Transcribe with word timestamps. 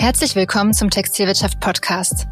Herzlich 0.00 0.34
willkommen 0.34 0.72
zum 0.72 0.88
Textilwirtschaft 0.88 1.60
Podcast. 1.60 2.26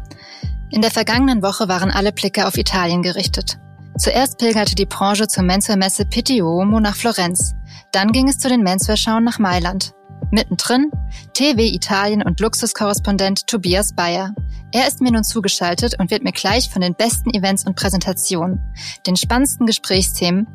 In 0.71 0.81
der 0.81 0.89
vergangenen 0.89 1.43
Woche 1.43 1.67
waren 1.67 1.91
alle 1.91 2.11
Blicke 2.11 2.47
auf 2.47 2.57
Italien 2.57 3.03
gerichtet. 3.03 3.59
Zuerst 3.95 4.39
pilgerte 4.39 4.73
die 4.73 4.87
Branche 4.87 5.27
zur 5.27 5.43
Menswear-Messe 5.43 6.05
Pitti 6.05 6.41
Uomo 6.41 6.79
nach 6.79 6.95
Florenz. 6.95 7.53
Dann 7.91 8.11
ging 8.11 8.27
es 8.27 8.39
zu 8.39 8.49
den 8.49 8.63
Menswear-Schauen 8.63 9.23
nach 9.23 9.37
Mailand. 9.37 9.93
Mittendrin 10.31 10.89
TV 11.35 11.59
Italien 11.59 12.23
und 12.23 12.39
Luxuskorrespondent 12.39 13.45
Tobias 13.45 13.93
Bayer. 13.93 14.33
Er 14.71 14.87
ist 14.87 14.99
mir 14.99 15.11
nun 15.11 15.23
zugeschaltet 15.23 15.93
und 15.99 16.09
wird 16.09 16.23
mir 16.23 16.31
gleich 16.31 16.71
von 16.71 16.81
den 16.81 16.95
besten 16.95 17.29
Events 17.35 17.67
und 17.67 17.75
Präsentationen, 17.75 18.73
den 19.05 19.15
spannendsten 19.15 19.67
Gesprächsthemen 19.67 20.47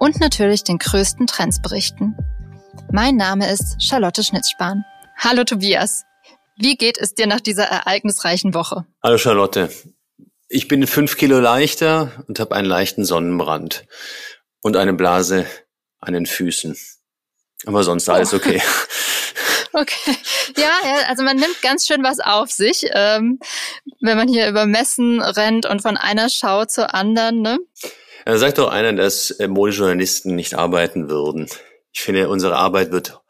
und 0.00 0.18
natürlich 0.18 0.64
den 0.64 0.78
größten 0.78 1.28
Trends 1.28 1.62
berichten. 1.62 2.16
Mein 2.90 3.14
Name 3.14 3.48
ist 3.48 3.80
Charlotte 3.80 4.24
Schnitzspahn. 4.24 4.84
Hallo 5.16 5.44
Tobias. 5.44 6.06
Wie 6.62 6.76
geht 6.76 6.98
es 6.98 7.14
dir 7.14 7.26
nach 7.26 7.40
dieser 7.40 7.64
ereignisreichen 7.64 8.52
Woche? 8.52 8.84
Hallo 9.02 9.16
Charlotte. 9.16 9.70
Ich 10.46 10.68
bin 10.68 10.86
fünf 10.86 11.16
Kilo 11.16 11.40
leichter 11.40 12.12
und 12.28 12.38
habe 12.38 12.54
einen 12.54 12.68
leichten 12.68 13.06
Sonnenbrand 13.06 13.86
und 14.60 14.76
eine 14.76 14.92
Blase 14.92 15.46
an 16.00 16.12
den 16.12 16.26
Füßen. 16.26 16.76
Aber 17.64 17.82
sonst 17.82 18.10
alles 18.10 18.34
oh. 18.34 18.36
okay. 18.36 18.62
Okay. 19.72 20.16
Ja, 20.56 20.72
also 21.06 21.22
man 21.22 21.36
nimmt 21.36 21.62
ganz 21.62 21.86
schön 21.86 22.02
was 22.02 22.18
auf 22.18 22.50
sich, 22.50 22.86
ähm, 22.92 23.38
wenn 24.00 24.16
man 24.16 24.26
hier 24.26 24.48
über 24.48 24.66
Messen 24.66 25.22
rennt 25.22 25.64
und 25.64 25.80
von 25.80 25.96
einer 25.96 26.28
Schau 26.28 26.64
zur 26.64 26.92
anderen. 26.92 27.40
Ne? 27.40 27.56
Da 28.24 28.36
sagt 28.36 28.58
doch 28.58 28.68
einer, 28.68 28.92
dass 28.92 29.30
äh, 29.30 29.46
Modejournalisten 29.46 30.34
nicht 30.34 30.54
arbeiten 30.54 31.08
würden. 31.08 31.48
Ich 31.92 32.00
finde, 32.00 32.28
unsere 32.28 32.56
Arbeit 32.56 32.90
wird 32.90 33.20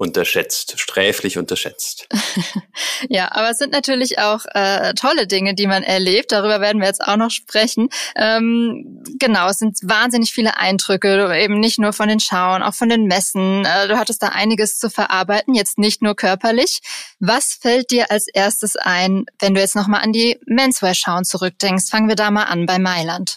unterschätzt, 0.00 0.80
sträflich 0.80 1.36
unterschätzt. 1.36 2.08
ja, 3.10 3.30
aber 3.32 3.50
es 3.50 3.58
sind 3.58 3.70
natürlich 3.70 4.18
auch 4.18 4.46
äh, 4.54 4.94
tolle 4.94 5.26
Dinge, 5.26 5.54
die 5.54 5.66
man 5.66 5.82
erlebt. 5.82 6.32
Darüber 6.32 6.62
werden 6.62 6.80
wir 6.80 6.88
jetzt 6.88 7.04
auch 7.06 7.18
noch 7.18 7.30
sprechen. 7.30 7.90
Ähm, 8.16 9.04
genau, 9.18 9.50
es 9.50 9.58
sind 9.58 9.76
wahnsinnig 9.82 10.32
viele 10.32 10.56
Eindrücke, 10.56 11.38
eben 11.38 11.60
nicht 11.60 11.78
nur 11.78 11.92
von 11.92 12.08
den 12.08 12.18
Schauen, 12.18 12.62
auch 12.62 12.72
von 12.72 12.88
den 12.88 13.04
Messen. 13.04 13.66
Äh, 13.66 13.88
du 13.88 13.98
hattest 13.98 14.22
da 14.22 14.28
einiges 14.28 14.78
zu 14.78 14.88
verarbeiten, 14.88 15.54
jetzt 15.54 15.78
nicht 15.78 16.00
nur 16.00 16.16
körperlich. 16.16 16.80
Was 17.18 17.58
fällt 17.60 17.90
dir 17.90 18.10
als 18.10 18.26
erstes 18.26 18.76
ein, 18.76 19.26
wenn 19.38 19.52
du 19.52 19.60
jetzt 19.60 19.76
nochmal 19.76 20.00
an 20.00 20.12
die 20.12 20.40
Menswear-Schauen 20.46 21.24
zurückdenkst? 21.24 21.90
Fangen 21.90 22.08
wir 22.08 22.16
da 22.16 22.30
mal 22.30 22.44
an 22.44 22.64
bei 22.64 22.78
Mailand. 22.78 23.36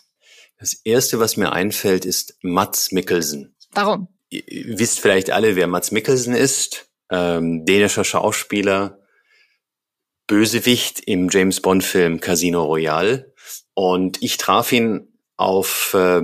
Das 0.60 0.74
erste, 0.86 1.20
was 1.20 1.36
mir 1.36 1.52
einfällt, 1.52 2.06
ist 2.06 2.38
Mats 2.42 2.94
Mikkelsen. 2.94 3.54
Warum? 3.72 4.08
Ihr 4.34 4.80
wisst 4.80 5.00
vielleicht 5.00 5.32
alle, 5.32 5.56
wer 5.56 5.68
Mats 5.68 5.92
Mikkelsen 5.92 6.34
ist, 6.34 6.90
ähm, 7.12 7.66
dänischer 7.66 8.04
Schauspieler, 8.04 9.00
Bösewicht 10.28 11.02
im 11.02 11.30
James 11.30 11.62
Bond 11.62 11.84
Film 11.84 12.20
Casino 12.20 12.64
Royale. 12.64 13.34
Und 13.74 14.22
ich 14.22 14.38
traf 14.38 14.72
ihn 14.72 15.14
auf 15.36 15.94
äh, 15.94 16.22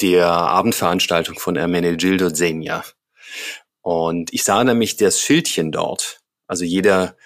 der 0.00 0.26
Abendveranstaltung 0.26 1.38
von 1.38 1.56
Ermenegildo 1.56 2.30
Zegna. 2.30 2.84
Und 3.82 4.32
ich 4.32 4.44
sah 4.44 4.62
nämlich 4.64 4.96
das 4.96 5.20
Schildchen 5.20 5.72
dort. 5.72 6.20
Also 6.46 6.64
jeder 6.64 7.16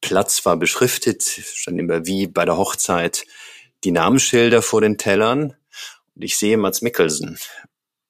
Platz 0.00 0.44
war 0.44 0.56
beschriftet, 0.56 1.22
stand 1.22 1.78
immer 1.78 2.06
wie 2.06 2.26
bei 2.26 2.44
der 2.44 2.56
Hochzeit 2.56 3.24
die 3.84 3.90
Namensschilder 3.90 4.62
vor 4.62 4.80
den 4.80 4.98
Tellern. 4.98 5.56
Und 6.14 6.22
ich 6.22 6.36
sehe 6.36 6.56
Mats 6.56 6.82
Mikkelsen. 6.82 7.38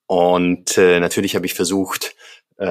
Und 0.07 0.77
äh, 0.77 1.01
natürlich 1.01 1.35
habe 1.35 1.47
ich 1.47 1.55
versucht, 1.55 2.15
äh, 2.59 2.65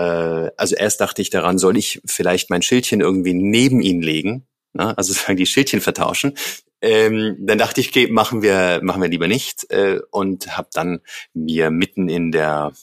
also 0.58 0.76
erst 0.76 1.02
dachte 1.02 1.22
ich 1.22 1.30
daran, 1.30 1.58
soll 1.58 1.78
ich 1.78 2.02
vielleicht 2.06 2.50
mein 2.50 2.62
Schildchen 2.62 3.02
irgendwie 3.02 3.34
neben 3.34 3.82
ihn 3.82 4.02
legen, 4.02 4.48
ne? 4.74 4.98
also 4.98 5.14
sozusagen 5.14 5.38
die 5.38 5.46
Schildchen 5.46 5.82
vertauschen. 5.82 6.38
Ähm, 6.82 7.38
dann 7.40 7.58
dachte 7.58 7.80
ich, 7.80 7.90
okay, 7.90 8.08
machen 8.08 8.42
wir 8.42 8.82
machen 8.84 9.02
wir 9.02 9.08
lieber 9.08 9.28
nicht 9.30 9.72
äh, 9.72 10.02
und 10.12 10.58
habe 10.58 10.68
dann 10.74 11.00
mir 11.34 11.72
mitten 11.72 12.10
in 12.10 12.34
der 12.34 12.74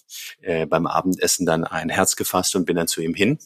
äh, 0.40 0.64
beim 0.64 0.86
Abendessen 0.86 1.44
dann 1.44 1.64
ein 1.64 1.90
Herz 1.90 2.16
gefasst 2.16 2.56
und 2.56 2.64
bin 2.64 2.76
dann 2.76 2.88
zu 2.88 3.02
ihm 3.02 3.14
hin. 3.14 3.38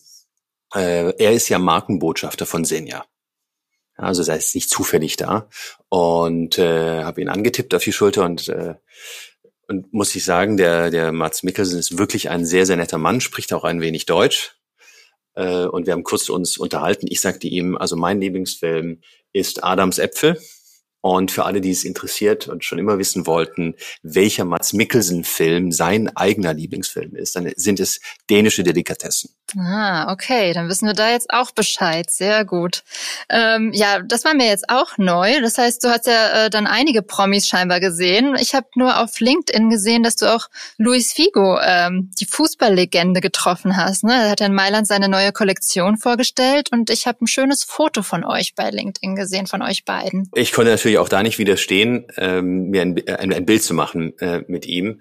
Äh, 0.73 1.13
er 1.19 1.33
ist 1.33 1.49
ja 1.49 1.59
Markenbotschafter 1.59 2.47
von 2.47 2.65
Senja. 2.65 3.05
Also 3.97 4.23
sei 4.23 4.37
es 4.37 4.55
nicht 4.55 4.71
zufällig 4.71 5.17
da 5.17 5.49
und 5.89 6.59
äh, 6.59 7.03
habe 7.05 7.21
ihn 7.21 7.29
angetippt 7.29 7.75
auf 7.75 7.85
die 7.85 7.93
Schulter 7.93 8.25
und 8.25 8.49
äh, 8.49 8.75
und 9.69 9.93
muss 9.93 10.15
ich 10.15 10.25
sagen, 10.25 10.57
der, 10.57 10.91
der 10.91 11.13
Mats 11.13 11.43
Mikkelsen 11.43 11.79
ist 11.79 11.99
wirklich 11.99 12.31
ein 12.31 12.45
sehr, 12.45 12.67
sehr 12.67 12.77
netter 12.77 12.99
Mann, 12.99 13.21
spricht 13.21 13.53
auch 13.53 13.65
ein 13.65 13.81
wenig 13.81 14.07
Deutsch. 14.07 14.57
Äh, 15.35 15.67
und 15.67 15.87
wir 15.87 15.93
haben 15.93 16.05
kurz 16.05 16.29
uns 16.29 16.59
unterhalten. 16.59 17.07
Ich 17.09 17.21
sagte 17.21 17.49
ihm, 17.49 17.77
also 17.77 17.97
mein 17.97 18.21
Lieblingsfilm 18.21 19.01
ist 19.33 19.65
Adams 19.65 19.99
Äpfel. 19.99 20.39
Und 21.05 21.31
für 21.31 21.45
alle, 21.45 21.61
die 21.61 21.71
es 21.71 21.85
interessiert 21.85 22.49
und 22.49 22.65
schon 22.65 22.79
immer 22.79 22.97
wissen 22.97 23.27
wollten, 23.27 23.75
welcher 24.03 24.47
Mats 24.47 24.73
Mikkelsen-Film 24.73 25.71
sein 25.71 26.09
eigener 26.17 26.55
Lieblingsfilm 26.55 27.15
ist, 27.15 27.37
dann 27.37 27.53
sind 27.57 27.79
es 27.79 28.01
dänische 28.31 28.63
Delikatessen. 28.63 29.29
Ah, 29.59 30.11
okay, 30.11 30.55
dann 30.55 30.69
wissen 30.69 30.87
wir 30.87 30.95
da 30.95 31.11
jetzt 31.11 31.29
auch 31.31 31.51
Bescheid. 31.51 32.11
Sehr 32.11 32.47
gut. 32.47 32.83
Ähm, 33.29 33.71
ja, 33.75 34.01
das 34.01 34.25
war 34.25 34.35
mir 34.35 34.47
jetzt 34.47 34.71
auch 34.71 34.97
neu. 34.97 35.43
Das 35.43 35.59
heißt, 35.59 35.85
du 35.85 35.89
hast 35.89 36.07
ja 36.07 36.47
äh, 36.47 36.51
dann 36.51 36.67
einige 36.67 37.03
Promis 37.03 37.47
scheinbar 37.47 37.81
gesehen. 37.81 38.35
Ich 38.41 38.55
habe 38.55 38.67
nur 38.75 38.99
auf 38.99 39.21
LinkedIn 39.21 39.69
gesehen, 39.69 40.03
dass 40.03 40.17
du 40.17 40.35
auch 40.35 40.49
Luis 40.79 41.13
Figo, 41.13 41.59
ähm, 41.63 42.11
die 42.19 42.25
Fußballlegende, 42.25 43.21
getroffen 43.21 43.77
hast. 43.77 44.05
Ne? 44.05 44.15
Er 44.15 44.31
hat 44.31 44.41
in 44.41 44.55
Mailand 44.55 44.87
seine 44.87 45.11
neue 45.11 45.33
Kollektion 45.33 45.99
vorgestellt 45.99 46.71
und 46.73 46.89
ich 46.89 47.07
habe 47.07 47.25
ein 47.25 47.27
schönes 47.27 47.63
Foto 47.63 48.03
von 48.03 48.25
euch 48.25 48.55
bei 48.55 48.71
LinkedIn 48.71 49.15
gesehen, 49.15 49.47
von 49.47 49.63
euch 49.63 49.85
beiden. 49.85 50.31
Ich 50.35 50.53
konnte 50.53 50.71
natürlich 50.71 50.94
natürlich 50.95 50.99
auch 50.99 51.09
da 51.09 51.23
nicht 51.23 51.39
widerstehen, 51.39 52.07
ähm, 52.17 52.71
mir 52.71 52.83
ein, 52.83 53.09
ein, 53.09 53.33
ein, 53.33 53.47
Bild 53.47 53.63
zu 53.63 53.75
machen 53.75 54.17
äh, 54.19 54.43
mit 54.47 54.67
ihm. 54.67 55.01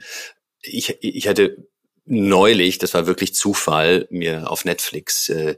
Ich, 0.62 0.98
ich 1.02 1.28
hatte 1.28 1.68
neulich, 2.06 2.80
das 2.80 2.94
war 2.94 3.06
wirklich 3.06 3.34
Zufall, 3.34 4.08
mir 4.09 4.50
auf 4.50 4.66
Netflix 4.66 5.30
äh, 5.30 5.56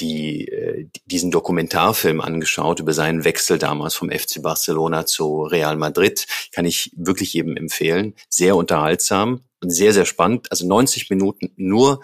die, 0.00 0.48
äh, 0.48 0.88
diesen 1.06 1.30
Dokumentarfilm 1.30 2.20
angeschaut 2.20 2.80
über 2.80 2.92
seinen 2.92 3.24
Wechsel 3.24 3.58
damals 3.58 3.94
vom 3.94 4.10
FC 4.10 4.42
Barcelona 4.42 5.06
zu 5.06 5.42
Real 5.42 5.76
Madrid. 5.76 6.26
Kann 6.52 6.64
ich 6.64 6.92
wirklich 6.96 7.32
jedem 7.32 7.56
empfehlen. 7.56 8.14
Sehr 8.28 8.56
unterhaltsam 8.56 9.44
und 9.62 9.70
sehr, 9.70 9.92
sehr 9.92 10.06
spannend. 10.06 10.50
Also 10.50 10.66
90 10.66 11.10
Minuten 11.10 11.52
nur 11.56 12.00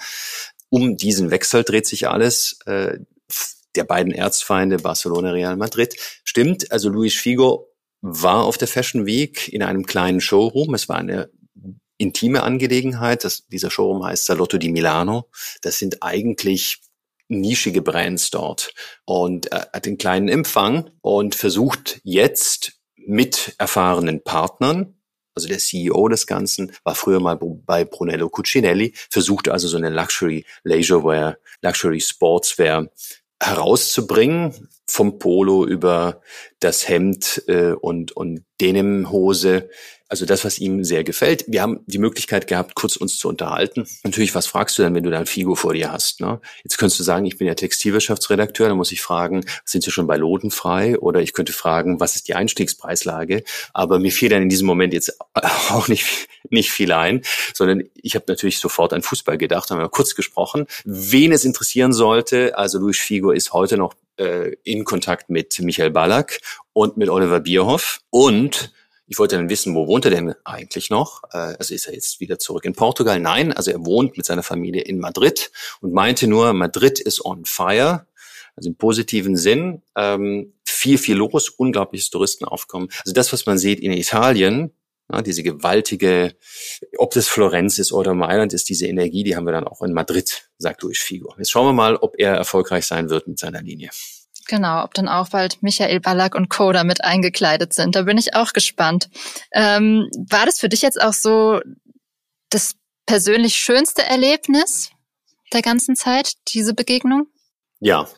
um 0.69 0.97
diesen 0.97 1.31
Wechsel 1.31 1.62
dreht 1.62 1.87
sich 1.87 2.08
alles. 2.08 2.58
Äh, 2.66 2.98
der 3.76 3.84
beiden 3.84 4.12
Erzfeinde 4.12 4.78
Barcelona, 4.78 5.31
Real 5.31 5.56
Madrid. 5.56 5.97
Stimmt, 6.25 6.72
also 6.72 6.88
Luis 6.88 7.14
Figo 7.14 7.66
war 8.00 8.44
auf 8.44 8.58
der 8.58 8.68
Fashion 8.68 9.06
Week 9.06 9.48
in 9.48 9.62
einem 9.62 9.86
kleinen 9.86 10.20
Showroom. 10.20 10.74
Es 10.74 10.88
war 10.88 10.96
eine 10.96 11.30
intime 11.98 12.42
Angelegenheit. 12.42 13.24
Das, 13.24 13.46
dieser 13.46 13.70
Showroom 13.70 14.04
heißt 14.04 14.26
Salotto 14.26 14.58
di 14.58 14.68
Milano. 14.70 15.30
Das 15.62 15.78
sind 15.78 16.02
eigentlich 16.02 16.80
nischige 17.28 17.82
Brands 17.82 18.30
dort. 18.30 18.72
Und 19.04 19.46
er 19.46 19.70
hat 19.72 19.86
einen 19.86 19.98
kleinen 19.98 20.28
Empfang 20.28 20.90
und 21.00 21.34
versucht 21.34 22.00
jetzt 22.04 22.72
mit 22.96 23.54
erfahrenen 23.58 24.22
Partnern, 24.22 24.94
also 25.34 25.48
der 25.48 25.58
CEO 25.58 26.08
des 26.08 26.26
Ganzen, 26.26 26.72
war 26.82 26.94
früher 26.94 27.20
mal 27.20 27.38
bei 27.38 27.84
Brunello 27.84 28.28
Cucinelli, 28.28 28.94
versucht 29.10 29.48
also 29.48 29.68
so 29.68 29.76
eine 29.76 29.90
Luxury 29.90 30.44
Leisurewear, 30.64 31.38
Luxury 31.62 32.00
Sportswear 32.00 32.88
herauszubringen, 33.40 34.68
vom 34.86 35.19
Polo 35.19 35.66
über 35.66 36.20
das 36.60 36.88
Hemd 36.88 37.42
äh, 37.48 37.72
und, 37.72 38.12
und 38.12 38.44
Denimhose 38.60 39.69
also 40.08 40.24
das, 40.24 40.44
was 40.44 40.58
ihm 40.58 40.84
sehr 40.84 41.02
gefällt. 41.02 41.44
Wir 41.48 41.62
haben 41.62 41.80
die 41.86 41.98
Möglichkeit 41.98 42.47
gehabt, 42.47 42.74
kurz 42.74 42.96
uns 42.96 43.16
zu 43.16 43.28
unterhalten. 43.28 43.87
Natürlich, 44.05 44.34
was 44.34 44.46
fragst 44.46 44.78
du 44.78 44.82
denn, 44.82 44.94
wenn 44.94 45.02
du 45.02 45.11
da 45.11 45.19
ein 45.19 45.26
Figo 45.26 45.56
vor 45.56 45.75
dir 45.75 45.90
hast? 45.90 46.20
Ne? 46.20 46.40
Jetzt 46.62 46.78
könntest 46.78 47.00
du 47.00 47.05
sagen, 47.05 47.26
ich 47.26 47.38
bin 47.38 47.49
ja 47.49 47.55
Textilwirtschaftsredakteur, 47.55 48.69
dann 48.69 48.76
muss 48.76 48.93
ich 48.93 49.02
fragen, 49.02 49.44
sind 49.64 49.82
Sie 49.82 49.90
schon 49.90 50.06
bei 50.06 50.16
Loden 50.16 50.50
frei? 50.52 50.96
Oder 50.99 51.22
ich 51.22 51.32
könnte 51.32 51.52
fragen, 51.52 51.99
was 51.99 52.14
ist 52.14 52.28
die 52.28 52.34
Einstiegspreislage? 52.34 53.43
Aber 53.75 53.99
mir 53.99 54.12
fiel 54.12 54.28
dann 54.28 54.43
in 54.43 54.49
diesem 54.49 54.66
Moment 54.66 54.93
jetzt 54.93 55.19
auch 55.34 55.88
nicht, 55.88 56.28
nicht 56.50 56.70
viel 56.70 56.93
ein, 56.93 57.22
sondern 57.52 57.82
ich 57.94 58.14
habe 58.14 58.26
natürlich 58.28 58.61
sofort 58.61 58.93
an 58.93 59.02
Fußball 59.02 59.38
gedacht, 59.38 59.70
haben 59.70 59.81
wir 59.81 59.88
kurz 59.88 60.14
gesprochen. 60.14 60.66
Wen 60.84 61.32
es 61.32 61.44
interessieren 61.44 61.93
sollte, 61.93 62.56
also 62.56 62.78
Luis 62.78 62.99
Figo 62.99 63.32
ist 63.32 63.52
heute 63.52 63.76
noch 63.76 63.94
äh, 64.18 64.52
in 64.64 64.84
Kontakt 64.84 65.30
mit 65.30 65.58
Michael 65.60 65.90
Ballack 65.90 66.40
und 66.72 66.96
mit 66.96 67.08
Oliver 67.08 67.40
Bierhoff 67.40 68.00
und 68.10 68.72
ich 69.08 69.18
wollte 69.18 69.36
dann 69.36 69.48
wissen, 69.48 69.74
wo 69.74 69.86
wohnt 69.86 70.04
er 70.04 70.10
denn 70.10 70.34
eigentlich 70.44 70.90
noch? 70.90 71.22
Äh, 71.32 71.54
also 71.58 71.74
ist 71.74 71.86
er 71.86 71.94
jetzt 71.94 72.20
wieder 72.20 72.38
zurück 72.38 72.64
in 72.64 72.74
Portugal? 72.74 73.20
Nein, 73.20 73.52
also 73.52 73.70
er 73.70 73.84
wohnt 73.84 74.16
mit 74.16 74.26
seiner 74.26 74.42
Familie 74.42 74.82
in 74.82 74.98
Madrid 74.98 75.52
und 75.80 75.92
meinte 75.92 76.26
nur, 76.26 76.52
Madrid 76.52 76.98
ist 76.98 77.24
on 77.24 77.44
fire. 77.44 78.06
Also 78.56 78.70
im 78.70 78.76
positiven 78.76 79.36
Sinn, 79.36 79.82
ähm, 79.96 80.54
viel, 80.64 80.96
viel 80.96 81.16
los, 81.16 81.50
unglaubliches 81.50 82.10
Touristenaufkommen. 82.10 82.88
Also 83.04 83.12
das, 83.12 83.32
was 83.32 83.44
man 83.44 83.58
sieht 83.58 83.80
in 83.80 83.92
Italien, 83.92 84.72
ja, 85.12 85.23
diese 85.23 85.43
gewaltige, 85.43 86.37
ob 86.99 87.12
das 87.12 87.29
Florenz 87.29 87.79
ist 87.79 87.93
oder 87.93 88.14
Mailand 88.14 88.53
ist, 88.53 88.69
diese 88.69 88.87
Energie, 88.87 89.23
die 89.23 89.37
haben 89.37 89.47
wir 89.47 89.53
dann 89.53 89.69
auch 89.69 89.82
in 89.82 89.93
Madrid, 89.93 90.49
sagt 90.58 90.82
Luis 90.82 90.99
Figo. 90.99 91.35
Jetzt 91.38 91.50
schauen 91.50 91.67
wir 91.67 91.73
mal, 91.73 91.97
ob 91.97 92.14
er 92.19 92.35
erfolgreich 92.35 92.87
sein 92.87 93.08
wird 93.08 93.29
mit 93.29 93.38
seiner 93.38 93.62
Linie. 93.62 93.91
Genau, 94.49 94.85
ob 94.85 94.94
dann 94.94 95.08
auch 95.08 95.29
bald 95.31 95.62
Michael 95.62 96.00
Ballack 96.00 96.35
und 96.35 96.49
Co. 96.49 96.73
damit 96.73 97.03
eingekleidet 97.03 97.73
sind. 97.75 97.97
Da 97.97 98.03
bin 98.03 98.19
ich 98.19 98.35
auch 98.35 98.53
gespannt. 98.53 99.08
Ähm, 99.53 100.08
war 100.29 100.47
das 100.47 100.61
für 100.61 100.69
dich 100.69 100.82
jetzt 100.82 101.00
auch 101.00 101.12
so 101.12 101.61
das 102.50 102.75
persönlich 103.06 103.56
schönste 103.56 104.02
Erlebnis 104.02 104.91
der 105.52 105.62
ganzen 105.62 105.97
Zeit, 105.97 106.32
diese 106.49 106.75
Begegnung? 106.75 107.26
Ja, 107.81 108.09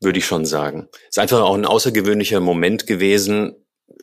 würde 0.00 0.18
ich 0.18 0.26
schon 0.26 0.46
sagen. 0.46 0.88
Es 0.92 1.16
ist 1.16 1.18
einfach 1.18 1.40
auch 1.40 1.54
ein 1.54 1.66
außergewöhnlicher 1.66 2.40
Moment 2.40 2.86
gewesen. 2.86 3.54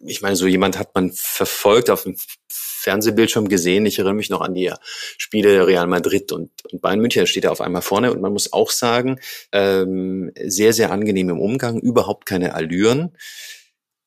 Ich 0.05 0.21
meine, 0.21 0.35
so 0.35 0.47
jemand 0.47 0.77
hat 0.77 0.95
man 0.95 1.11
verfolgt 1.11 1.89
auf 1.89 2.03
dem 2.03 2.15
Fernsehbildschirm 2.49 3.47
gesehen. 3.47 3.85
Ich 3.85 3.99
erinnere 3.99 4.15
mich 4.15 4.29
noch 4.29 4.41
an 4.41 4.55
die 4.55 4.73
Spiele 5.17 5.67
Real 5.67 5.87
Madrid 5.87 6.31
und, 6.31 6.51
und 6.71 6.81
Bayern 6.81 6.99
München. 6.99 7.21
Da 7.21 7.27
steht 7.27 7.43
er 7.43 7.51
auf 7.51 7.61
einmal 7.61 7.83
vorne 7.83 8.11
und 8.11 8.21
man 8.21 8.33
muss 8.33 8.53
auch 8.53 8.71
sagen, 8.71 9.19
ähm, 9.51 10.31
sehr, 10.43 10.73
sehr 10.73 10.91
angenehm 10.91 11.29
im 11.29 11.39
Umgang, 11.39 11.79
überhaupt 11.79 12.25
keine 12.25 12.55
Allüren. 12.55 13.15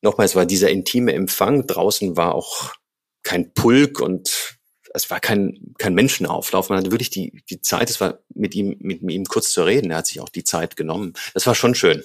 Nochmal, 0.03 0.27
es 0.27 0.35
war 0.35 0.45
dieser 0.45 0.71
intime 0.71 1.13
Empfang. 1.13 1.67
Draußen 1.67 2.17
war 2.17 2.35
auch 2.35 2.75
kein 3.23 3.55
Pulk 3.55 4.01
und 4.01 4.59
es 4.93 5.11
war 5.11 5.21
kein, 5.21 5.75
kein 5.79 5.95
Menschenauflauf. 5.95 6.69
Man 6.69 6.79
hatte 6.79 6.93
wirklich 6.93 7.11
die, 7.11 7.43
die 7.51 7.61
Zeit, 7.61 7.91
es 7.91 8.01
war 8.01 8.21
mit 8.35 8.55
ihm, 8.55 8.77
mit 8.81 9.03
ihm 9.03 9.25
kurz 9.25 9.51
zu 9.51 9.63
reden. 9.65 9.91
Er 9.91 9.99
hat 9.99 10.07
sich 10.07 10.21
auch 10.21 10.29
die 10.29 10.45
Zeit 10.45 10.77
genommen. 10.77 11.15
Das 11.33 11.47
war 11.47 11.55
schon 11.55 11.75
schön. 11.75 12.05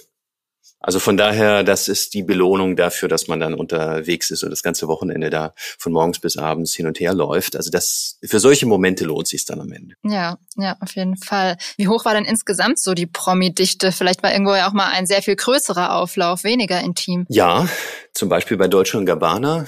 Also 0.82 0.98
von 0.98 1.18
daher, 1.18 1.62
das 1.62 1.88
ist 1.88 2.14
die 2.14 2.22
Belohnung 2.22 2.74
dafür, 2.74 3.08
dass 3.08 3.28
man 3.28 3.38
dann 3.38 3.52
unterwegs 3.52 4.30
ist 4.30 4.42
und 4.42 4.50
das 4.50 4.62
ganze 4.62 4.88
Wochenende 4.88 5.28
da 5.28 5.52
von 5.56 5.92
morgens 5.92 6.20
bis 6.20 6.38
abends 6.38 6.74
hin 6.74 6.86
und 6.86 6.98
her 6.98 7.12
läuft. 7.12 7.54
Also 7.54 7.70
das, 7.70 8.18
für 8.24 8.40
solche 8.40 8.64
Momente 8.64 9.04
lohnt 9.04 9.28
sich 9.28 9.44
dann 9.44 9.60
am 9.60 9.70
Ende. 9.72 9.94
Ja, 10.02 10.38
ja, 10.56 10.78
auf 10.80 10.96
jeden 10.96 11.18
Fall. 11.18 11.58
Wie 11.76 11.86
hoch 11.86 12.06
war 12.06 12.14
denn 12.14 12.24
insgesamt 12.24 12.78
so 12.78 12.94
die 12.94 13.06
Promi-Dichte? 13.06 13.92
Vielleicht 13.92 14.22
war 14.22 14.32
irgendwo 14.32 14.54
ja 14.54 14.68
auch 14.68 14.72
mal 14.72 14.88
ein 14.88 15.06
sehr 15.06 15.20
viel 15.20 15.36
größerer 15.36 15.96
Auflauf, 15.96 16.44
weniger 16.44 16.80
intim. 16.80 17.26
Ja, 17.28 17.68
zum 18.14 18.30
Beispiel 18.30 18.56
bei 18.56 18.66
Deutsche 18.66 18.96
und 18.96 19.04
Gabbana. 19.04 19.66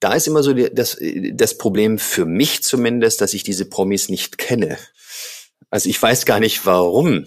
Da 0.00 0.14
ist 0.14 0.26
immer 0.26 0.42
so 0.42 0.52
das, 0.52 0.98
das 1.32 1.58
Problem 1.58 1.96
für 1.96 2.26
mich 2.26 2.64
zumindest, 2.64 3.20
dass 3.20 3.34
ich 3.34 3.44
diese 3.44 3.66
Promis 3.66 4.08
nicht 4.08 4.36
kenne. 4.36 4.78
Also 5.70 5.88
ich 5.88 6.02
weiß 6.02 6.26
gar 6.26 6.40
nicht 6.40 6.66
warum. 6.66 7.24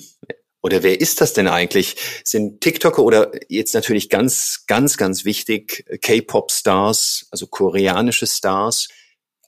Oder 0.61 0.83
wer 0.83 0.99
ist 0.99 1.21
das 1.21 1.33
denn 1.33 1.47
eigentlich? 1.47 1.95
Sind 2.23 2.61
TikToker 2.61 3.03
oder 3.03 3.31
jetzt 3.47 3.73
natürlich 3.73 4.09
ganz, 4.09 4.63
ganz, 4.67 4.97
ganz 4.97 5.23
wichtig, 5.23 5.85
K-Pop-Stars, 6.01 7.27
also 7.31 7.47
koreanische 7.47 8.27
Stars? 8.27 8.87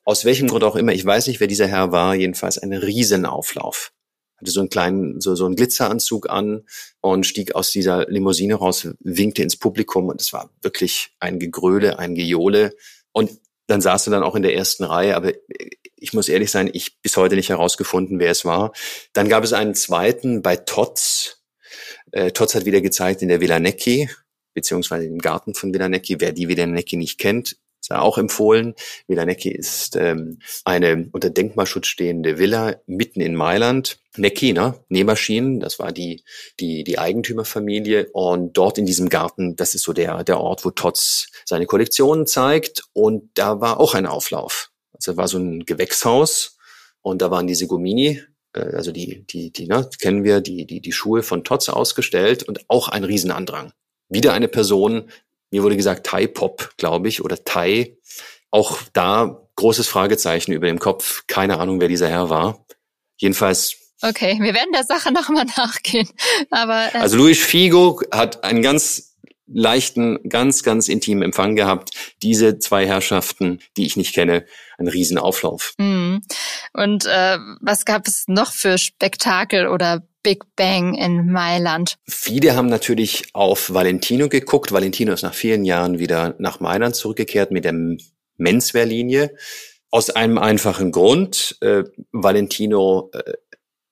Aus 0.06 0.25
welchem 0.25 0.47
Grund 0.47 0.63
auch 0.63 0.75
immer, 0.75 0.94
ich 0.94 1.06
weiß 1.06 1.27
nicht, 1.27 1.39
wer 1.39 1.47
dieser 1.47 1.67
Herr 1.67 1.91
war, 1.91 2.15
jedenfalls 2.15 2.57
ein 2.57 2.73
Riesenauflauf. 2.73 3.91
Hatte 4.38 4.51
so 4.51 4.61
einen 4.61 4.69
kleinen, 4.69 5.19
so, 5.19 5.35
so 5.35 5.45
einen 5.45 5.56
Glitzeranzug 5.56 6.29
an 6.29 6.63
und 7.01 7.25
stieg 7.25 7.56
aus 7.56 7.71
dieser 7.71 8.07
Limousine 8.07 8.56
raus, 8.56 8.88
winkte 9.00 9.44
ins 9.44 9.57
Publikum 9.57 10.07
und 10.07 10.21
es 10.21 10.31
war 10.31 10.50
wirklich 10.61 11.11
ein 11.19 11.39
Gegröle, 11.39 12.00
ein 12.00 12.15
Gejohle. 12.15 12.73
Und 13.11 13.31
dann 13.69 13.81
saß 13.81 14.07
er 14.07 14.12
dann 14.12 14.24
auch 14.24 14.36
in 14.36 14.42
der 14.42 14.56
ersten 14.56 14.83
Reihe, 14.83 15.16
aber 15.16 15.33
ich 15.95 16.13
muss 16.13 16.27
ehrlich 16.27 16.50
sein, 16.50 16.69
ich 16.74 17.01
bis 17.01 17.16
heute 17.18 17.36
nicht 17.36 17.50
herausgefunden, 17.50 18.19
wer 18.19 18.31
es 18.31 18.44
war. 18.44 18.74
Dann 19.13 19.30
gab 19.30 19.44
es 19.44 19.54
einen 19.54 19.75
zweiten 19.75 20.42
bei 20.42 20.56
Tots. 20.56 21.44
Äh, 22.12 22.31
Tots 22.31 22.56
hat 22.56 22.66
wieder 22.66 22.81
gezeigt 22.81 23.21
in 23.21 23.30
der 23.30 23.42
Villa 23.42 23.60
Necki, 23.60 24.10
beziehungsweise 24.56 25.06
im 25.06 25.19
Garten 25.19 25.54
von 25.54 25.71
Villa 25.71 25.88
Necki. 25.88 26.19
Wer 26.19 26.31
die 26.31 26.48
Villa 26.48 26.66
Necki 26.66 26.98
nicht 26.98 27.19
kennt, 27.19 27.57
sei 27.89 27.97
auch 27.97 28.18
empfohlen. 28.18 28.75
Villa 29.07 29.25
Necki 29.25 29.50
ist 29.50 29.95
ähm, 29.95 30.39
eine 30.63 31.09
unter 31.12 31.30
Denkmalschutz 31.30 31.88
stehende 31.88 32.38
Villa 32.38 32.75
mitten 32.86 33.19
in 33.19 33.36
Mailand. 33.36 34.00
Necki, 34.15 34.53
ne? 34.53 34.75
Nähmaschinen, 34.89 35.59
das 35.59 35.80
war 35.80 35.91
die, 35.91 36.24
die, 36.59 36.83
die 36.83 37.00
Eigentümerfamilie. 37.00 38.09
Und 38.13 38.53
dort 38.57 38.77
in 38.77 38.86
diesem 38.86 39.09
Garten, 39.09 39.56
das 39.56 39.75
ist 39.75 39.83
so 39.83 39.94
der, 39.94 40.24
der 40.24 40.39
Ort, 40.39 40.63
wo 40.65 40.71
Tots 40.71 41.27
seine 41.45 41.65
Kollektionen 41.65 42.27
zeigt. 42.27 42.83
Und 42.94 43.31
da 43.33 43.59
war 43.59 43.80
auch 43.80 43.95
ein 43.95 44.06
Auflauf. 44.06 44.71
Also 44.94 45.18
war 45.18 45.27
so 45.27 45.38
ein 45.38 45.65
Gewächshaus 45.65 46.57
und 47.01 47.21
da 47.21 47.31
waren 47.31 47.47
diese 47.47 47.68
Gomini, 47.68 48.21
äh, 48.53 48.75
also 48.75 48.92
die, 48.92 49.25
die, 49.25 49.51
die, 49.51 49.68
ne, 49.68 49.89
kennen 50.00 50.24
wir, 50.24 50.42
die, 50.42 50.65
die, 50.65 50.81
die 50.81 50.92
Schuhe 50.92 51.24
von 51.24 51.44
Tots 51.44 51.69
ausgestellt 51.69 52.44
und 52.44 52.69
auch 52.69 52.89
ein 52.89 53.03
Riesenandrang. 53.03 53.71
Wieder 54.09 54.33
eine 54.33 54.47
Person, 54.47 55.09
mir 55.51 55.63
wurde 55.63 55.77
gesagt 55.77 56.05
Thai 56.05 56.27
Pop, 56.27 56.73
glaube 56.77 57.07
ich, 57.07 57.23
oder 57.23 57.43
Thai. 57.43 57.97
Auch 58.51 58.79
da 58.93 59.47
großes 59.55 59.87
Fragezeichen 59.87 60.51
über 60.51 60.67
dem 60.67 60.79
Kopf. 60.79 61.23
Keine 61.27 61.59
Ahnung, 61.59 61.81
wer 61.81 61.87
dieser 61.87 62.09
Herr 62.09 62.29
war. 62.29 62.65
Jedenfalls 63.17 63.75
Okay, 64.01 64.37
wir 64.39 64.53
werden 64.53 64.71
der 64.73 64.85
Sache 64.85 65.11
nochmal 65.13 65.45
nachgehen. 65.57 66.09
Aber 66.51 66.93
äh 66.93 66.97
also 66.97 67.17
Luis 67.17 67.39
Figo 67.43 68.01
hat 68.11 68.43
einen 68.43 68.61
ganz 68.61 69.09
leichten, 69.51 70.19
ganz, 70.29 70.63
ganz 70.63 70.87
intimen 70.87 71.23
Empfang 71.23 71.55
gehabt. 71.55 71.91
Diese 72.21 72.59
zwei 72.59 72.85
Herrschaften, 72.85 73.59
die 73.77 73.85
ich 73.85 73.97
nicht 73.97 74.13
kenne, 74.13 74.45
ein 74.77 74.87
Riesenauflauf. 74.87 75.73
Mhm. 75.77 76.21
Und 76.73 77.05
äh, 77.05 77.37
was 77.59 77.85
gab 77.85 78.07
es 78.07 78.25
noch 78.27 78.53
für 78.53 78.77
Spektakel 78.77 79.67
oder 79.67 80.07
Big 80.24 80.44
Bang 80.56 80.95
in 80.95 81.31
Mailand? 81.31 81.95
Viele 82.07 82.56
haben 82.56 82.68
natürlich 82.68 83.30
auf 83.33 83.74
Valentino 83.74 84.30
geguckt. 84.30 84.71
Valentino 84.71 85.13
ist 85.13 85.24
nach 85.24 85.33
vielen 85.33 85.66
Jahren 85.66 86.00
wieder 86.00 86.36
nach 86.39 86.60
Mailand 86.60 86.95
zurückgekehrt 86.95 87.51
mit 87.51 87.66
der 87.66 87.75
Menswear-Linie. 88.38 89.36
Aus 89.92 90.10
einem 90.10 90.38
einfachen 90.38 90.92
Grund. 90.92 91.57
Äh, 91.62 91.83
Valentino 92.12 93.10
äh, 93.13 93.33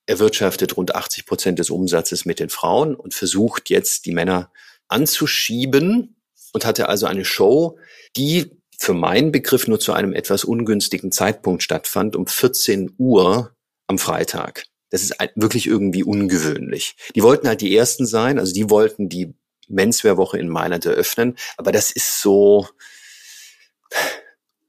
erwirtschaftet 0.05 0.77
rund 0.77 0.95
80 0.95 1.25
Prozent 1.25 1.59
des 1.59 1.69
Umsatzes 1.69 2.25
mit 2.25 2.39
den 2.39 2.49
Frauen 2.49 2.95
und 2.95 3.13
versucht 3.13 3.69
jetzt 3.69 4.05
die 4.05 4.13
Männer 4.13 4.51
anzuschieben 4.87 6.15
und 6.53 6.65
hatte 6.65 6.89
also 6.89 7.05
eine 7.05 7.25
Show, 7.25 7.77
die 8.15 8.57
für 8.79 8.93
meinen 8.93 9.31
Begriff 9.31 9.67
nur 9.67 9.79
zu 9.79 9.93
einem 9.93 10.13
etwas 10.13 10.43
ungünstigen 10.43 11.11
Zeitpunkt 11.11 11.63
stattfand, 11.63 12.15
um 12.15 12.27
14 12.27 12.95
Uhr 12.97 13.55
am 13.87 13.97
Freitag. 13.97 14.65
Das 14.89 15.03
ist 15.03 15.15
wirklich 15.35 15.67
irgendwie 15.67 16.03
ungewöhnlich. 16.03 16.95
Die 17.15 17.23
wollten 17.23 17.47
halt 17.47 17.61
die 17.61 17.75
Ersten 17.75 18.05
sein, 18.05 18.39
also 18.39 18.53
die 18.53 18.69
wollten 18.69 19.09
die 19.09 19.33
Menswear-Woche 19.67 20.37
in 20.39 20.47
Mailand 20.47 20.85
eröffnen, 20.85 21.37
aber 21.57 21.71
das 21.71 21.91
ist 21.91 22.21
so 22.21 22.67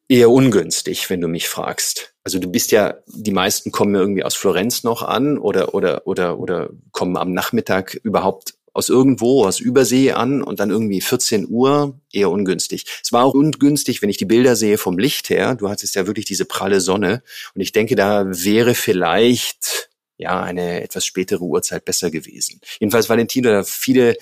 eher 0.09 0.31
ungünstig, 0.31 1.09
wenn 1.11 1.21
du 1.21 1.29
mich 1.29 1.49
fragst. 1.49 2.15
Also 2.25 2.39
du 2.39 2.51
bist 2.51 2.73
ja, 2.73 2.99
die 3.07 3.31
meisten 3.31 3.71
kommen 3.73 3.95
ja 3.95 4.01
irgendwie 4.01 4.25
aus 4.25 4.35
Florenz 4.35 4.83
noch 4.83 5.03
an 5.03 5.39
oder, 5.39 5.75
oder, 5.75 6.07
oder, 6.07 6.39
oder 6.39 6.71
kommen 6.93 7.17
am 7.17 7.33
Nachmittag 7.33 7.95
überhaupt 8.03 8.55
aus 8.73 8.89
irgendwo, 8.89 9.45
aus 9.45 9.61
Übersee 9.61 10.13
an 10.13 10.43
und 10.43 10.61
dann 10.61 10.71
irgendwie 10.71 11.01
14 11.01 11.49
Uhr, 11.49 11.99
eher 12.13 12.31
ungünstig. 12.31 12.85
Es 13.03 13.13
war 13.13 13.25
auch 13.25 13.35
ungünstig, 13.35 14.03
wenn 14.03 14.09
ich 14.09 14.19
die 14.19 14.25
Bilder 14.25 14.57
sehe 14.57 14.79
vom 14.79 14.99
Licht 14.99 15.31
her. 15.31 15.57
Du 15.57 15.69
hattest 15.69 15.95
ja 15.95 16.07
wirklich 16.07 16.27
diese 16.27 16.45
pralle 16.45 16.81
Sonne 16.81 17.23
und 17.55 17.61
ich 17.61 17.73
denke, 17.73 17.97
da 17.97 18.25
wäre 18.29 18.75
vielleicht 18.75 19.89
ja 20.19 20.43
eine 20.43 20.83
etwas 20.83 21.07
spätere 21.07 21.41
Uhrzeit 21.41 21.85
besser 21.85 22.11
gewesen. 22.11 22.61
Jedenfalls 22.79 23.09
Valentino, 23.09 23.63
viele 23.65 24.17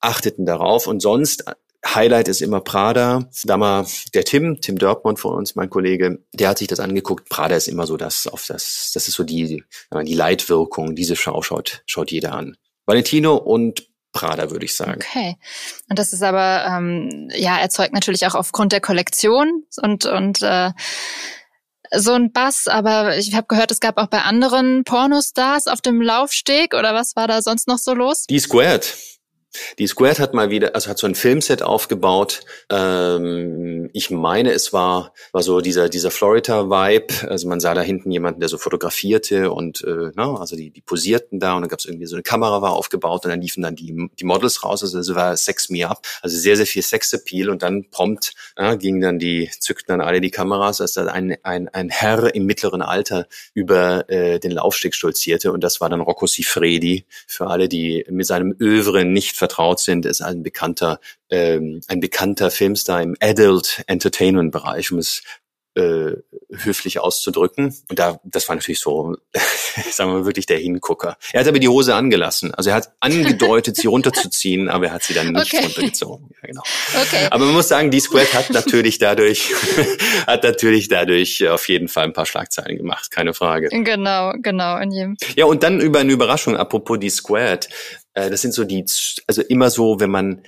achteten 0.00 0.46
darauf 0.46 0.86
und 0.86 1.00
sonst 1.00 1.44
Highlight 1.94 2.28
ist 2.28 2.40
immer 2.40 2.60
Prada. 2.60 3.28
Da 3.44 3.56
mal 3.56 3.86
der 4.14 4.24
Tim, 4.24 4.60
Tim 4.60 4.78
Dörpmann 4.78 5.16
von 5.16 5.34
uns, 5.34 5.54
mein 5.54 5.70
Kollege, 5.70 6.18
der 6.32 6.48
hat 6.48 6.58
sich 6.58 6.68
das 6.68 6.80
angeguckt. 6.80 7.28
Prada 7.28 7.54
ist 7.54 7.68
immer 7.68 7.86
so 7.86 7.96
das, 7.96 8.26
auf 8.26 8.46
das, 8.46 8.90
das 8.92 9.06
ist 9.08 9.14
so 9.14 9.22
die, 9.24 9.62
die 9.92 10.14
Leitwirkung. 10.14 10.96
Diese 10.96 11.16
Schau 11.16 11.42
schaut, 11.42 11.82
schaut 11.86 12.10
jeder 12.10 12.32
an. 12.32 12.56
Valentino 12.86 13.36
und 13.36 13.88
Prada, 14.12 14.50
würde 14.50 14.64
ich 14.64 14.74
sagen. 14.74 15.00
Okay. 15.02 15.36
Und 15.90 15.98
das 15.98 16.12
ist 16.12 16.22
aber, 16.22 16.66
ähm, 16.66 17.28
ja, 17.34 17.58
erzeugt 17.58 17.92
natürlich 17.92 18.26
auch 18.26 18.34
aufgrund 18.34 18.72
der 18.72 18.80
Kollektion 18.80 19.64
und, 19.82 20.06
und 20.06 20.42
äh, 20.42 20.70
so 21.96 22.12
ein 22.12 22.32
Bass, 22.32 22.66
aber 22.68 23.16
ich 23.16 23.34
habe 23.34 23.46
gehört, 23.46 23.70
es 23.70 23.80
gab 23.80 23.98
auch 23.98 24.08
bei 24.08 24.22
anderen 24.22 24.84
Pornostars 24.84 25.66
auf 25.66 25.80
dem 25.80 26.00
Laufsteg 26.00 26.74
oder 26.74 26.94
was 26.94 27.16
war 27.16 27.26
da 27.26 27.42
sonst 27.42 27.68
noch 27.68 27.78
so 27.78 27.94
los? 27.94 28.24
Die 28.24 28.38
Squared. 28.38 28.94
Die 29.78 29.86
Squared 29.86 30.18
hat 30.18 30.34
mal 30.34 30.50
wieder, 30.50 30.74
also 30.74 30.90
hat 30.90 30.98
so 30.98 31.06
ein 31.06 31.14
Filmset 31.14 31.62
aufgebaut. 31.62 32.40
Ähm, 32.70 33.90
ich 33.92 34.10
meine, 34.10 34.52
es 34.52 34.72
war, 34.72 35.12
war 35.32 35.42
so 35.42 35.60
dieser, 35.60 35.88
dieser 35.88 36.10
Florida-Vibe. 36.10 37.28
Also 37.28 37.48
man 37.48 37.60
sah 37.60 37.74
da 37.74 37.82
hinten 37.82 38.10
jemanden, 38.10 38.40
der 38.40 38.48
so 38.48 38.58
fotografierte 38.58 39.50
und 39.52 39.82
äh, 39.84 40.10
na, 40.14 40.34
also 40.36 40.56
die, 40.56 40.70
die 40.70 40.80
posierten 40.80 41.40
da 41.40 41.54
und 41.54 41.62
dann 41.62 41.68
gab 41.68 41.78
es 41.78 41.84
irgendwie 41.84 42.06
so 42.06 42.16
eine 42.16 42.22
Kamera 42.22 42.62
war 42.62 42.72
aufgebaut 42.72 43.24
und 43.24 43.30
dann 43.30 43.40
liefen 43.40 43.62
dann 43.62 43.76
die, 43.76 44.08
die 44.18 44.24
Models 44.24 44.62
raus. 44.62 44.82
Also 44.82 44.98
es 44.98 45.14
war 45.14 45.36
Sex 45.36 45.68
Me 45.68 45.88
Up. 45.88 46.06
Also 46.22 46.36
sehr, 46.36 46.56
sehr 46.56 46.66
viel 46.66 46.82
Sexappeal 46.82 47.50
und 47.50 47.62
dann 47.62 47.90
prompt 47.90 48.34
ja, 48.58 48.74
gingen 48.74 49.00
dann 49.00 49.18
die, 49.18 49.50
zückten 49.58 49.92
dann 49.92 50.00
alle 50.00 50.20
die 50.20 50.30
Kameras, 50.30 50.80
als 50.80 50.94
da 50.94 51.06
ein, 51.06 51.36
ein, 51.42 51.68
ein 51.68 51.88
Herr 51.88 52.34
im 52.34 52.46
mittleren 52.46 52.82
Alter 52.82 53.26
über 53.54 54.08
äh, 54.08 54.38
den 54.38 54.52
Laufsteg 54.52 54.94
stolzierte 54.94 55.52
und 55.52 55.62
das 55.62 55.80
war 55.80 55.88
dann 55.88 56.00
Rocco 56.00 56.26
Sifredi. 56.26 57.06
Für 57.26 57.48
alle, 57.48 57.68
die 57.68 58.04
mit 58.10 58.26
seinem 58.26 58.54
Övre 58.60 59.04
nicht 59.04 59.36
vertraut 59.46 59.80
sind, 59.80 60.04
ist 60.06 60.22
ein 60.22 60.42
bekannter, 60.42 60.98
ähm, 61.30 61.80
ein 61.86 62.00
bekannter 62.00 62.50
Filmstar 62.50 63.00
im 63.02 63.14
Adult 63.20 63.82
Entertainment 63.86 64.50
Bereich, 64.50 64.90
um 64.90 64.98
es 64.98 65.22
äh, 65.76 66.16
höflich 66.50 67.00
auszudrücken. 67.00 67.76
Und 67.88 67.98
da, 67.98 68.18
das 68.24 68.48
war 68.48 68.56
natürlich 68.56 68.80
so, 68.80 69.16
sagen 69.90 70.10
wir 70.10 70.18
mal, 70.18 70.24
wirklich 70.24 70.46
der 70.46 70.58
Hingucker. 70.58 71.18
Er 71.32 71.40
hat 71.40 71.48
aber 71.48 71.58
die 71.58 71.68
Hose 71.68 71.94
angelassen. 71.94 72.54
Also 72.54 72.70
er 72.70 72.76
hat 72.76 72.92
angedeutet, 73.00 73.76
sie 73.76 73.86
runterzuziehen, 73.86 74.68
aber 74.68 74.86
er 74.86 74.92
hat 74.92 75.02
sie 75.02 75.12
dann 75.12 75.32
nicht 75.32 75.52
okay. 75.52 75.64
runtergezogen. 75.64 76.30
Ja, 76.42 76.48
genau. 76.48 76.62
Okay. 77.02 77.28
Aber 77.30 77.44
man 77.44 77.54
muss 77.54 77.68
sagen, 77.68 77.90
die 77.90 78.00
Squad 78.00 78.32
hat 78.32 78.50
natürlich 78.50 78.98
dadurch, 78.98 79.52
hat 80.26 80.44
natürlich 80.44 80.88
dadurch 80.88 81.46
auf 81.46 81.68
jeden 81.68 81.88
Fall 81.88 82.04
ein 82.04 82.14
paar 82.14 82.26
Schlagzeilen 82.26 82.78
gemacht, 82.78 83.10
keine 83.10 83.34
Frage. 83.34 83.68
Genau, 83.68 84.32
genau. 84.40 84.78
In 84.78 84.90
jedem. 84.90 85.16
Ja, 85.36 85.44
und 85.44 85.62
dann 85.62 85.80
über 85.80 86.00
eine 86.00 86.12
Überraschung, 86.12 86.56
apropos 86.56 86.98
die 86.98 87.10
Squad. 87.10 87.68
Äh, 88.14 88.30
das 88.30 88.40
sind 88.40 88.54
so 88.54 88.64
die, 88.64 88.84
also 89.26 89.42
immer 89.42 89.68
so, 89.68 90.00
wenn 90.00 90.10
man 90.10 90.42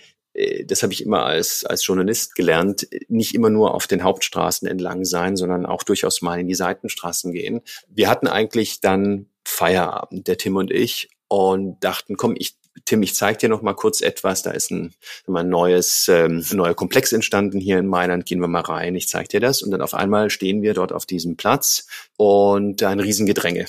das 0.66 0.82
habe 0.82 0.92
ich 0.92 1.04
immer 1.04 1.25
als, 1.25 1.64
als 1.64 1.85
Journalist 1.85 2.35
gelernt, 2.35 2.87
nicht 3.08 3.35
immer 3.35 3.50
nur 3.50 3.75
auf 3.75 3.87
den 3.87 4.04
Hauptstraßen 4.04 4.68
entlang 4.68 5.04
sein, 5.04 5.37
sondern 5.37 5.66
auch 5.66 5.82
durchaus 5.82 6.23
mal 6.23 6.38
in 6.38 6.47
die 6.47 6.54
Seitenstraßen 6.54 7.32
gehen. 7.32 7.61
Wir 7.88 8.08
hatten 8.08 8.28
eigentlich 8.28 8.80
dann 8.80 9.26
Feierabend, 9.44 10.28
der 10.28 10.38
Tim 10.38 10.56
und 10.56 10.70
ich, 10.70 11.08
und 11.28 11.82
dachten, 11.82 12.16
komm, 12.16 12.35
ich 12.38 12.56
Tim, 12.85 13.02
ich 13.02 13.14
zeige 13.14 13.38
dir 13.38 13.49
noch 13.49 13.62
mal 13.62 13.75
kurz 13.75 14.00
etwas. 14.00 14.42
Da 14.42 14.52
ist 14.52 14.70
ein, 14.70 14.94
ein 15.26 15.49
neues, 15.49 16.06
ähm, 16.08 16.44
neuer 16.52 16.75
Komplex 16.75 17.12
entstanden 17.12 17.61
hier 17.61 17.78
in 17.78 17.87
Mailand. 17.87 18.25
Gehen 18.25 18.40
wir 18.40 18.49
mal 18.49 18.61
rein. 18.61 18.94
Ich 18.94 19.08
zeige 19.08 19.28
dir 19.28 19.40
das. 19.40 19.62
Und 19.62 19.73
dann 19.73 19.82
auf 19.82 19.94
einmal 19.94 20.30
stehen 20.30 20.62
wir 20.62 20.75
dort 20.75 20.92
auf 20.92 21.04
diesem 21.04 21.37
Platz 21.37 21.87
und 22.16 22.82
ein 22.82 23.00
Riesengedränge. 23.00 23.66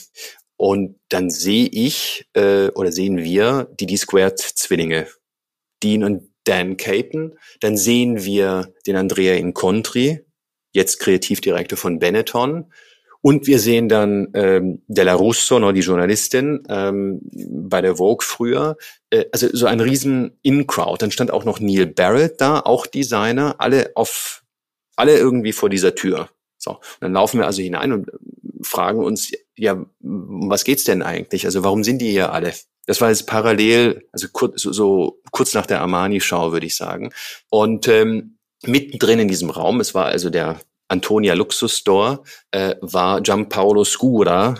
Und 0.58 1.00
dann 1.10 1.30
sehe 1.30 1.68
ich 1.68 2.28
äh, 2.34 2.68
oder 2.70 2.92
sehen 2.92 3.18
wir 3.18 3.68
die 3.80 3.88
D-Squared-Zwillinge, 3.88 5.08
Dean 5.82 6.04
und 6.04 6.28
Dan 6.43 6.77
Caton. 6.77 7.38
Dann 7.60 7.77
sehen 7.77 8.24
wir 8.24 8.74
den 8.88 8.96
Andrea 8.96 9.36
Incontri, 9.36 10.25
jetzt 10.72 11.00
Kreativdirektor 11.00 11.77
von 11.77 12.00
Benetton. 12.00 12.72
Und 13.22 13.48
wir 13.48 13.60
sehen 13.60 13.89
dann 13.89 14.29
ähm, 14.34 14.81
Della 14.88 15.13
Russo, 15.13 15.60
noch 15.60 15.74
die 15.74 15.81
Journalistin, 15.81 16.63
ähm, 16.69 17.19
bei 17.22 17.81
der 17.81 17.98
Vogue 17.98 18.25
früher. 18.25 18.77
Äh, 19.10 19.25
also 19.34 19.50
so 19.51 19.65
ein 19.65 19.81
riesen 19.81 20.39
In-Crowd. 20.41 21.03
Dann 21.03 21.12
stand 21.12 21.31
auch 21.31 21.43
noch 21.43 21.60
Neil 21.60 21.86
Barrett 21.86 22.39
da, 22.39 22.62
auch 22.62 22.88
Designer, 22.88 23.55
alle 23.60 23.91
auf, 23.96 24.43
alle 24.96 25.17
irgendwie 25.17 25.51
vor 25.51 25.69
dieser 25.69 25.96
Tür. 25.96 26.29
So, 26.58 26.79
dann 27.01 27.13
laufen 27.13 27.39
wir 27.39 27.46
also 27.46 27.62
hinein 27.62 27.91
und 27.91 28.10
fragen 28.62 29.00
uns, 29.00 29.31
ja, 29.60 29.86
was 30.00 30.63
geht's 30.63 30.86
denn 30.86 31.01
eigentlich? 31.01 31.46
Also 31.46 31.63
warum 31.63 31.84
sind 31.84 32.00
die 32.00 32.12
hier 32.12 32.32
alle? 32.34 32.54
Das 32.86 33.01
war 33.01 33.10
jetzt 33.10 33.28
parallel, 33.28 34.08
also 34.12 34.28
kurz, 34.32 34.62
so, 34.62 34.72
so 34.72 35.22
kurz 35.32 35.54
nach 35.54 35.66
der 35.66 35.82
Armani-Schau, 35.82 36.51
würde 36.51 36.66
ich 36.66 36.75
sagen. 36.75 37.12
Und 37.50 37.88
ähm, 37.88 38.38
mittendrin 38.66 39.20
in 39.20 39.28
diesem 39.28 39.50
Raum, 39.50 39.80
es 39.80 39.94
war 39.94 40.06
also 40.06 40.30
der 40.30 40.60
Antonia 40.88 41.34
Luxus 41.36 41.78
Store, 41.78 42.24
äh, 42.51 42.75
war 42.82 43.22
Gianpaolo 43.22 43.84
Scura, 43.84 44.56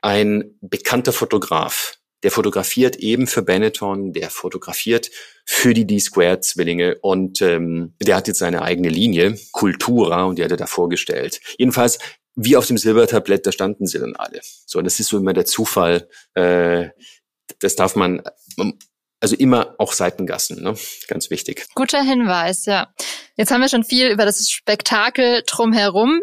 ein 0.00 0.56
bekannter 0.60 1.12
Fotograf. 1.12 1.98
Der 2.22 2.30
fotografiert 2.30 2.96
eben 2.96 3.26
für 3.26 3.42
Benetton, 3.42 4.12
der 4.12 4.30
fotografiert 4.30 5.10
für 5.44 5.74
die 5.74 5.86
D-Squared-Zwillinge 5.86 6.98
und 7.00 7.42
ähm, 7.42 7.94
der 8.00 8.14
hat 8.14 8.28
jetzt 8.28 8.38
seine 8.38 8.62
eigene 8.62 8.90
Linie, 8.90 9.36
Cultura, 9.50 10.22
und 10.24 10.38
die 10.38 10.44
hat 10.44 10.52
er 10.52 10.56
da 10.56 10.66
vorgestellt. 10.66 11.40
Jedenfalls, 11.58 11.98
wie 12.34 12.56
auf 12.56 12.66
dem 12.66 12.78
Silbertablett, 12.78 13.46
da 13.46 13.52
standen 13.52 13.86
sie 13.86 13.98
dann 13.98 14.16
alle. 14.16 14.40
So, 14.66 14.80
das 14.80 15.00
ist 15.00 15.08
so 15.08 15.18
immer 15.18 15.32
der 15.32 15.44
Zufall, 15.44 16.08
äh, 16.34 16.88
das 17.60 17.76
darf 17.76 17.96
man, 17.96 18.22
also 19.20 19.36
immer 19.36 19.74
auch 19.78 19.92
Seitengassen, 19.92 20.62
ne? 20.62 20.74
ganz 21.06 21.30
wichtig. 21.30 21.66
Guter 21.74 22.02
Hinweis, 22.02 22.66
ja. 22.66 22.92
Jetzt 23.36 23.50
haben 23.50 23.60
wir 23.60 23.68
schon 23.68 23.84
viel 23.84 24.08
über 24.08 24.24
das 24.24 24.50
Spektakel 24.50 25.42
drumherum, 25.46 26.20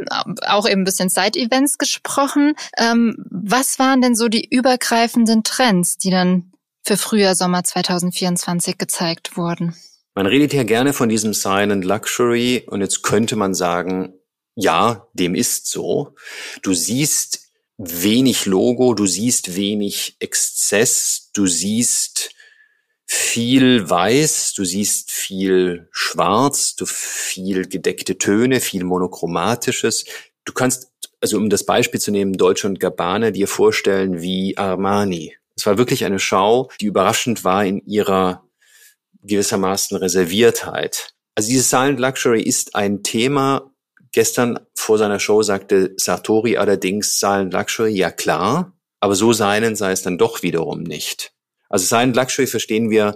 auch 0.47 0.67
eben 0.67 0.81
ein 0.81 0.85
bisschen 0.85 1.09
Side-Events 1.09 1.77
gesprochen. 1.77 2.55
Ähm, 2.77 3.15
was 3.29 3.79
waren 3.79 4.01
denn 4.01 4.15
so 4.15 4.27
die 4.27 4.47
übergreifenden 4.49 5.43
Trends, 5.43 5.97
die 5.97 6.11
dann 6.11 6.51
für 6.83 6.97
Frühjahr, 6.97 7.35
Sommer 7.35 7.63
2024 7.63 8.77
gezeigt 8.77 9.37
wurden? 9.37 9.75
Man 10.15 10.25
redet 10.25 10.53
ja 10.53 10.63
gerne 10.63 10.91
von 10.91 11.07
diesem 11.07 11.33
Silent 11.33 11.85
Luxury 11.85 12.65
und 12.67 12.81
jetzt 12.81 13.03
könnte 13.03 13.35
man 13.35 13.53
sagen, 13.53 14.18
ja, 14.59 15.07
dem 15.13 15.35
ist 15.35 15.67
so. 15.67 16.15
Du 16.61 16.73
siehst 16.73 17.49
wenig 17.77 18.45
Logo, 18.45 18.93
du 18.93 19.05
siehst 19.05 19.55
wenig 19.55 20.17
Exzess, 20.19 21.29
du 21.33 21.47
siehst 21.47 22.31
viel 23.05 23.89
weiß, 23.89 24.53
du 24.53 24.65
siehst 24.65 25.11
viel 25.11 25.87
schwarz, 25.91 26.75
du 26.75 26.85
viel 26.85 27.67
gedeckte 27.67 28.17
Töne, 28.17 28.59
viel 28.59 28.83
monochromatisches. 28.83 30.03
Du 30.43 30.51
kannst, 30.51 30.91
also 31.21 31.37
um 31.37 31.49
das 31.49 31.65
Beispiel 31.65 32.01
zu 32.01 32.11
nehmen, 32.11 32.33
Deutsche 32.33 32.67
und 32.67 32.81
Gabbana 32.81 33.31
dir 33.31 33.47
vorstellen 33.47 34.21
wie 34.21 34.57
Armani. 34.57 35.35
Es 35.55 35.65
war 35.65 35.77
wirklich 35.77 36.03
eine 36.03 36.19
Schau, 36.19 36.69
die 36.81 36.87
überraschend 36.87 37.45
war 37.45 37.65
in 37.65 37.79
ihrer 37.85 38.43
gewissermaßen 39.23 39.97
Reserviertheit. 39.97 41.13
Also 41.35 41.49
dieses 41.49 41.69
Silent 41.69 41.99
Luxury 41.99 42.41
ist 42.41 42.75
ein 42.75 43.03
Thema, 43.03 43.68
Gestern 44.11 44.59
vor 44.75 44.97
seiner 44.97 45.19
Show 45.19 45.41
sagte 45.43 45.93
Sartori 45.97 46.57
allerdings 46.57 47.19
Silent 47.19 47.53
Luxury, 47.53 47.91
ja 47.91 48.11
klar, 48.11 48.73
aber 48.99 49.15
so 49.15 49.33
seinen 49.33 49.75
sei 49.75 49.91
es 49.91 50.01
dann 50.01 50.17
doch 50.17 50.41
wiederum 50.41 50.83
nicht. 50.83 51.31
Also 51.69 51.85
Silent 51.85 52.15
Luxury 52.15 52.47
verstehen 52.47 52.89
wir 52.89 53.15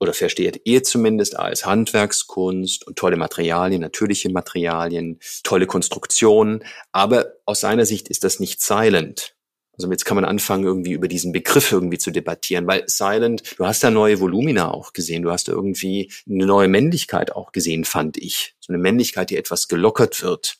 oder 0.00 0.14
versteht 0.14 0.62
ihr 0.64 0.82
zumindest 0.82 1.38
als 1.38 1.66
Handwerkskunst 1.66 2.86
und 2.86 2.96
tolle 2.96 3.16
Materialien, 3.16 3.82
natürliche 3.82 4.30
Materialien, 4.30 5.20
tolle 5.42 5.66
Konstruktionen. 5.66 6.64
Aber 6.90 7.34
aus 7.44 7.60
seiner 7.60 7.84
Sicht 7.84 8.08
ist 8.08 8.24
das 8.24 8.40
nicht 8.40 8.62
silent. 8.62 9.36
Also 9.80 9.90
jetzt 9.90 10.04
kann 10.04 10.16
man 10.16 10.26
anfangen, 10.26 10.64
irgendwie 10.64 10.92
über 10.92 11.08
diesen 11.08 11.32
Begriff 11.32 11.72
irgendwie 11.72 11.96
zu 11.96 12.10
debattieren, 12.10 12.66
weil 12.66 12.84
Silent, 12.86 13.58
du 13.58 13.64
hast 13.64 13.82
da 13.82 13.90
neue 13.90 14.20
Volumina 14.20 14.70
auch 14.70 14.92
gesehen, 14.92 15.22
du 15.22 15.30
hast 15.30 15.48
da 15.48 15.52
irgendwie 15.52 16.12
eine 16.28 16.44
neue 16.44 16.68
Männlichkeit 16.68 17.32
auch 17.32 17.50
gesehen, 17.50 17.86
fand 17.86 18.18
ich. 18.18 18.54
So 18.60 18.74
eine 18.74 18.82
Männlichkeit, 18.82 19.30
die 19.30 19.38
etwas 19.38 19.68
gelockert 19.68 20.22
wird. 20.22 20.56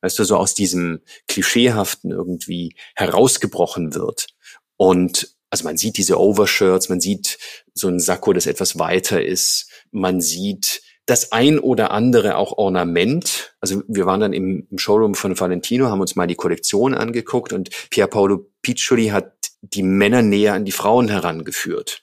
Weißt 0.00 0.16
du, 0.18 0.24
so 0.24 0.36
aus 0.36 0.54
diesem 0.54 1.00
Klischeehaften 1.26 2.12
irgendwie 2.12 2.76
herausgebrochen 2.94 3.94
wird. 3.94 4.28
Und 4.76 5.34
also 5.50 5.64
man 5.64 5.76
sieht 5.76 5.96
diese 5.96 6.20
Overshirts, 6.20 6.88
man 6.88 7.00
sieht 7.00 7.38
so 7.74 7.88
ein 7.88 7.98
Sakko, 7.98 8.32
das 8.32 8.46
etwas 8.46 8.78
weiter 8.78 9.24
ist, 9.24 9.68
man 9.90 10.20
sieht 10.20 10.82
das 11.06 11.30
ein 11.30 11.58
oder 11.60 11.92
andere 11.92 12.36
auch 12.36 12.58
Ornament. 12.58 13.54
Also 13.60 13.82
wir 13.86 14.06
waren 14.06 14.20
dann 14.20 14.32
im, 14.32 14.66
Showroom 14.76 15.14
von 15.14 15.38
Valentino, 15.38 15.86
haben 15.86 16.00
uns 16.00 16.16
mal 16.16 16.26
die 16.26 16.34
Kollektion 16.34 16.94
angeguckt 16.94 17.52
und 17.52 17.70
Pier 17.90 18.08
Paolo 18.08 18.50
Piccioli 18.62 19.08
hat 19.08 19.32
die 19.62 19.84
Männer 19.84 20.22
näher 20.22 20.54
an 20.54 20.64
die 20.64 20.72
Frauen 20.72 21.08
herangeführt. 21.08 22.02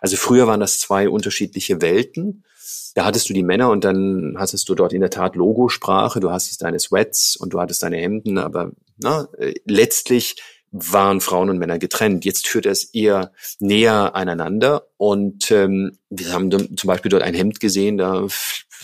Also 0.00 0.16
früher 0.16 0.46
waren 0.46 0.60
das 0.60 0.78
zwei 0.80 1.08
unterschiedliche 1.08 1.80
Welten. 1.80 2.44
Da 2.94 3.06
hattest 3.06 3.28
du 3.30 3.32
die 3.32 3.42
Männer 3.42 3.70
und 3.70 3.84
dann 3.84 4.36
hattest 4.38 4.68
du 4.68 4.74
dort 4.74 4.92
in 4.92 5.00
der 5.00 5.10
Tat 5.10 5.34
Logosprache, 5.34 6.20
du 6.20 6.30
hattest 6.30 6.62
deine 6.62 6.78
Sweats 6.78 7.36
und 7.36 7.54
du 7.54 7.60
hattest 7.60 7.82
deine 7.82 7.96
Hemden, 7.96 8.36
aber 8.36 8.72
na, 8.98 9.28
äh, 9.38 9.54
letztlich 9.64 10.36
waren 10.72 11.20
Frauen 11.20 11.50
und 11.50 11.58
Männer 11.58 11.78
getrennt. 11.78 12.24
Jetzt 12.24 12.48
führt 12.48 12.66
es 12.66 12.84
eher 12.84 13.32
näher 13.60 14.16
aneinander 14.16 14.88
und 14.96 15.50
ähm, 15.50 15.98
wir 16.08 16.32
haben 16.32 16.50
zum 16.50 16.88
Beispiel 16.88 17.10
dort 17.10 17.22
ein 17.22 17.34
Hemd 17.34 17.60
gesehen, 17.60 17.98
da 17.98 18.26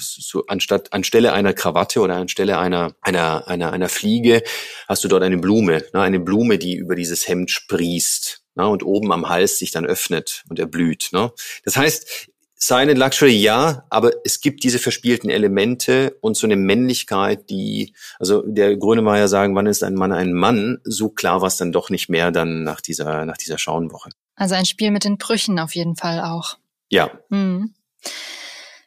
so 0.01 0.45
anstatt 0.47 0.93
anstelle 0.93 1.33
einer 1.33 1.55
Krawatte 1.55 2.01
oder 2.01 2.17
anstelle 2.17 2.59
einer 2.59 2.95
einer 3.01 3.49
einer 3.49 3.73
einer 3.73 3.89
Fliege 3.89 4.43
hast 4.87 5.03
du 5.03 5.09
dort 5.09 5.23
eine 5.23 5.39
Blume, 5.39 5.85
ne, 5.93 6.01
eine 6.01 6.21
Blume, 6.21 6.59
die 6.59 6.77
über 6.77 6.95
dieses 6.95 7.27
Hemd 7.27 7.51
sprießt 7.51 8.45
ne, 8.55 8.69
und 8.69 8.85
oben 8.85 9.13
am 9.13 9.29
Hals 9.29 9.59
sich 9.59 9.71
dann 9.71 9.87
öffnet 9.87 10.45
und 10.49 10.59
erblüht. 10.59 11.09
Ne. 11.13 11.33
Das 11.65 11.77
heißt, 11.77 12.31
Silent 12.61 12.99
Luxury 12.99 13.37
ja, 13.37 13.87
aber 13.89 14.11
es 14.25 14.41
gibt 14.41 14.65
diese 14.65 14.81
verspielten 14.81 15.31
Elemente 15.31 16.17
und 16.21 16.37
so 16.37 16.45
eine 16.47 16.57
Männlichkeit, 16.57 17.49
die, 17.51 17.95
also 18.19 18.43
der 18.45 18.77
Grönemeyer 18.77 19.29
sagen, 19.29 19.55
wann 19.55 19.67
ist 19.67 19.85
ein 19.85 19.95
Mann 19.95 20.13
ein 20.13 20.33
Mann, 20.33 20.79
so 20.83 21.09
klar 21.09 21.41
war 21.41 21.49
es 21.49 21.57
dann 21.57 21.71
doch 21.71 21.89
nicht 21.89 22.09
mehr 22.09 22.33
dann 22.33 22.65
nach 22.65 22.81
dieser, 22.81 23.25
nach 23.25 23.37
dieser 23.37 23.59
Schauenwoche. 23.59 24.11
Also 24.35 24.57
ein 24.57 24.67
Spiel 24.67 24.91
mit 24.91 25.05
den 25.05 25.19
Brüchen 25.19 25.61
auf 25.61 25.77
jeden 25.77 25.95
Fall 25.95 26.21
auch. 26.21 26.59
Ja. 26.91 27.11
Mhm. 27.29 27.75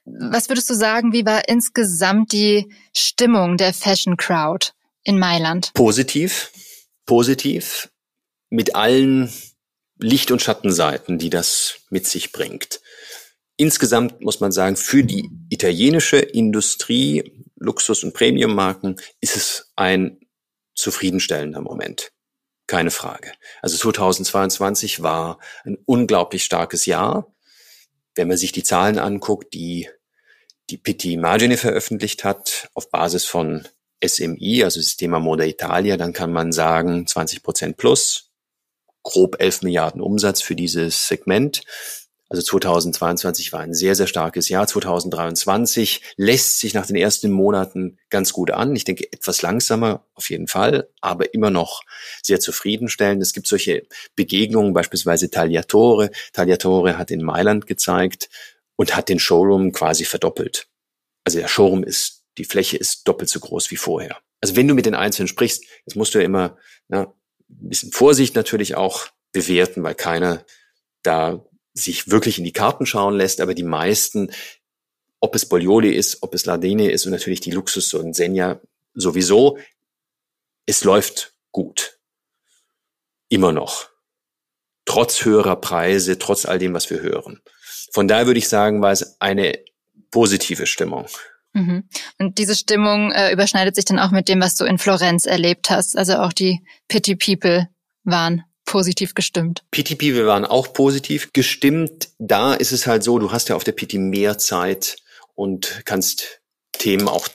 Was 0.06 0.50
würdest 0.50 0.70
du 0.70 0.74
sagen, 0.74 1.14
wie 1.14 1.26
war 1.26 1.48
insgesamt 1.48 2.34
die 2.34 2.74
Stimmung 2.94 3.56
der 3.56 3.74
Fashion 3.74 4.18
Crowd 4.18 4.70
in 5.04 5.18
Mailand? 5.18 5.74
Positiv, 5.74 6.52
positiv, 7.06 7.90
mit 8.50 8.76
allen 8.76 9.32
Licht- 9.98 10.32
und 10.32 10.42
Schattenseiten, 10.42 11.20
die 11.20 11.30
das 11.30 11.82
mit 11.90 12.08
sich 12.08 12.32
bringt. 12.32 12.82
Insgesamt 13.62 14.22
muss 14.22 14.40
man 14.40 14.52
sagen, 14.52 14.76
für 14.76 15.04
die 15.04 15.30
italienische 15.52 16.18
Industrie, 16.18 17.46
Luxus- 17.58 18.04
und 18.04 18.12
Premiummarken, 18.12 18.96
ist 19.20 19.36
es 19.36 19.72
ein 19.76 20.20
zufriedenstellender 20.74 21.62
Moment. 21.62 22.12
Keine 22.66 22.90
Frage. 22.90 23.32
Also 23.62 23.78
2022 23.78 25.04
war 25.04 25.38
ein 25.64 25.78
unglaublich 25.86 26.44
starkes 26.44 26.88
Jahr. 26.88 27.36
Wenn 28.16 28.30
man 28.30 28.38
sich 28.38 28.52
die 28.52 28.64
Zahlen 28.64 28.98
anguckt, 28.98 29.54
die 29.54 29.88
die 30.72 30.78
Pitti 30.78 31.18
Margine 31.18 31.56
veröffentlicht 31.56 32.24
hat, 32.24 32.68
auf 32.74 32.90
Basis 32.90 33.26
von 33.26 33.68
SMI, 34.04 34.64
also 34.64 34.82
Sistema 34.82 35.20
Moda 35.20 35.44
Italia, 35.44 35.98
dann 35.98 36.14
kann 36.14 36.34
man 36.34 36.52
sagen 36.52 37.06
20 37.06 37.44
Prozent 37.44 37.78
plus, 37.78 38.32
grob 39.04 39.40
11 39.40 39.62
Milliarden 39.62 40.02
Umsatz 40.02 40.42
für 40.42 40.56
dieses 40.56 41.08
Segment. 41.08 41.62
Also 42.32 42.44
2022 42.44 43.52
war 43.52 43.60
ein 43.60 43.74
sehr, 43.74 43.94
sehr 43.94 44.08
starkes 44.08 44.48
Jahr. 44.48 44.66
2023 44.66 46.02
lässt 46.16 46.62
sich 46.62 46.74
nach 46.74 46.86
den 46.86 46.96
ersten 46.96 47.30
Monaten 47.30 47.98
ganz 48.10 48.32
gut 48.32 48.52
an. 48.52 48.74
Ich 48.74 48.86
denke, 48.86 49.12
etwas 49.12 49.42
langsamer 49.42 50.06
auf 50.14 50.30
jeden 50.30 50.48
Fall, 50.48 50.88
aber 51.02 51.34
immer 51.34 51.50
noch 51.50 51.84
sehr 52.24 52.40
zufriedenstellend. 52.40 53.22
Es 53.22 53.34
gibt 53.34 53.48
solche 53.48 53.86
Begegnungen, 54.16 54.72
beispielsweise 54.72 55.30
Tagliatore. 55.30 56.10
Tagliatore 56.32 56.98
hat 56.98 57.12
in 57.12 57.22
Mailand 57.22 57.68
gezeigt 57.68 58.30
und 58.78 58.96
hat 58.96 59.10
den 59.10 59.20
Showroom 59.20 59.74
quasi 59.74 60.06
verdoppelt. 60.06 60.70
Also 61.26 61.38
der 61.38 61.50
Showroom 61.50 61.84
ist, 61.84 62.24
die 62.38 62.46
Fläche 62.46 62.78
ist 62.78 63.10
doppelt 63.10 63.30
so 63.30 63.42
groß 63.42 63.72
wie 63.72 63.76
vorher. 63.76 64.18
Also 64.40 64.56
wenn 64.56 64.70
du 64.70 64.74
mit 64.74 64.86
den 64.86 64.96
Einzelnen 64.96 65.28
sprichst, 65.28 65.66
das 65.86 65.96
musst 65.96 66.16
du 66.16 66.20
ja 66.20 66.24
immer 66.24 66.58
na, 66.88 67.14
ein 67.50 67.70
bisschen 67.70 67.92
Vorsicht 67.92 68.36
natürlich 68.36 68.76
auch 68.76 69.08
bewerten, 69.34 69.84
weil 69.84 69.96
keiner 69.96 70.46
da 71.04 71.46
sich 71.74 72.10
wirklich 72.10 72.38
in 72.38 72.44
die 72.44 72.54
Karten 72.54 72.86
schauen 72.86 73.16
lässt, 73.16 73.42
aber 73.42 73.54
die 73.54 73.64
meisten, 73.64 74.32
ob 75.20 75.36
es 75.36 75.48
Bolioli 75.48 75.92
ist, 75.92 76.22
ob 76.22 76.34
es 76.34 76.46
Lardini 76.46 76.88
ist 76.88 77.06
und 77.06 77.12
natürlich 77.12 77.40
die 77.40 77.52
Luxus 77.52 77.94
und 77.94 78.16
Senja 78.16 78.60
sowieso, 78.94 79.58
es 80.66 80.84
läuft 80.84 81.34
gut. 81.52 82.00
Immer 83.30 83.52
noch. 83.52 83.90
Trotz 84.86 85.24
höherer 85.24 85.56
Preise, 85.56 86.18
trotz 86.20 86.46
all 86.46 86.60
dem, 86.60 86.74
was 86.74 86.90
wir 86.90 87.02
hören. 87.02 87.42
Von 87.94 88.08
daher 88.08 88.26
würde 88.26 88.40
ich 88.40 88.50
sagen, 88.50 88.82
war 88.82 88.92
es 88.92 89.20
eine 89.22 89.60
positive 90.12 90.66
Stimmung. 90.66 91.08
Mhm. 91.54 91.84
Und 92.18 92.38
diese 92.38 92.56
Stimmung 92.56 93.12
äh, 93.12 93.32
überschneidet 93.32 93.76
sich 93.76 93.86
dann 93.86 94.00
auch 94.00 94.12
mit 94.12 94.30
dem, 94.30 94.42
was 94.42 94.56
du 94.56 94.66
in 94.66 94.78
Florenz 94.78 95.26
erlebt 95.26 95.70
hast. 95.70 95.98
Also 95.98 96.16
auch 96.16 96.34
die 96.34 96.62
Pity 96.88 97.16
People 97.16 97.70
waren 98.04 98.44
positiv 98.66 99.14
gestimmt. 99.16 99.64
PTP, 99.72 100.14
wir 100.14 100.28
waren 100.28 100.46
auch 100.46 100.74
positiv 100.74 101.34
gestimmt. 101.34 102.10
Da 102.20 102.54
ist 102.54 102.72
es 102.72 102.88
halt 102.88 103.04
so, 103.04 103.20
du 103.20 103.32
hast 103.32 103.50
ja 103.50 103.56
auf 103.56 103.64
der 103.64 103.74
PT 103.74 103.96
mehr 103.96 104.38
Zeit 104.38 104.98
und 105.36 105.82
kannst 105.86 106.42
Themen 106.74 107.08
auch 107.08 107.28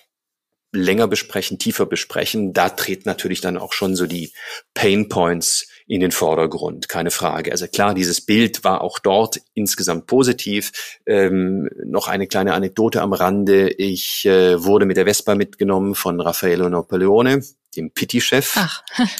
länger 0.72 1.08
besprechen, 1.08 1.58
tiefer 1.58 1.86
besprechen. 1.86 2.52
Da 2.52 2.68
treten 2.68 3.08
natürlich 3.08 3.40
dann 3.40 3.56
auch 3.56 3.72
schon 3.72 3.96
so 3.96 4.06
die 4.06 4.32
Pain 4.74 5.08
Points 5.08 5.68
in 5.86 6.00
den 6.00 6.10
Vordergrund, 6.10 6.88
keine 6.88 7.10
Frage. 7.10 7.52
Also 7.52 7.66
klar, 7.68 7.94
dieses 7.94 8.20
Bild 8.20 8.64
war 8.64 8.80
auch 8.80 8.98
dort 8.98 9.40
insgesamt 9.54 10.06
positiv. 10.06 10.98
Ähm, 11.06 11.68
noch 11.84 12.08
eine 12.08 12.26
kleine 12.26 12.54
Anekdote 12.54 13.02
am 13.02 13.12
Rande. 13.12 13.70
Ich 13.70 14.26
äh, 14.26 14.62
wurde 14.62 14.84
mit 14.84 14.96
der 14.96 15.06
Vespa 15.06 15.34
mitgenommen 15.34 15.94
von 15.94 16.20
Raffaello 16.20 16.68
Napoleone, 16.68 17.42
dem 17.74 17.90
Pitti-Chef. 17.90 18.56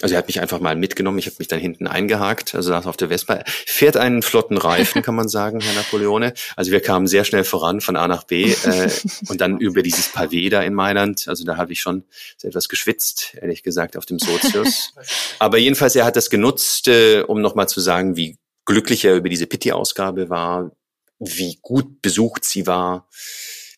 Also 0.02 0.14
er 0.14 0.18
hat 0.18 0.26
mich 0.26 0.40
einfach 0.40 0.60
mal 0.60 0.74
mitgenommen. 0.76 1.18
Ich 1.18 1.26
habe 1.26 1.36
mich 1.38 1.48
dann 1.48 1.58
hinten 1.58 1.86
eingehakt, 1.86 2.54
also 2.54 2.70
saß 2.70 2.86
auf 2.86 2.96
der 2.96 3.08
Vespa. 3.08 3.42
Fährt 3.46 3.96
einen 3.96 4.22
flotten 4.22 4.56
Reifen, 4.56 5.02
kann 5.02 5.14
man 5.14 5.28
sagen, 5.28 5.60
Herr 5.60 5.74
Napoleone. 5.74 6.32
Also 6.54 6.70
wir 6.70 6.80
kamen 6.80 7.06
sehr 7.06 7.24
schnell 7.24 7.44
voran 7.44 7.80
von 7.80 7.96
A 7.96 8.08
nach 8.08 8.24
B 8.24 8.52
äh, 8.52 8.90
und 9.28 9.40
dann 9.40 9.58
über 9.58 9.82
dieses 9.82 10.12
Pavé 10.14 10.50
da 10.50 10.62
in 10.62 10.74
Mailand. 10.74 11.28
Also 11.28 11.44
da 11.44 11.56
habe 11.56 11.72
ich 11.72 11.80
schon 11.80 12.04
etwas 12.42 12.68
geschwitzt, 12.68 13.36
ehrlich 13.40 13.62
gesagt, 13.62 13.96
auf 13.96 14.06
dem 14.06 14.18
Sozius. 14.18 14.92
Aber 15.38 15.58
jedenfalls, 15.58 15.94
er 15.96 16.04
hat 16.04 16.16
das 16.16 16.30
genutzt, 16.30 16.88
äh, 16.88 17.22
um 17.22 17.40
nochmal 17.40 17.68
zu 17.68 17.80
sagen, 17.80 18.16
wie 18.16 18.38
glücklich 18.64 19.04
er 19.04 19.16
über 19.16 19.28
diese 19.28 19.46
Pitti-Ausgabe 19.46 20.30
war, 20.30 20.72
wie 21.18 21.58
gut 21.62 22.02
besucht 22.02 22.44
sie 22.44 22.66
war 22.66 23.08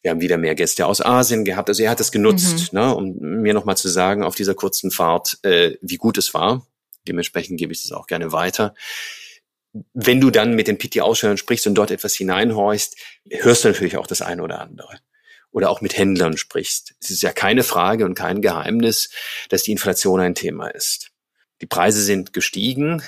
wir 0.08 0.12
haben 0.12 0.20
wieder 0.22 0.38
mehr 0.38 0.54
Gäste 0.54 0.86
aus 0.86 1.02
Asien 1.02 1.44
gehabt. 1.44 1.68
Also 1.68 1.82
er 1.82 1.90
hat 1.90 2.00
es 2.00 2.10
genutzt, 2.10 2.72
mhm. 2.72 2.78
ne, 2.78 2.94
um 2.94 3.18
mir 3.18 3.52
nochmal 3.52 3.76
zu 3.76 3.88
sagen 3.88 4.22
auf 4.22 4.34
dieser 4.34 4.54
kurzen 4.54 4.90
Fahrt, 4.90 5.38
äh, 5.42 5.76
wie 5.82 5.98
gut 5.98 6.16
es 6.16 6.32
war. 6.32 6.66
Dementsprechend 7.06 7.58
gebe 7.58 7.74
ich 7.74 7.82
das 7.82 7.92
auch 7.92 8.06
gerne 8.06 8.32
weiter. 8.32 8.74
Wenn 9.92 10.18
du 10.22 10.30
dann 10.30 10.54
mit 10.54 10.66
den 10.66 10.78
PT-Ausstellern 10.78 11.36
sprichst 11.36 11.66
und 11.66 11.74
dort 11.74 11.90
etwas 11.90 12.14
hineinhorchst, 12.14 12.96
hörst 13.30 13.64
du 13.64 13.68
natürlich 13.68 13.98
auch 13.98 14.06
das 14.06 14.22
eine 14.22 14.42
oder 14.42 14.60
andere. 14.60 14.98
Oder 15.50 15.68
auch 15.68 15.82
mit 15.82 15.98
Händlern 15.98 16.38
sprichst. 16.38 16.94
Es 17.02 17.10
ist 17.10 17.22
ja 17.22 17.32
keine 17.32 17.62
Frage 17.62 18.06
und 18.06 18.14
kein 18.14 18.40
Geheimnis, 18.40 19.10
dass 19.50 19.62
die 19.62 19.72
Inflation 19.72 20.20
ein 20.20 20.34
Thema 20.34 20.68
ist. 20.68 21.10
Die 21.60 21.66
Preise 21.66 22.02
sind 22.02 22.32
gestiegen 22.32 23.02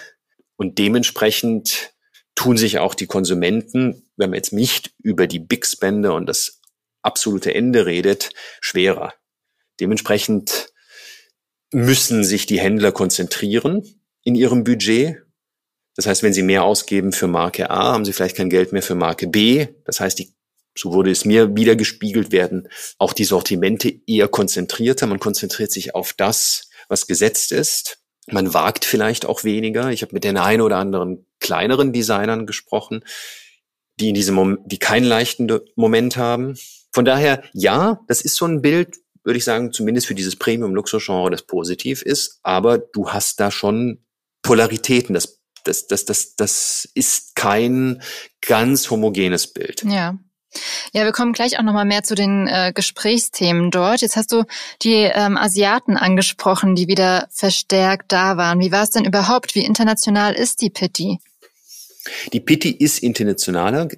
und 0.57 0.77
dementsprechend 0.79 1.95
tun 2.35 2.59
sich 2.59 2.79
auch 2.79 2.95
die 2.95 3.07
Konsumenten, 3.07 4.11
wenn 4.17 4.31
man 4.31 4.37
jetzt 4.37 4.53
nicht 4.53 4.93
über 5.03 5.27
die 5.27 5.39
Big 5.39 5.67
Spender 5.67 6.15
und 6.15 6.27
das 6.27 6.60
absolute 7.03 7.55
Ende 7.55 7.87
redet, 7.87 8.31
schwerer. 8.61 9.15
Dementsprechend 9.81 10.73
müssen 11.73 12.25
sich 12.25 12.47
die 12.47 12.61
Händler 12.61 12.93
konzentrieren 12.93 13.85
in 14.23 14.35
ihrem 14.35 14.65
Budget. 14.65 15.23
Das 15.97 16.07
heißt, 16.07 16.23
wenn 16.23 16.33
sie 16.33 16.43
mehr 16.43 16.65
ausgeben 16.65 17.13
für 17.13 17.27
Marke 17.27 17.71
A, 17.71 17.93
haben 17.93 18.05
sie 18.05 18.13
vielleicht 18.13 18.37
kein 18.37 18.51
Geld 18.51 18.73
mehr 18.73 18.83
für 18.83 18.95
Marke 18.95 19.27
B. 19.27 19.69
Das 19.85 20.01
heißt, 20.01 20.19
die, 20.19 20.33
so 20.77 20.93
wurde 20.93 21.11
es 21.11 21.25
mir 21.25 21.57
wieder 21.57 21.77
gespiegelt 21.77 22.33
werden, 22.33 22.69
auch 22.99 23.13
die 23.13 23.25
Sortimente 23.25 23.93
eher 24.07 24.29
konzentrierter. 24.29 25.07
Man 25.07 25.21
konzentriert 25.21 25.73
sich 25.73 25.95
auf 25.95 26.13
das, 26.13 26.71
was 26.89 27.07
gesetzt 27.07 27.53
ist. 27.53 27.99
Man 28.27 28.55
wagt 28.55 28.85
vielleicht 28.85 29.27
auch 29.27 29.45
weniger. 29.45 29.91
Ich 29.91 30.03
habe 30.03 30.15
mit 30.15 30.25
den 30.25 30.37
ein 30.37 30.61
oder 30.61 30.77
anderen 30.77 31.27
kleineren 31.41 31.93
Designern 31.93 32.47
gesprochen, 32.47 33.05
die 33.99 34.11
in 34.11 34.15
diesem 34.15 34.35
Moment, 34.35 34.61
die 34.67 34.79
keinen 34.79 35.05
leichten 35.05 35.51
Moment 35.75 36.17
haben, 36.17 36.57
von 36.93 37.05
daher, 37.05 37.43
ja, 37.53 38.01
das 38.09 38.21
ist 38.21 38.37
so 38.37 38.47
ein 38.47 38.63
Bild, 38.63 38.97
würde 39.23 39.39
ich 39.39 39.45
sagen, 39.45 39.73
zumindest 39.73 40.07
für 40.07 40.15
dieses 40.15 40.37
Premium-Luxus-Genre, 40.37 41.31
das 41.31 41.43
positiv 41.43 42.03
ist, 42.03 42.41
aber 42.43 42.79
du 42.79 43.11
hast 43.11 43.41
da 43.41 43.51
schon 43.51 44.05
Polaritäten. 44.43 45.15
Das, 45.15 45.41
das, 45.65 45.87
das, 45.87 46.05
das, 46.05 46.37
das 46.37 46.89
ist 46.95 47.35
kein 47.37 48.03
ganz 48.41 48.91
homogenes 48.91 49.53
Bild. 49.53 49.83
Ja. 49.85 50.19
Ja, 50.93 51.05
wir 51.05 51.13
kommen 51.13 51.33
gleich 51.33 51.61
auch 51.61 51.63
nochmal 51.63 51.85
mehr 51.85 52.03
zu 52.03 52.17
den 52.17 52.49
äh, 52.49 52.73
Gesprächsthemen 52.75 53.71
dort. 53.71 54.01
Jetzt 54.01 54.17
hast 54.17 54.33
du 54.33 54.43
die 54.83 54.95
ähm, 54.95 55.37
Asiaten 55.37 55.97
angesprochen, 55.97 56.75
die 56.75 56.89
wieder 56.89 57.29
verstärkt 57.31 58.11
da 58.11 58.37
waren. 58.37 58.59
Wie 58.59 58.73
war 58.73 58.83
es 58.83 58.91
denn 58.91 59.05
überhaupt? 59.05 59.55
Wie 59.55 59.65
international 59.65 60.35
ist 60.35 60.61
die 60.61 60.71
Pitti? 60.71 61.19
Die 62.33 62.41
Pitti 62.41 62.73
ist 62.73 62.99
internationaler 62.99 63.89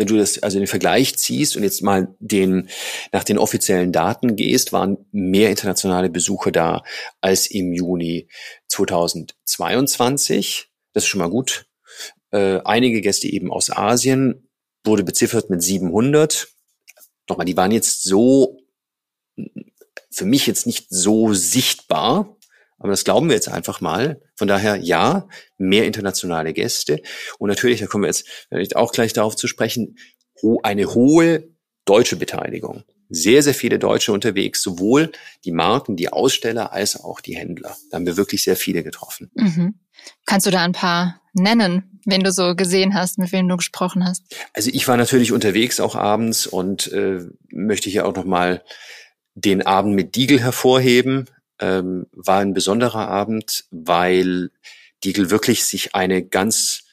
wenn 0.00 0.06
du 0.06 0.16
das 0.16 0.42
also 0.42 0.58
den 0.58 0.66
Vergleich 0.66 1.18
ziehst 1.18 1.58
und 1.58 1.62
jetzt 1.62 1.82
mal 1.82 2.16
den 2.20 2.70
nach 3.12 3.22
den 3.22 3.36
offiziellen 3.36 3.92
Daten 3.92 4.34
gehst, 4.34 4.72
waren 4.72 4.96
mehr 5.12 5.50
internationale 5.50 6.08
Besucher 6.08 6.52
da 6.52 6.82
als 7.20 7.50
im 7.50 7.74
Juni 7.74 8.26
2022. 8.68 10.70
Das 10.94 11.04
ist 11.04 11.08
schon 11.08 11.18
mal 11.18 11.28
gut. 11.28 11.66
Äh, 12.30 12.60
einige 12.64 13.02
Gäste 13.02 13.28
eben 13.28 13.52
aus 13.52 13.68
Asien 13.68 14.48
wurde 14.84 15.04
beziffert 15.04 15.50
mit 15.50 15.62
700. 15.62 16.48
Nochmal, 17.28 17.44
die 17.44 17.58
waren 17.58 17.70
jetzt 17.70 18.02
so 18.02 18.56
für 20.10 20.24
mich 20.24 20.46
jetzt 20.46 20.64
nicht 20.64 20.86
so 20.88 21.34
sichtbar, 21.34 22.38
aber 22.80 22.90
das 22.90 23.04
glauben 23.04 23.28
wir 23.28 23.36
jetzt 23.36 23.48
einfach 23.48 23.80
mal. 23.80 24.20
Von 24.34 24.48
daher, 24.48 24.76
ja, 24.76 25.28
mehr 25.58 25.84
internationale 25.84 26.54
Gäste. 26.54 27.02
Und 27.38 27.50
natürlich, 27.50 27.80
da 27.80 27.86
kommen 27.86 28.04
wir 28.04 28.08
jetzt 28.08 28.26
vielleicht 28.48 28.74
auch 28.74 28.92
gleich 28.92 29.12
darauf 29.12 29.36
zu 29.36 29.46
sprechen, 29.46 29.96
eine 30.62 30.94
hohe 30.94 31.50
deutsche 31.84 32.16
Beteiligung. 32.16 32.84
Sehr, 33.10 33.42
sehr 33.42 33.52
viele 33.54 33.78
Deutsche 33.78 34.12
unterwegs, 34.12 34.62
sowohl 34.62 35.12
die 35.44 35.52
Marken, 35.52 35.96
die 35.96 36.10
Aussteller 36.10 36.72
als 36.72 36.98
auch 36.98 37.20
die 37.20 37.36
Händler. 37.36 37.76
Da 37.90 37.96
haben 37.96 38.06
wir 38.06 38.16
wirklich 38.16 38.44
sehr 38.44 38.56
viele 38.56 38.82
getroffen. 38.82 39.30
Mhm. 39.34 39.74
Kannst 40.24 40.46
du 40.46 40.50
da 40.50 40.62
ein 40.62 40.72
paar 40.72 41.20
nennen, 41.34 42.00
wen 42.06 42.22
du 42.22 42.32
so 42.32 42.54
gesehen 42.54 42.94
hast, 42.94 43.18
mit 43.18 43.30
wem 43.32 43.46
du 43.46 43.58
gesprochen 43.58 44.06
hast? 44.06 44.24
Also 44.54 44.70
ich 44.72 44.88
war 44.88 44.96
natürlich 44.96 45.32
unterwegs 45.32 45.80
auch 45.80 45.96
abends 45.96 46.46
und 46.46 46.90
äh, 46.92 47.26
möchte 47.50 47.90
hier 47.90 48.06
auch 48.06 48.14
nochmal 48.14 48.64
den 49.34 49.66
Abend 49.66 49.94
mit 49.94 50.16
Diegel 50.16 50.40
hervorheben 50.40 51.26
ähm, 51.60 52.06
war 52.12 52.40
ein 52.40 52.54
besonderer 52.54 53.08
Abend, 53.08 53.64
weil 53.70 54.50
Diegel 55.04 55.30
wirklich 55.30 55.64
sich 55.64 55.94
eine 55.94 56.22
ganz 56.22 56.84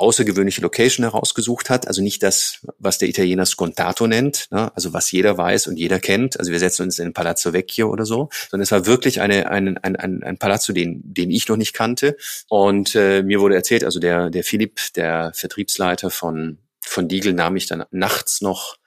außergewöhnliche 0.00 0.62
Location 0.62 1.04
herausgesucht 1.04 1.68
hat. 1.68 1.86
Also 1.86 2.02
nicht 2.02 2.22
das, 2.22 2.66
was 2.78 2.96
der 2.96 3.08
Italiener 3.08 3.44
Scontato 3.44 4.06
nennt, 4.06 4.46
ne? 4.50 4.74
also 4.74 4.94
was 4.94 5.12
jeder 5.12 5.36
weiß 5.36 5.66
und 5.66 5.76
jeder 5.76 6.00
kennt. 6.00 6.38
Also 6.38 6.52
wir 6.52 6.58
setzen 6.58 6.84
uns 6.84 6.98
in 6.98 7.12
Palazzo 7.12 7.52
Vecchio 7.52 7.90
oder 7.90 8.06
so, 8.06 8.30
sondern 8.50 8.62
es 8.62 8.72
war 8.72 8.86
wirklich 8.86 9.20
eine, 9.20 9.50
ein, 9.50 9.76
ein, 9.76 9.96
ein, 9.96 10.22
ein 10.22 10.38
Palazzo, 10.38 10.72
den, 10.72 11.02
den 11.04 11.30
ich 11.30 11.46
noch 11.48 11.58
nicht 11.58 11.74
kannte. 11.74 12.16
Und 12.48 12.94
äh, 12.94 13.22
mir 13.22 13.40
wurde 13.40 13.56
erzählt, 13.56 13.84
also 13.84 14.00
der, 14.00 14.30
der 14.30 14.42
Philipp, 14.42 14.80
der 14.96 15.32
Vertriebsleiter 15.34 16.10
von, 16.10 16.58
von 16.80 17.06
Diegel, 17.06 17.34
nahm 17.34 17.52
mich 17.52 17.66
dann 17.66 17.84
nachts 17.90 18.40
noch 18.40 18.78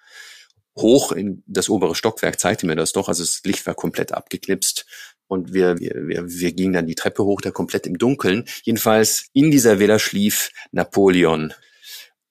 hoch 0.75 1.11
in 1.11 1.43
das 1.45 1.69
obere 1.69 1.93
Stockwerk, 1.93 2.39
zeigte 2.39 2.65
mir 2.65 2.75
das 2.75 2.91
doch. 2.91 3.07
Also 3.07 3.23
das 3.23 3.41
Licht 3.43 3.67
war 3.67 3.75
komplett 3.75 4.11
abgeknipst 4.11 4.87
und 5.27 5.53
wir, 5.53 5.79
wir, 5.79 6.07
wir, 6.07 6.29
wir 6.29 6.51
gingen 6.51 6.73
dann 6.73 6.87
die 6.87 6.95
Treppe 6.95 7.23
hoch, 7.23 7.41
da 7.41 7.51
komplett 7.51 7.87
im 7.87 7.97
Dunkeln. 7.97 8.45
Jedenfalls 8.63 9.25
in 9.33 9.51
dieser 9.51 9.79
Villa 9.79 9.99
schlief 9.99 10.51
Napoleon 10.71 11.53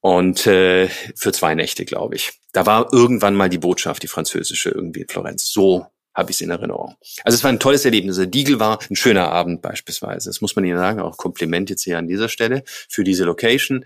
und 0.01 0.47
äh, 0.47 0.89
für 1.15 1.33
zwei 1.33 1.55
Nächte, 1.55 1.85
glaube 1.85 2.17
ich. 2.17 2.33
Da 2.53 2.67
war 2.67 2.93
irgendwann 2.93 3.35
mal 3.35 3.49
die 3.49 3.59
Botschaft, 3.59 4.03
die 4.03 4.09
französische, 4.09 4.71
irgendwie 4.71 5.03
in 5.03 5.09
Florenz. 5.09 5.47
So 5.47 5.87
habe 6.15 6.31
ich 6.31 6.37
es 6.37 6.41
in 6.43 6.51
Erinnerung. 6.51 6.97
Also 7.25 7.37
es 7.37 7.45
war 7.45 7.51
ein 7.51 7.61
tolles 7.61 7.85
Erlebnis. 7.85 8.17
Der 8.17 8.27
Diegel 8.27 8.61
war 8.61 8.79
ein 8.91 8.97
schöner 8.97 9.31
Abend 9.31 9.63
beispielsweise. 9.63 10.29
Das 10.29 10.41
muss 10.41 10.55
man 10.57 10.65
Ihnen 10.65 10.77
sagen. 10.77 11.01
Auch 11.01 11.17
Kompliment 11.17 11.71
jetzt 11.71 11.85
hier 11.85 11.99
an 11.99 12.07
dieser 12.07 12.29
Stelle 12.29 12.65
für 12.67 13.05
diese 13.05 13.25
Location. 13.25 13.85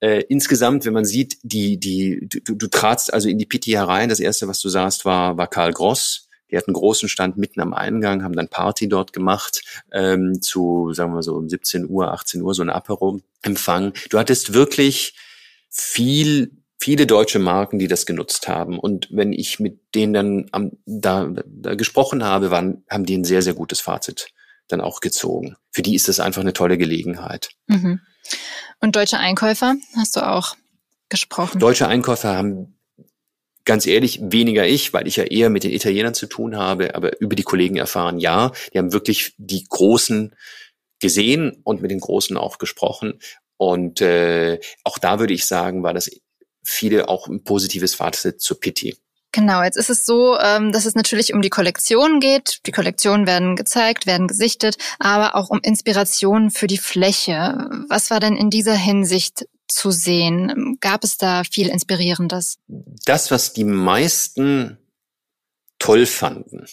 Äh, 0.00 0.24
insgesamt, 0.28 0.84
wenn 0.84 0.92
man 0.92 1.04
sieht, 1.04 1.38
die, 1.42 1.78
die, 1.78 2.28
du, 2.28 2.54
du 2.56 2.66
tratst 2.66 3.12
also 3.12 3.28
in 3.28 3.38
die 3.38 3.46
Pitti 3.46 3.72
herein. 3.72 4.08
Das 4.08 4.20
erste, 4.20 4.48
was 4.48 4.60
du 4.60 4.68
sahst, 4.68 5.04
war, 5.04 5.36
war 5.36 5.48
Karl 5.48 5.72
Gross. 5.72 6.27
Die 6.50 6.56
hatten 6.56 6.70
einen 6.70 6.80
großen 6.80 7.08
Stand 7.08 7.36
mitten 7.36 7.60
am 7.60 7.74
Eingang, 7.74 8.22
haben 8.22 8.36
dann 8.36 8.48
Party 8.48 8.88
dort 8.88 9.12
gemacht, 9.12 9.62
ähm, 9.92 10.40
zu, 10.40 10.92
sagen 10.94 11.12
wir 11.12 11.22
so, 11.22 11.34
um 11.34 11.48
17 11.48 11.88
Uhr, 11.88 12.12
18 12.12 12.42
Uhr, 12.42 12.54
so 12.54 12.62
ein 12.62 12.70
Apero-Empfang. 12.70 13.92
Du 14.10 14.18
hattest 14.18 14.54
wirklich 14.54 15.14
viel 15.68 16.52
viele 16.80 17.06
deutsche 17.06 17.40
Marken, 17.40 17.78
die 17.78 17.88
das 17.88 18.06
genutzt 18.06 18.48
haben. 18.48 18.78
Und 18.78 19.08
wenn 19.10 19.32
ich 19.32 19.58
mit 19.58 19.94
denen 19.94 20.12
dann 20.12 20.46
am, 20.52 20.72
da, 20.86 21.28
da 21.44 21.74
gesprochen 21.74 22.24
habe, 22.24 22.50
waren, 22.50 22.84
haben 22.88 23.04
die 23.04 23.18
ein 23.18 23.24
sehr, 23.24 23.42
sehr 23.42 23.54
gutes 23.54 23.80
Fazit 23.80 24.28
dann 24.68 24.80
auch 24.80 25.00
gezogen. 25.00 25.56
Für 25.70 25.82
die 25.82 25.94
ist 25.94 26.08
das 26.08 26.20
einfach 26.20 26.42
eine 26.42 26.52
tolle 26.52 26.78
Gelegenheit. 26.78 27.50
Mhm. 27.66 28.00
Und 28.80 28.96
deutsche 28.96 29.18
Einkäufer 29.18 29.74
hast 29.96 30.16
du 30.16 30.26
auch 30.26 30.56
gesprochen? 31.08 31.58
Deutsche 31.58 31.88
Einkäufer 31.88 32.36
haben 32.36 32.77
ganz 33.68 33.86
ehrlich, 33.86 34.18
weniger 34.22 34.66
ich, 34.66 34.94
weil 34.94 35.06
ich 35.06 35.16
ja 35.16 35.24
eher 35.24 35.50
mit 35.50 35.62
den 35.62 35.72
Italienern 35.72 36.14
zu 36.14 36.26
tun 36.26 36.56
habe, 36.56 36.94
aber 36.94 37.20
über 37.20 37.36
die 37.36 37.42
Kollegen 37.42 37.76
erfahren, 37.76 38.18
ja, 38.18 38.50
die 38.72 38.78
haben 38.78 38.94
wirklich 38.94 39.34
die 39.36 39.64
Großen 39.68 40.34
gesehen 41.00 41.60
und 41.64 41.82
mit 41.82 41.90
den 41.90 42.00
Großen 42.00 42.36
auch 42.38 42.56
gesprochen. 42.56 43.20
Und 43.58 44.00
äh, 44.00 44.58
auch 44.84 44.96
da 44.96 45.20
würde 45.20 45.34
ich 45.34 45.46
sagen, 45.46 45.82
war 45.82 45.92
das 45.92 46.10
viele 46.64 47.10
auch 47.10 47.28
ein 47.28 47.44
positives 47.44 47.94
Fazit 47.94 48.40
zu 48.40 48.54
Pitti. 48.54 48.96
Genau, 49.32 49.62
jetzt 49.62 49.76
ist 49.76 49.90
es 49.90 50.06
so, 50.06 50.38
ähm, 50.38 50.72
dass 50.72 50.86
es 50.86 50.94
natürlich 50.94 51.34
um 51.34 51.42
die 51.42 51.50
Kollektion 51.50 52.20
geht. 52.20 52.60
Die 52.64 52.72
Kollektionen 52.72 53.26
werden 53.26 53.54
gezeigt, 53.54 54.06
werden 54.06 54.28
gesichtet, 54.28 54.76
aber 54.98 55.36
auch 55.36 55.50
um 55.50 55.60
Inspirationen 55.62 56.50
für 56.50 56.66
die 56.66 56.78
Fläche. 56.78 57.68
Was 57.90 58.10
war 58.10 58.20
denn 58.20 58.36
in 58.36 58.48
dieser 58.48 58.74
Hinsicht 58.74 59.44
zu 59.68 59.90
sehen? 59.90 60.76
Gab 60.80 61.04
es 61.04 61.16
da 61.18 61.42
viel 61.44 61.68
Inspirierendes? 61.68 62.58
Das, 63.04 63.30
was 63.30 63.52
die 63.52 63.64
meisten 63.64 64.78
toll 65.78 66.06
fanden, 66.06 66.66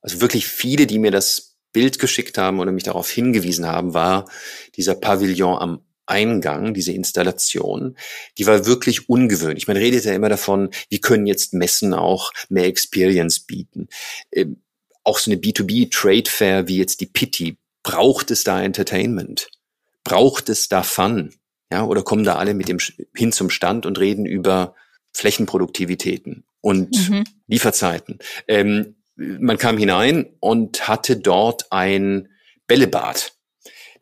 also 0.00 0.20
wirklich 0.20 0.46
viele, 0.46 0.86
die 0.86 0.98
mir 0.98 1.10
das 1.10 1.56
Bild 1.72 1.98
geschickt 1.98 2.38
haben 2.38 2.60
oder 2.60 2.72
mich 2.72 2.84
darauf 2.84 3.10
hingewiesen 3.10 3.66
haben, 3.66 3.94
war 3.94 4.30
dieser 4.76 4.94
Pavillon 4.94 5.58
am 5.58 5.80
Eingang, 6.06 6.74
diese 6.74 6.92
Installation, 6.92 7.96
die 8.36 8.46
war 8.46 8.66
wirklich 8.66 9.08
ungewöhnlich. 9.08 9.66
Man 9.66 9.76
redet 9.76 10.04
ja 10.04 10.12
immer 10.12 10.28
davon, 10.28 10.70
wie 10.90 11.00
können 11.00 11.26
jetzt 11.26 11.54
Messen 11.54 11.94
auch 11.94 12.32
mehr 12.48 12.66
Experience 12.66 13.40
bieten. 13.40 13.88
Ähm, 14.30 14.62
auch 15.02 15.18
so 15.18 15.30
eine 15.30 15.40
B2B 15.40 15.90
Trade 15.90 16.30
Fair 16.30 16.68
wie 16.68 16.78
jetzt 16.78 17.00
die 17.00 17.06
Pitti, 17.06 17.58
braucht 17.82 18.30
es 18.30 18.44
da 18.44 18.62
Entertainment? 18.62 19.48
Braucht 20.02 20.48
es 20.48 20.68
da 20.68 20.82
Fun? 20.82 21.34
Ja, 21.74 21.84
oder 21.84 22.02
kommen 22.02 22.22
da 22.22 22.36
alle 22.36 22.54
mit 22.54 22.68
dem 22.68 22.78
hin 23.16 23.32
zum 23.32 23.50
Stand 23.50 23.84
und 23.84 23.98
reden 23.98 24.26
über 24.26 24.76
Flächenproduktivitäten 25.12 26.44
und 26.60 27.10
mhm. 27.10 27.24
Lieferzeiten? 27.48 28.20
Ähm, 28.46 28.94
man 29.16 29.58
kam 29.58 29.76
hinein 29.76 30.26
und 30.38 30.86
hatte 30.86 31.16
dort 31.16 31.72
ein 31.72 32.28
Bällebad 32.68 33.32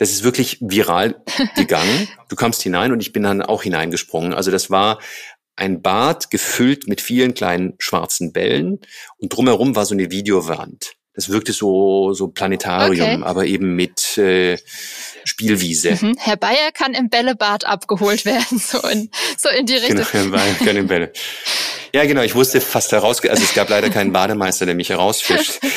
das 0.03 0.11
ist 0.11 0.25
wirklich 0.25 0.59
viral 0.61 1.23
gegangen. 1.57 2.09
Du 2.29 2.35
kamst 2.35 2.61
hinein 2.61 2.91
und 2.91 3.01
ich 3.01 3.13
bin 3.13 3.23
dann 3.23 3.41
auch 3.41 3.63
hineingesprungen. 3.63 4.35
Also 4.35 4.51
das 4.51 4.69
war 4.69 4.99
ein 5.55 5.81
Bad 5.81 6.29
gefüllt 6.31 6.89
mit 6.89 7.01
vielen 7.01 7.35
kleinen 7.35 7.75
schwarzen 7.79 8.33
Bällen 8.33 8.81
und 9.19 9.33
drumherum 9.33 9.77
war 9.77 9.87
so 9.87 9.95
eine 9.95 10.11
Videowand. 10.11 10.95
Das 11.15 11.29
wirkte 11.29 11.53
so 11.53 12.15
so 12.15 12.29
Planetarium, 12.29 13.23
okay. 13.23 13.23
aber 13.23 13.45
eben 13.45 13.75
mit 13.75 14.17
äh, 14.19 14.57
Spielwiese. 15.25 15.99
Mhm. 16.01 16.17
Herr 16.19 16.37
Bayer 16.37 16.73
kann 16.73 16.95
im 16.95 17.09
Bällebad 17.11 17.67
abgeholt 17.67 18.25
werden, 18.25 18.59
so 18.59 18.79
in, 18.89 19.11
so 19.37 19.49
in 19.49 19.67
die 19.67 19.75
Richtung. 19.75 19.97
Genau, 19.97 20.09
Herr 20.11 20.25
Bayer 20.27 20.55
kann 20.55 20.77
im 20.77 20.87
Bälle. 20.87 21.13
Ja, 21.95 22.07
genau. 22.07 22.23
Ich 22.23 22.35
wusste 22.35 22.61
fast 22.61 22.93
heraus, 22.93 23.23
also 23.23 23.43
es 23.43 23.55
gab 23.55 23.69
leider 23.69 23.91
keinen 23.91 24.13
Bademeister, 24.13 24.67
der 24.67 24.75
mich 24.75 24.91
herausfischt. 24.91 25.61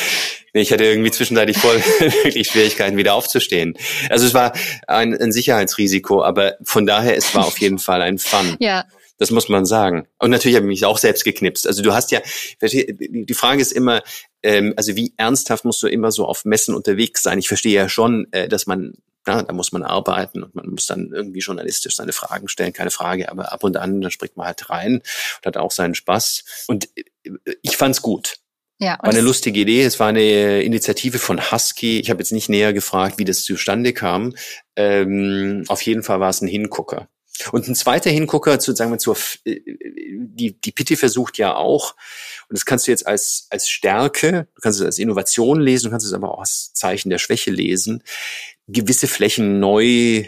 Ich 0.52 0.72
hatte 0.72 0.84
irgendwie 0.84 1.10
zwischenzeitlich 1.10 1.58
voll 1.58 1.76
wirklich 2.24 2.48
Schwierigkeiten, 2.48 2.96
wieder 2.96 3.12
aufzustehen. 3.12 3.76
Also 4.08 4.24
es 4.24 4.32
war 4.32 4.54
ein, 4.86 5.14
ein 5.14 5.30
Sicherheitsrisiko, 5.30 6.24
aber 6.24 6.54
von 6.62 6.86
daher, 6.86 7.14
es 7.14 7.34
war 7.34 7.44
auf 7.46 7.58
jeden 7.58 7.78
Fall 7.78 8.00
ein 8.00 8.18
Fun. 8.18 8.56
Ja. 8.58 8.86
Das 9.18 9.30
muss 9.30 9.48
man 9.48 9.64
sagen. 9.64 10.06
Und 10.18 10.30
natürlich 10.30 10.56
habe 10.56 10.66
ich 10.66 10.80
mich 10.80 10.84
auch 10.84 10.98
selbst 10.98 11.24
geknipst. 11.24 11.66
Also 11.66 11.82
du 11.82 11.94
hast 11.94 12.10
ja, 12.10 12.20
die 12.60 13.34
Frage 13.34 13.62
ist 13.62 13.72
immer, 13.72 14.02
ähm, 14.42 14.74
also 14.76 14.94
wie 14.94 15.14
ernsthaft 15.16 15.64
musst 15.64 15.82
du 15.82 15.86
immer 15.86 16.12
so 16.12 16.26
auf 16.26 16.44
Messen 16.44 16.74
unterwegs 16.74 17.22
sein? 17.22 17.38
Ich 17.38 17.48
verstehe 17.48 17.74
ja 17.74 17.88
schon, 17.88 18.26
äh, 18.32 18.48
dass 18.48 18.66
man, 18.66 18.94
na, 19.26 19.42
da 19.42 19.52
muss 19.52 19.72
man 19.72 19.82
arbeiten 19.82 20.42
und 20.42 20.54
man 20.54 20.68
muss 20.68 20.86
dann 20.86 21.12
irgendwie 21.12 21.40
journalistisch 21.40 21.96
seine 21.96 22.12
Fragen 22.12 22.48
stellen, 22.48 22.72
keine 22.72 22.90
Frage, 22.90 23.30
aber 23.30 23.52
ab 23.52 23.64
und 23.64 23.76
an, 23.76 24.00
da 24.00 24.10
springt 24.10 24.36
man 24.36 24.46
halt 24.46 24.68
rein 24.68 24.96
und 24.96 25.46
hat 25.46 25.56
auch 25.56 25.70
seinen 25.70 25.94
Spaß. 25.94 26.66
Und 26.68 26.88
äh, 26.96 27.04
ich 27.62 27.76
fand's 27.76 28.02
gut. 28.02 28.36
Ja, 28.78 28.98
war 29.00 29.10
eine 29.10 29.22
lustige 29.22 29.60
Idee. 29.60 29.84
Es 29.84 29.98
war 29.98 30.08
eine 30.08 30.62
Initiative 30.62 31.18
von 31.18 31.50
Husky. 31.50 31.98
Ich 31.98 32.10
habe 32.10 32.20
jetzt 32.20 32.32
nicht 32.32 32.50
näher 32.50 32.74
gefragt, 32.74 33.18
wie 33.18 33.24
das 33.24 33.42
zustande 33.42 33.94
kam. 33.94 34.34
Ähm, 34.76 35.64
auf 35.68 35.80
jeden 35.80 36.02
Fall 36.02 36.20
war 36.20 36.28
es 36.28 36.42
ein 36.42 36.48
Hingucker. 36.48 37.08
Und 37.52 37.68
ein 37.68 37.74
zweiter 37.74 38.10
Hingucker, 38.10 38.58
zu, 38.58 38.74
sagen 38.74 38.90
wir, 38.90 38.98
zur, 38.98 39.16
äh, 39.44 39.60
die, 40.18 40.60
die 40.60 40.72
Pitti 40.72 40.96
versucht 40.96 41.38
ja 41.38 41.54
auch, 41.54 41.94
und 42.48 42.56
das 42.56 42.64
kannst 42.64 42.86
du 42.86 42.90
jetzt 42.90 43.06
als, 43.06 43.46
als 43.50 43.68
Stärke, 43.68 44.48
du 44.54 44.60
kannst 44.60 44.80
es 44.80 44.86
als 44.86 44.98
Innovation 44.98 45.60
lesen, 45.60 45.86
du 45.86 45.90
kannst 45.90 46.06
es 46.06 46.12
aber 46.12 46.32
auch 46.32 46.40
als 46.40 46.72
Zeichen 46.72 47.10
der 47.10 47.18
Schwäche 47.18 47.50
lesen, 47.50 48.02
gewisse 48.68 49.06
Flächen 49.06 49.60
neu 49.60 50.26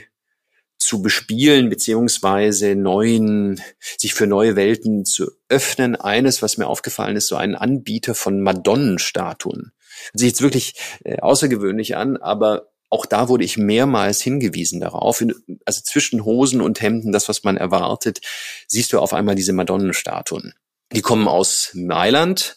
zu 0.79 1.03
bespielen, 1.03 1.69
beziehungsweise 1.69 2.77
neuen, 2.77 3.61
sich 3.99 4.15
für 4.15 4.27
neue 4.27 4.55
Welten 4.55 5.05
zu 5.05 5.31
öffnen. 5.49 5.97
Eines, 5.97 6.41
was 6.41 6.57
mir 6.57 6.69
aufgefallen 6.69 7.17
ist, 7.17 7.27
so 7.27 7.37
ein 7.37 7.57
Anbieter 7.57 8.15
von 8.15 8.41
Madonnenstatuen. 8.41 9.73
Sich 10.15 10.29
jetzt 10.29 10.43
wirklich 10.43 10.75
äh, 11.05 11.19
außergewöhnlich 11.19 11.97
an, 11.97 12.17
aber 12.17 12.71
auch 12.91 13.07
da 13.07 13.29
wurde 13.29 13.45
ich 13.45 13.57
mehrmals 13.57 14.21
hingewiesen 14.23 14.81
darauf. 14.81 15.25
Also 15.65 15.83
zwischen 15.83 16.25
Hosen 16.25 16.61
und 16.61 16.81
Hemden, 16.81 17.13
das, 17.13 17.29
was 17.29 17.45
man 17.45 17.57
erwartet, 17.57 18.21
siehst 18.67 18.93
du 18.93 18.99
auf 18.99 19.13
einmal 19.13 19.35
diese 19.35 19.53
Madonnenstatuen. 19.53 20.55
Die 20.93 21.03
kommen 21.03 21.29
aus 21.29 21.71
Mailand 21.75 22.57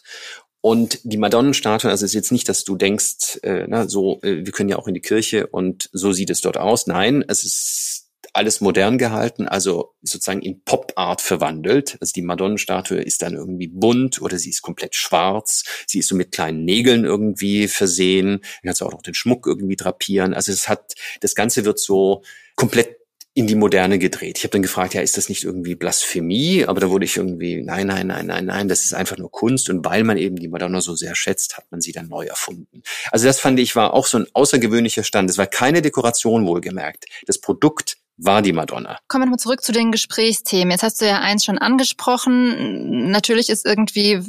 und 0.62 1.00
die 1.02 1.18
Madonnenstatuen, 1.18 1.90
also 1.90 2.04
es 2.04 2.12
ist 2.12 2.14
jetzt 2.14 2.32
nicht, 2.32 2.48
dass 2.48 2.64
du 2.64 2.76
denkst, 2.76 3.40
äh, 3.42 3.66
na, 3.68 3.88
so, 3.88 4.20
äh, 4.22 4.44
wir 4.44 4.52
können 4.52 4.70
ja 4.70 4.78
auch 4.78 4.88
in 4.88 4.94
die 4.94 5.00
Kirche 5.00 5.48
und 5.48 5.90
so 5.92 6.12
sieht 6.12 6.30
es 6.30 6.40
dort 6.40 6.56
aus. 6.56 6.86
Nein, 6.86 7.24
es 7.26 7.44
ist 7.44 8.01
alles 8.32 8.60
modern 8.60 8.98
gehalten, 8.98 9.46
also 9.46 9.94
sozusagen 10.02 10.42
in 10.42 10.62
Pop-Art 10.64 11.20
verwandelt. 11.20 11.98
Also 12.00 12.12
die 12.14 12.22
Madonnenstatue 12.22 12.98
ist 12.98 13.22
dann 13.22 13.34
irgendwie 13.34 13.68
bunt 13.68 14.22
oder 14.22 14.38
sie 14.38 14.50
ist 14.50 14.62
komplett 14.62 14.94
schwarz. 14.94 15.64
Sie 15.86 15.98
ist 15.98 16.08
so 16.08 16.16
mit 16.16 16.32
kleinen 16.32 16.64
Nägeln 16.64 17.04
irgendwie 17.04 17.68
versehen. 17.68 18.40
Dann 18.40 18.62
kannst 18.64 18.80
du 18.80 18.86
auch 18.86 18.92
noch 18.92 19.02
den 19.02 19.14
Schmuck 19.14 19.46
irgendwie 19.46 19.76
drapieren. 19.76 20.32
Also 20.32 20.50
es 20.50 20.68
hat, 20.68 20.94
das 21.20 21.34
Ganze 21.34 21.64
wird 21.64 21.78
so 21.78 22.22
komplett 22.56 22.96
in 23.34 23.46
die 23.46 23.54
Moderne 23.54 23.98
gedreht. 23.98 24.36
Ich 24.36 24.44
habe 24.44 24.52
dann 24.52 24.62
gefragt, 24.62 24.92
ja, 24.92 25.00
ist 25.00 25.16
das 25.16 25.30
nicht 25.30 25.44
irgendwie 25.44 25.74
Blasphemie? 25.74 26.66
Aber 26.66 26.80
da 26.80 26.90
wurde 26.90 27.06
ich 27.06 27.16
irgendwie, 27.16 27.62
nein, 27.62 27.86
nein, 27.86 28.06
nein, 28.08 28.26
nein, 28.26 28.44
nein, 28.44 28.68
das 28.68 28.84
ist 28.84 28.92
einfach 28.92 29.16
nur 29.16 29.30
Kunst. 29.30 29.70
Und 29.70 29.84
weil 29.86 30.04
man 30.04 30.18
eben 30.18 30.36
die 30.36 30.48
Madonna 30.48 30.82
so 30.82 30.94
sehr 30.94 31.14
schätzt, 31.14 31.56
hat 31.56 31.64
man 31.70 31.80
sie 31.80 31.92
dann 31.92 32.08
neu 32.08 32.26
erfunden. 32.26 32.82
Also 33.10 33.26
das 33.26 33.40
fand 33.40 33.58
ich 33.58 33.74
war 33.74 33.94
auch 33.94 34.06
so 34.06 34.18
ein 34.18 34.26
außergewöhnlicher 34.34 35.02
Stand. 35.02 35.30
Es 35.30 35.38
war 35.38 35.46
keine 35.46 35.80
Dekoration 35.80 36.46
wohlgemerkt. 36.46 37.06
Das 37.26 37.38
Produkt 37.38 37.96
war 38.24 38.42
die 38.42 38.52
Madonna. 38.52 38.98
Kommen 39.08 39.22
wir 39.22 39.26
nochmal 39.26 39.38
zurück 39.38 39.62
zu 39.62 39.72
den 39.72 39.90
Gesprächsthemen. 39.90 40.70
Jetzt 40.70 40.82
hast 40.82 41.00
du 41.00 41.06
ja 41.06 41.20
eins 41.20 41.44
schon 41.44 41.58
angesprochen. 41.58 43.10
Natürlich 43.10 43.48
ist 43.48 43.66
irgendwie, 43.66 44.20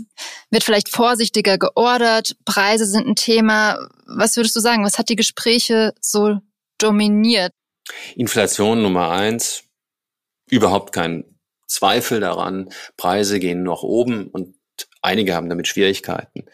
wird 0.49 0.63
vielleicht 0.63 0.89
vorsichtiger 0.89 1.57
geordert. 1.57 2.35
Preise 2.45 2.85
sind 2.85 3.07
ein 3.07 3.15
Thema. 3.15 3.77
Was 4.05 4.35
würdest 4.35 4.55
du 4.55 4.59
sagen? 4.59 4.83
Was 4.83 4.97
hat 4.97 5.09
die 5.09 5.15
Gespräche 5.15 5.93
so 6.01 6.39
dominiert? 6.79 7.53
Inflation 8.15 8.81
Nummer 8.81 9.11
eins. 9.11 9.63
Überhaupt 10.49 10.91
kein 10.93 11.23
Zweifel 11.67 12.19
daran. 12.19 12.69
Preise 12.97 13.39
gehen 13.39 13.63
nach 13.63 13.83
oben 13.83 14.27
und 14.27 14.55
einige 15.01 15.35
haben 15.35 15.49
damit 15.49 15.67
Schwierigkeiten, 15.67 16.45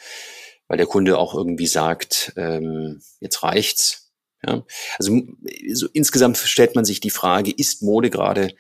weil 0.68 0.78
der 0.78 0.88
Kunde 0.88 1.18
auch 1.18 1.34
irgendwie 1.34 1.68
sagt, 1.68 2.34
ähm, 2.36 3.02
jetzt 3.20 3.44
reicht's 3.44 4.09
ja? 4.46 4.66
Also 4.98 5.22
so 5.74 5.88
insgesamt 5.94 6.38
stellt 6.38 6.76
man 6.76 6.86
sich 6.86 7.00
die 7.00 7.10
Frage, 7.10 7.52
ist 7.52 7.82
Mode 7.82 8.10
gerade 8.10 8.54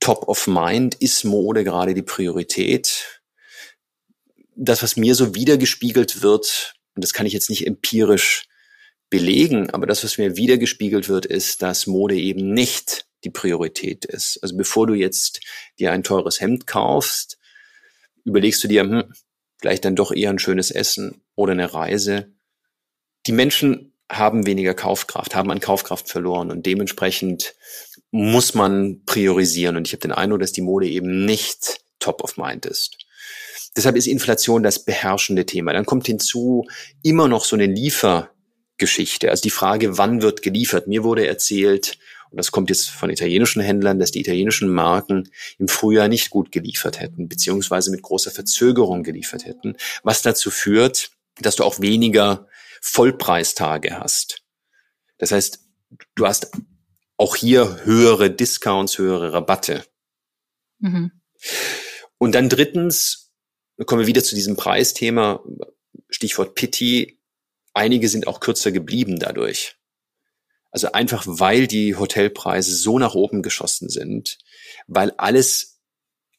top 0.00 0.28
of 0.28 0.46
mind? 0.46 0.94
Ist 0.96 1.24
Mode 1.24 1.64
gerade 1.64 1.94
die 1.94 2.02
Priorität? 2.02 3.22
Das, 4.54 4.82
was 4.82 4.96
mir 4.96 5.14
so 5.14 5.34
wiedergespiegelt 5.34 6.22
wird, 6.22 6.74
und 6.94 7.04
das 7.04 7.12
kann 7.12 7.26
ich 7.26 7.32
jetzt 7.32 7.50
nicht 7.50 7.66
empirisch 7.66 8.48
belegen, 9.10 9.70
aber 9.70 9.86
das, 9.86 10.02
was 10.02 10.18
mir 10.18 10.36
wiedergespiegelt 10.36 11.08
wird, 11.08 11.26
ist, 11.26 11.62
dass 11.62 11.86
Mode 11.86 12.16
eben 12.16 12.52
nicht 12.52 13.06
die 13.24 13.30
Priorität 13.30 14.04
ist. 14.04 14.38
Also 14.42 14.56
bevor 14.56 14.86
du 14.86 14.94
jetzt 14.94 15.40
dir 15.78 15.92
ein 15.92 16.02
teures 16.02 16.40
Hemd 16.40 16.66
kaufst, 16.66 17.38
überlegst 18.24 18.62
du 18.64 18.68
dir, 18.68 18.82
hm, 18.82 19.12
vielleicht 19.58 19.84
dann 19.84 19.96
doch 19.96 20.12
eher 20.12 20.30
ein 20.30 20.38
schönes 20.38 20.70
Essen 20.70 21.22
oder 21.34 21.52
eine 21.52 21.72
Reise. 21.72 22.32
Die 23.26 23.32
Menschen 23.32 23.95
haben 24.10 24.46
weniger 24.46 24.74
Kaufkraft, 24.74 25.34
haben 25.34 25.50
an 25.50 25.60
Kaufkraft 25.60 26.08
verloren 26.08 26.50
und 26.50 26.66
dementsprechend 26.66 27.54
muss 28.10 28.54
man 28.54 29.02
priorisieren. 29.04 29.76
Und 29.76 29.86
ich 29.86 29.92
habe 29.92 30.00
den 30.00 30.12
Eindruck, 30.12 30.40
dass 30.40 30.52
die 30.52 30.62
Mode 30.62 30.88
eben 30.88 31.24
nicht 31.24 31.80
top 31.98 32.22
of 32.22 32.36
mind 32.36 32.66
ist. 32.66 32.98
Deshalb 33.76 33.96
ist 33.96 34.06
Inflation 34.06 34.62
das 34.62 34.84
beherrschende 34.84 35.44
Thema. 35.44 35.72
Dann 35.72 35.84
kommt 35.84 36.06
hinzu 36.06 36.66
immer 37.02 37.28
noch 37.28 37.44
so 37.44 37.56
eine 37.56 37.66
Liefergeschichte. 37.66 39.30
Also 39.30 39.42
die 39.42 39.50
Frage, 39.50 39.98
wann 39.98 40.22
wird 40.22 40.40
geliefert? 40.40 40.86
Mir 40.86 41.04
wurde 41.04 41.26
erzählt, 41.26 41.98
und 42.30 42.38
das 42.38 42.50
kommt 42.50 42.70
jetzt 42.70 42.88
von 42.88 43.10
italienischen 43.10 43.60
Händlern, 43.60 43.98
dass 43.98 44.12
die 44.12 44.20
italienischen 44.20 44.68
Marken 44.68 45.28
im 45.58 45.68
Frühjahr 45.68 46.08
nicht 46.08 46.30
gut 46.30 46.52
geliefert 46.52 47.00
hätten, 47.00 47.28
beziehungsweise 47.28 47.90
mit 47.90 48.02
großer 48.02 48.30
Verzögerung 48.30 49.02
geliefert 49.02 49.44
hätten, 49.44 49.76
was 50.02 50.22
dazu 50.22 50.50
führt, 50.50 51.10
dass 51.40 51.56
du 51.56 51.64
auch 51.64 51.80
weniger 51.80 52.48
Vollpreistage 52.80 53.98
hast. 53.98 54.42
Das 55.18 55.32
heißt, 55.32 55.60
du 56.14 56.26
hast 56.26 56.50
auch 57.16 57.36
hier 57.36 57.84
höhere 57.84 58.30
Discounts, 58.30 58.98
höhere 58.98 59.32
Rabatte. 59.32 59.84
Mhm. 60.78 61.12
Und 62.18 62.34
dann 62.34 62.48
drittens, 62.48 63.32
kommen 63.86 64.02
wir 64.02 64.06
wieder 64.06 64.24
zu 64.24 64.34
diesem 64.34 64.56
Preisthema, 64.56 65.42
Stichwort 66.08 66.54
Pity. 66.54 67.20
Einige 67.74 68.08
sind 68.08 68.26
auch 68.26 68.40
kürzer 68.40 68.72
geblieben 68.72 69.18
dadurch. 69.18 69.76
Also 70.70 70.92
einfach, 70.92 71.24
weil 71.26 71.66
die 71.66 71.96
Hotelpreise 71.96 72.74
so 72.74 72.98
nach 72.98 73.14
oben 73.14 73.42
geschossen 73.42 73.88
sind, 73.88 74.38
weil 74.86 75.12
alles, 75.12 75.80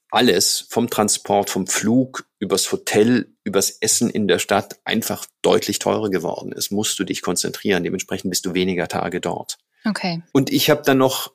alles 0.10 0.68
vom 0.70 0.90
Transport, 0.90 1.50
vom 1.50 1.66
Flug, 1.66 2.30
übers 2.40 2.72
Hotel, 2.72 3.36
übers 3.48 3.70
Essen 3.70 4.10
in 4.10 4.28
der 4.28 4.40
Stadt 4.40 4.80
einfach 4.84 5.26
deutlich 5.42 5.80
teurer 5.80 6.10
geworden 6.10 6.52
ist, 6.52 6.70
musst 6.70 7.00
du 7.00 7.06
dich 7.06 7.22
konzentrieren. 7.22 7.84
Dementsprechend 7.84 8.30
bist 8.30 8.46
du 8.46 8.54
weniger 8.54 8.90
Tage 8.90 9.22
dort. 9.22 9.58
Okay. 9.86 10.22
Und 10.34 10.52
ich 10.52 10.70
habe 10.70 10.82
dann 10.84 10.98
noch 10.98 11.32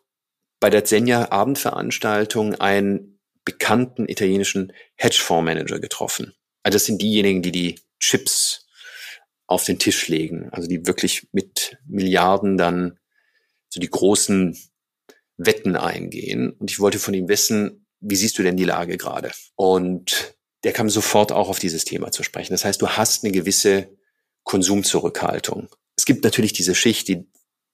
bei 0.61 0.69
der 0.69 0.85
Zenja 0.85 1.33
Abendveranstaltung 1.33 2.55
einen 2.57 3.19
bekannten 3.45 4.09
italienischen 4.09 4.73
Hedgefondsmanager 4.95 5.81
getroffen. 5.81 6.35
Also 6.63 6.77
das 6.77 6.85
sind 6.85 7.01
diejenigen, 7.01 7.43
die 7.43 7.51
die 7.51 7.81
Chips 7.99 8.67
auf 9.47 9.65
den 9.65 9.79
Tisch 9.79 10.07
legen, 10.09 10.51
also 10.53 10.69
die 10.69 10.87
wirklich 10.87 11.29
mit 11.33 11.79
Milliarden 11.87 12.59
dann 12.59 12.99
so 13.71 13.81
die 13.81 13.91
großen 13.91 14.57
Wetten 15.39 15.77
eingehen. 15.77 16.51
Und 16.51 16.71
ich 16.71 16.79
wollte 16.79 16.99
von 16.99 17.15
ihm 17.15 17.29
wissen, 17.29 17.87
wie 18.01 18.17
siehst 18.17 18.39
du 18.39 18.43
denn 18.43 18.57
die 18.57 18.65
Lage 18.65 18.99
gerade? 18.99 19.33
Und 19.57 20.37
der 20.65 20.73
kam 20.73 20.89
sofort 20.89 21.33
auch 21.33 21.49
auf 21.49 21.59
dieses 21.59 21.85
Thema 21.85 22.13
zu 22.13 22.23
sprechen. 22.23 22.53
Das 22.53 22.65
heißt, 22.65 22.81
du 22.81 22.89
hast 22.89 23.25
eine 23.25 23.33
gewisse 23.33 23.89
Konsumzurückhaltung. 24.45 25.69
Es 25.97 26.05
gibt 26.05 26.25
natürlich 26.25 26.53
diese 26.53 26.75
Schicht, 26.75 27.09
die 27.09 27.27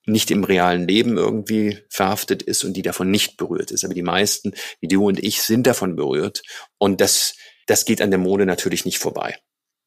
nicht 0.07 0.31
im 0.31 0.43
realen 0.43 0.89
Leben 0.89 1.19
irgendwie 1.19 1.79
verhaftet 1.91 2.43
ist 2.43 2.65
und 2.65 2.75
die 2.75 2.83
davon 2.83 3.11
nicht 3.11 3.37
berührt 3.37 3.71
ist. 3.71 3.85
Aber 3.85 3.95
die 3.95 4.03
meisten, 4.03 4.53
wie 4.81 4.89
du 4.89 5.07
und 5.07 5.23
ich, 5.23 5.43
sind 5.43 5.67
davon 5.67 5.97
berührt. 5.97 6.43
Und 6.79 7.01
das, 7.01 7.35
das 7.67 7.85
geht 7.85 8.01
an 8.01 8.11
der 8.11 8.19
Mode 8.19 8.47
natürlich 8.47 8.85
nicht 8.85 8.99
vorbei. 8.99 9.37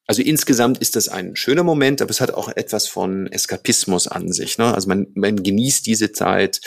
Also 0.08 0.22
insgesamt 0.22 0.78
ist 0.78 0.96
das 0.96 1.10
ein 1.10 1.36
schöner 1.36 1.64
Moment, 1.64 2.02
aber 2.02 2.12
es 2.12 2.22
hat 2.22 2.32
auch 2.32 2.50
etwas 2.50 2.88
von 2.88 3.28
Eskapismus 3.28 4.08
an 4.08 4.32
sich. 4.32 4.58
Ne? 4.58 4.74
Also 4.74 4.90
man, 4.90 5.08
man 5.16 5.42
genießt 5.42 5.86
diese 5.86 6.12
Zeit, 6.12 6.62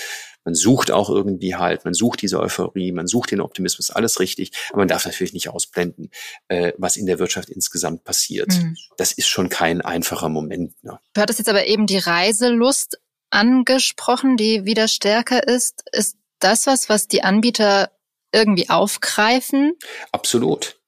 man 0.45 0.55
sucht 0.55 0.91
auch 0.91 1.11
irgendwie 1.11 1.57
halt, 1.57 1.85
man 1.85 1.95
sucht 1.95 2.23
diese 2.23 2.41
Euphorie, 2.41 2.93
man 2.93 3.07
sucht 3.07 3.31
den 3.31 3.41
Optimismus, 3.41 3.91
alles 3.91 4.21
richtig, 4.21 4.53
aber 4.71 4.79
man 4.79 4.89
darf 4.89 5.05
natürlich 5.05 5.33
nicht 5.33 5.49
ausblenden, 5.49 6.11
äh, 6.49 6.73
was 6.77 6.97
in 6.97 7.07
der 7.07 7.19
Wirtschaft 7.19 7.51
insgesamt 7.51 8.05
passiert. 8.05 8.49
Mhm. 8.49 8.77
Das 8.97 9.13
ist 9.13 9.29
schon 9.29 9.49
kein 9.49 9.81
einfacher 9.81 10.29
Moment. 10.29 10.75
Ne? 10.83 10.99
Du 11.15 11.21
hattest 11.21 11.39
jetzt 11.39 11.49
aber 11.49 11.67
eben 11.67 11.87
die 11.87 11.99
Reiselust 11.99 12.99
angesprochen, 13.31 14.37
die 14.37 14.65
wieder 14.65 14.89
stärker 14.89 15.47
ist. 15.47 15.83
Ist 15.93 16.17
das 16.39 16.67
was, 16.67 16.89
was 16.89 17.09
die 17.09 17.23
Anbieter 17.23 17.91
irgendwie 18.33 18.69
aufgreifen? 18.69 19.73
Absolut. 20.13 20.79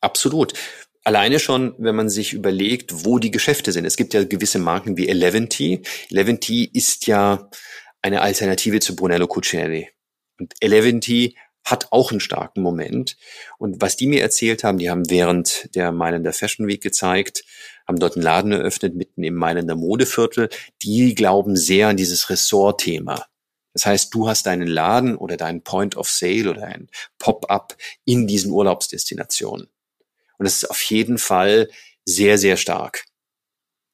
Absolut. 0.00 0.52
Alleine 1.02 1.38
schon, 1.38 1.74
wenn 1.78 1.94
man 1.94 2.08
sich 2.08 2.32
überlegt, 2.32 3.04
wo 3.04 3.18
die 3.18 3.30
Geschäfte 3.30 3.72
sind. 3.72 3.84
Es 3.84 3.96
gibt 3.96 4.14
ja 4.14 4.24
gewisse 4.24 4.58
Marken 4.58 4.96
wie 4.96 5.08
Eleventy. 5.08 5.82
Eleventy 6.10 6.64
ist 6.64 7.06
ja 7.06 7.50
eine 8.04 8.20
Alternative 8.20 8.80
zu 8.80 8.94
Brunello 8.94 9.26
Cucinelli. 9.26 9.88
Und 10.38 10.52
Eleventy 10.60 11.38
hat 11.64 11.90
auch 11.90 12.10
einen 12.10 12.20
starken 12.20 12.60
Moment. 12.60 13.16
Und 13.56 13.80
was 13.80 13.96
die 13.96 14.06
mir 14.06 14.20
erzählt 14.20 14.62
haben, 14.62 14.76
die 14.76 14.90
haben 14.90 15.08
während 15.08 15.74
der 15.74 15.90
Mailänder 15.90 16.34
Fashion 16.34 16.66
Week 16.66 16.82
gezeigt, 16.82 17.44
haben 17.88 17.98
dort 17.98 18.16
einen 18.16 18.22
Laden 18.22 18.52
eröffnet, 18.52 18.94
mitten 18.94 19.24
im 19.24 19.34
Mailänder 19.34 19.74
Modeviertel. 19.74 20.50
Die 20.82 21.14
glauben 21.14 21.56
sehr 21.56 21.88
an 21.88 21.96
dieses 21.96 22.28
Ressort-Thema. 22.28 23.24
Das 23.72 23.86
heißt, 23.86 24.12
du 24.12 24.28
hast 24.28 24.44
deinen 24.44 24.68
Laden 24.68 25.16
oder 25.16 25.38
deinen 25.38 25.62
Point 25.62 25.96
of 25.96 26.10
Sale 26.10 26.50
oder 26.50 26.64
ein 26.64 26.90
Pop-up 27.18 27.74
in 28.04 28.26
diesen 28.26 28.50
Urlaubsdestinationen. 28.50 29.68
Und 30.36 30.44
das 30.44 30.56
ist 30.56 30.70
auf 30.70 30.82
jeden 30.82 31.16
Fall 31.16 31.70
sehr, 32.04 32.36
sehr 32.36 32.58
stark. 32.58 33.06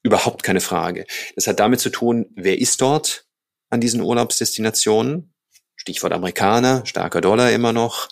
Überhaupt 0.03 0.42
keine 0.42 0.61
Frage. 0.61 1.07
Das 1.37 1.46
hat 1.46 1.61
damit 1.61 1.79
zu 1.79 1.90
tun, 1.90 2.27
wer 2.35 2.59
ist 2.59 2.81
dort 2.81 3.30
an 3.70 3.80
diesen 3.80 4.00
Urlaubsdestinationen? 4.00 5.33
Stichwort 5.76 6.12
Amerikaner, 6.12 6.85
starker 6.85 7.20
Dollar 7.20 7.52
immer 7.52 7.72
noch, 7.72 8.09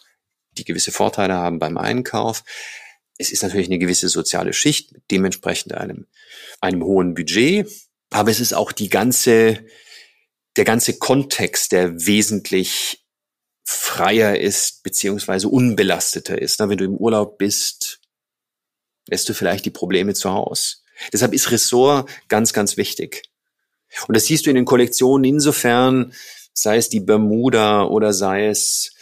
die 0.53 0.65
gewisse 0.65 0.91
Vorteile 0.91 1.35
haben 1.35 1.59
beim 1.59 1.77
Einkauf. 1.77 2.45
Es 3.19 3.31
ist 3.31 3.43
natürlich 3.43 3.67
eine 3.67 3.79
gewisse 3.79 4.09
soziale 4.09 4.53
Schicht 4.53 4.93
mit 4.93 5.03
dementsprechend 5.11 5.75
einem, 5.75 6.07
einem 6.61 6.83
hohen 6.85 7.15
Budget. 7.15 7.69
Aber 8.11 8.31
es 8.31 8.41
ist 8.41 8.55
auch 8.55 8.73
die 8.73 8.89
ganze, 8.89 9.67
der 10.57 10.65
ganze 10.65 10.99
Kontext, 10.99 11.73
der 11.73 12.07
wesentlich 12.07 13.05
freier 13.65 14.39
ist, 14.39 14.83
beziehungsweise 14.83 15.49
unbelasteter 15.49 16.41
ist. 16.41 16.59
Wenn 16.59 16.79
du 16.79 16.85
im 16.85 16.97
Urlaub 16.97 17.37
bist, 17.37 18.01
lässt 19.09 19.29
du 19.29 19.35
vielleicht 19.35 19.67
die 19.67 19.71
Probleme 19.71 20.15
zu 20.15 20.33
Hause. 20.33 20.77
Deshalb 21.13 21.35
ist 21.35 21.51
Ressort 21.51 22.09
ganz, 22.29 22.53
ganz 22.53 22.77
wichtig. 22.77 23.25
Und 24.07 24.17
das 24.17 24.27
siehst 24.27 24.47
du 24.47 24.51
in 24.51 24.57
den 24.57 24.65
Kollektionen 24.65 25.25
insofern, 25.25 26.13
sei 26.53 26.77
es 26.77 26.89
die 26.89 27.01
Bermuda 27.01 27.85
oder 27.85 28.13
sei 28.13 28.47
es 28.47 28.93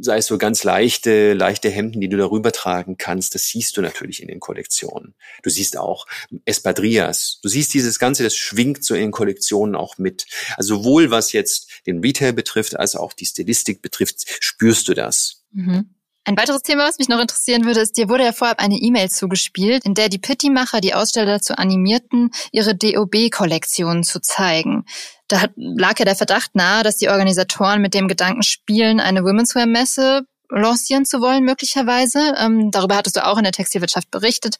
sei 0.00 0.18
es 0.18 0.26
so 0.26 0.38
ganz 0.38 0.64
leichte, 0.64 1.34
leichte 1.34 1.68
Hemden, 1.68 2.00
die 2.00 2.08
du 2.08 2.16
darüber 2.16 2.52
tragen 2.52 2.96
kannst, 2.98 3.34
das 3.34 3.46
siehst 3.46 3.76
du 3.76 3.82
natürlich 3.82 4.22
in 4.22 4.28
den 4.28 4.40
Kollektionen. 4.40 5.14
Du 5.42 5.50
siehst 5.50 5.76
auch 5.76 6.06
Espadrillas. 6.44 7.40
Du 7.42 7.48
siehst 7.48 7.74
dieses 7.74 7.98
Ganze, 7.98 8.22
das 8.22 8.36
schwingt 8.36 8.84
so 8.84 8.94
in 8.94 9.02
den 9.02 9.10
Kollektionen 9.10 9.74
auch 9.74 9.98
mit. 9.98 10.26
Also 10.56 10.76
sowohl 10.76 11.10
was 11.10 11.32
jetzt 11.32 11.68
den 11.86 12.00
Retail 12.00 12.32
betrifft, 12.32 12.78
als 12.78 12.96
auch 12.96 13.12
die 13.12 13.26
Stilistik 13.26 13.82
betrifft, 13.82 14.24
spürst 14.40 14.88
du 14.88 14.94
das. 14.94 15.44
Mhm. 15.52 15.94
Ein 16.24 16.36
weiteres 16.36 16.62
Thema, 16.62 16.86
was 16.86 16.98
mich 16.98 17.08
noch 17.08 17.20
interessieren 17.20 17.64
würde, 17.64 17.80
ist, 17.80 17.96
dir 17.96 18.08
wurde 18.08 18.24
ja 18.24 18.32
vorab 18.32 18.60
eine 18.60 18.76
E-Mail 18.76 19.10
zugespielt, 19.10 19.84
in 19.84 19.94
der 19.94 20.08
die 20.08 20.18
Pitti-Macher 20.18 20.80
die 20.80 20.94
Aussteller 20.94 21.26
dazu 21.26 21.54
animierten, 21.54 22.30
ihre 22.52 22.76
DOB-Kollektionen 22.76 24.04
zu 24.04 24.20
zeigen. 24.20 24.84
Da 25.26 25.46
lag 25.56 25.98
ja 25.98 26.04
der 26.04 26.14
Verdacht 26.14 26.54
nahe, 26.54 26.84
dass 26.84 26.96
die 26.96 27.08
Organisatoren 27.08 27.82
mit 27.82 27.94
dem 27.94 28.06
Gedanken 28.06 28.44
spielen, 28.44 29.00
eine 29.00 29.24
Womenswear-Messe 29.24 30.22
lancieren 30.48 31.04
zu 31.04 31.20
wollen, 31.20 31.42
möglicherweise. 31.44 32.34
Ähm, 32.38 32.70
darüber 32.70 32.96
hattest 32.96 33.16
du 33.16 33.26
auch 33.26 33.38
in 33.38 33.44
der 33.44 33.52
Textilwirtschaft 33.52 34.10
berichtet. 34.10 34.56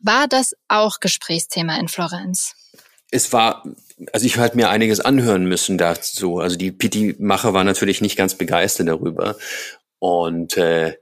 War 0.00 0.28
das 0.28 0.54
auch 0.68 1.00
Gesprächsthema 1.00 1.78
in 1.78 1.88
Florenz? 1.88 2.54
Es 3.10 3.32
war 3.32 3.62
also 4.12 4.26
ich 4.26 4.36
hatte 4.36 4.56
mir 4.56 4.70
einiges 4.70 5.00
anhören 5.00 5.46
müssen 5.46 5.78
dazu. 5.78 6.38
Also 6.38 6.56
die 6.56 6.70
Pitti-Macher 6.70 7.52
waren 7.52 7.66
natürlich 7.66 8.00
nicht 8.00 8.16
ganz 8.16 8.34
begeistert 8.34 8.88
darüber. 8.88 9.36
Und 9.98 10.56
äh, 10.56 10.94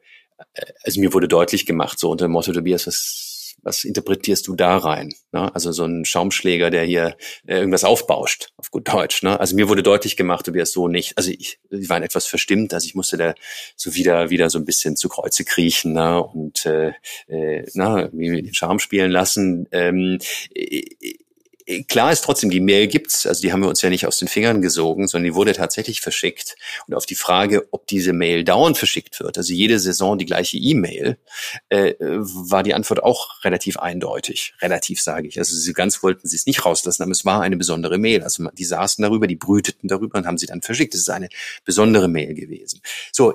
also 0.84 1.00
mir 1.00 1.12
wurde 1.12 1.28
deutlich 1.28 1.66
gemacht, 1.66 1.98
so 1.98 2.10
unter 2.10 2.26
dem 2.26 2.32
Motto, 2.32 2.52
Tobias, 2.52 2.86
was, 2.86 3.56
was 3.62 3.84
interpretierst 3.84 4.46
du 4.46 4.54
da 4.54 4.76
rein? 4.76 5.14
Ne? 5.32 5.54
Also 5.54 5.72
so 5.72 5.84
ein 5.84 6.04
Schaumschläger, 6.04 6.70
der 6.70 6.84
hier 6.84 7.16
äh, 7.46 7.56
irgendwas 7.56 7.84
aufbauscht, 7.84 8.52
auf 8.56 8.70
gut 8.70 8.88
Deutsch. 8.88 9.22
Ne? 9.22 9.38
Also 9.38 9.56
mir 9.56 9.68
wurde 9.68 9.82
deutlich 9.82 10.16
gemacht, 10.16 10.46
Tobias, 10.46 10.72
so 10.72 10.88
nicht. 10.88 11.16
Also 11.16 11.30
ich, 11.30 11.58
ich 11.70 11.88
war 11.88 12.02
etwas 12.02 12.26
verstimmt, 12.26 12.74
also 12.74 12.86
ich 12.86 12.94
musste 12.94 13.16
da 13.16 13.34
so 13.76 13.94
wieder 13.94 14.30
wieder 14.30 14.50
so 14.50 14.58
ein 14.58 14.64
bisschen 14.64 14.96
zu 14.96 15.08
Kreuze 15.08 15.44
kriechen 15.44 15.92
ne? 15.94 16.22
und 16.22 16.66
äh, 16.66 16.92
äh, 17.28 17.66
na, 17.74 18.08
den 18.08 18.54
Charme 18.54 18.78
spielen 18.78 19.10
lassen. 19.10 19.68
Ähm, 19.72 20.18
äh, 20.54 20.82
klar 21.88 22.12
ist 22.12 22.22
trotzdem, 22.22 22.50
die 22.50 22.60
Mail 22.60 22.86
gibt's, 22.86 23.26
also 23.26 23.42
die 23.42 23.52
haben 23.52 23.60
wir 23.60 23.68
uns 23.68 23.82
ja 23.82 23.90
nicht 23.90 24.06
aus 24.06 24.18
den 24.18 24.28
Fingern 24.28 24.62
gesogen, 24.62 25.08
sondern 25.08 25.30
die 25.30 25.34
wurde 25.34 25.52
tatsächlich 25.52 26.00
verschickt. 26.00 26.56
Und 26.86 26.94
auf 26.94 27.06
die 27.06 27.14
Frage, 27.14 27.66
ob 27.72 27.86
diese 27.86 28.12
Mail 28.12 28.44
dauernd 28.44 28.78
verschickt 28.78 29.18
wird, 29.20 29.36
also 29.36 29.52
jede 29.52 29.78
Saison 29.80 30.16
die 30.18 30.26
gleiche 30.26 30.56
E-Mail, 30.56 31.18
äh, 31.68 31.94
war 31.98 32.62
die 32.62 32.74
Antwort 32.74 33.02
auch 33.02 33.44
relativ 33.44 33.78
eindeutig. 33.78 34.54
Relativ 34.60 35.00
sage 35.00 35.28
ich. 35.28 35.38
Also 35.38 35.56
sie 35.56 35.72
ganz 35.72 36.02
wollten 36.02 36.28
sie 36.28 36.36
es 36.36 36.46
nicht 36.46 36.64
rauslassen, 36.64 37.02
aber 37.02 37.12
es 37.12 37.24
war 37.24 37.42
eine 37.42 37.56
besondere 37.56 37.98
Mail. 37.98 38.22
Also 38.22 38.48
die 38.50 38.64
saßen 38.64 39.02
darüber, 39.02 39.26
die 39.26 39.36
brüteten 39.36 39.88
darüber 39.88 40.18
und 40.18 40.26
haben 40.26 40.38
sie 40.38 40.46
dann 40.46 40.62
verschickt. 40.62 40.94
Es 40.94 41.00
ist 41.00 41.10
eine 41.10 41.28
besondere 41.64 42.08
Mail 42.08 42.34
gewesen. 42.34 42.80
So, 43.12 43.34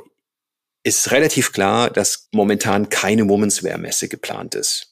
ist 0.83 1.11
relativ 1.11 1.51
klar, 1.51 1.89
dass 1.89 2.29
momentan 2.31 2.89
keine 2.89 3.27
Women's 3.27 3.63
Wear 3.63 3.77
Messe 3.77 4.07
geplant 4.07 4.55
ist. 4.55 4.90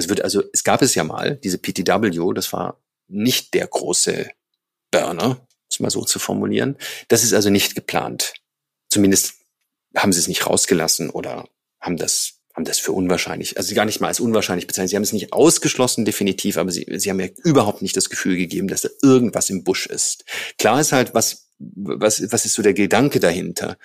Es 0.00 0.08
wird 0.08 0.22
also, 0.22 0.42
es 0.52 0.64
gab 0.64 0.82
es 0.82 0.94
ja 0.94 1.04
mal, 1.04 1.36
diese 1.36 1.58
PTW, 1.58 2.34
das 2.34 2.52
war 2.52 2.80
nicht 3.08 3.54
der 3.54 3.66
große 3.66 4.30
Burner, 4.90 5.46
es 5.70 5.80
mal 5.80 5.90
so 5.90 6.04
zu 6.04 6.18
formulieren. 6.18 6.76
Das 7.08 7.22
ist 7.22 7.32
also 7.32 7.50
nicht 7.50 7.74
geplant. 7.74 8.34
Zumindest 8.88 9.34
haben 9.96 10.12
sie 10.12 10.20
es 10.20 10.28
nicht 10.28 10.46
rausgelassen 10.46 11.10
oder 11.10 11.48
haben 11.80 11.96
das 11.96 12.40
haben 12.54 12.64
das 12.64 12.80
für 12.80 12.92
unwahrscheinlich, 12.92 13.56
also 13.58 13.74
gar 13.76 13.84
nicht 13.84 14.00
mal 14.00 14.08
als 14.08 14.18
unwahrscheinlich 14.18 14.66
bezeichnet. 14.66 14.90
Sie 14.90 14.96
haben 14.96 15.04
es 15.04 15.12
nicht 15.12 15.32
ausgeschlossen, 15.32 16.04
definitiv, 16.04 16.56
aber 16.56 16.72
sie, 16.72 16.84
sie 16.96 17.08
haben 17.08 17.18
mir 17.18 17.32
überhaupt 17.44 17.80
nicht 17.80 17.96
das 17.96 18.10
Gefühl 18.10 18.36
gegeben, 18.36 18.66
dass 18.66 18.82
da 18.82 18.88
irgendwas 19.02 19.50
im 19.50 19.62
Busch 19.62 19.86
ist. 19.86 20.24
Klar 20.58 20.80
ist 20.80 20.90
halt, 20.90 21.14
was, 21.14 21.46
was, 21.58 22.20
was 22.32 22.44
ist 22.44 22.54
so 22.54 22.62
der 22.62 22.74
Gedanke 22.74 23.20
dahinter? 23.20 23.78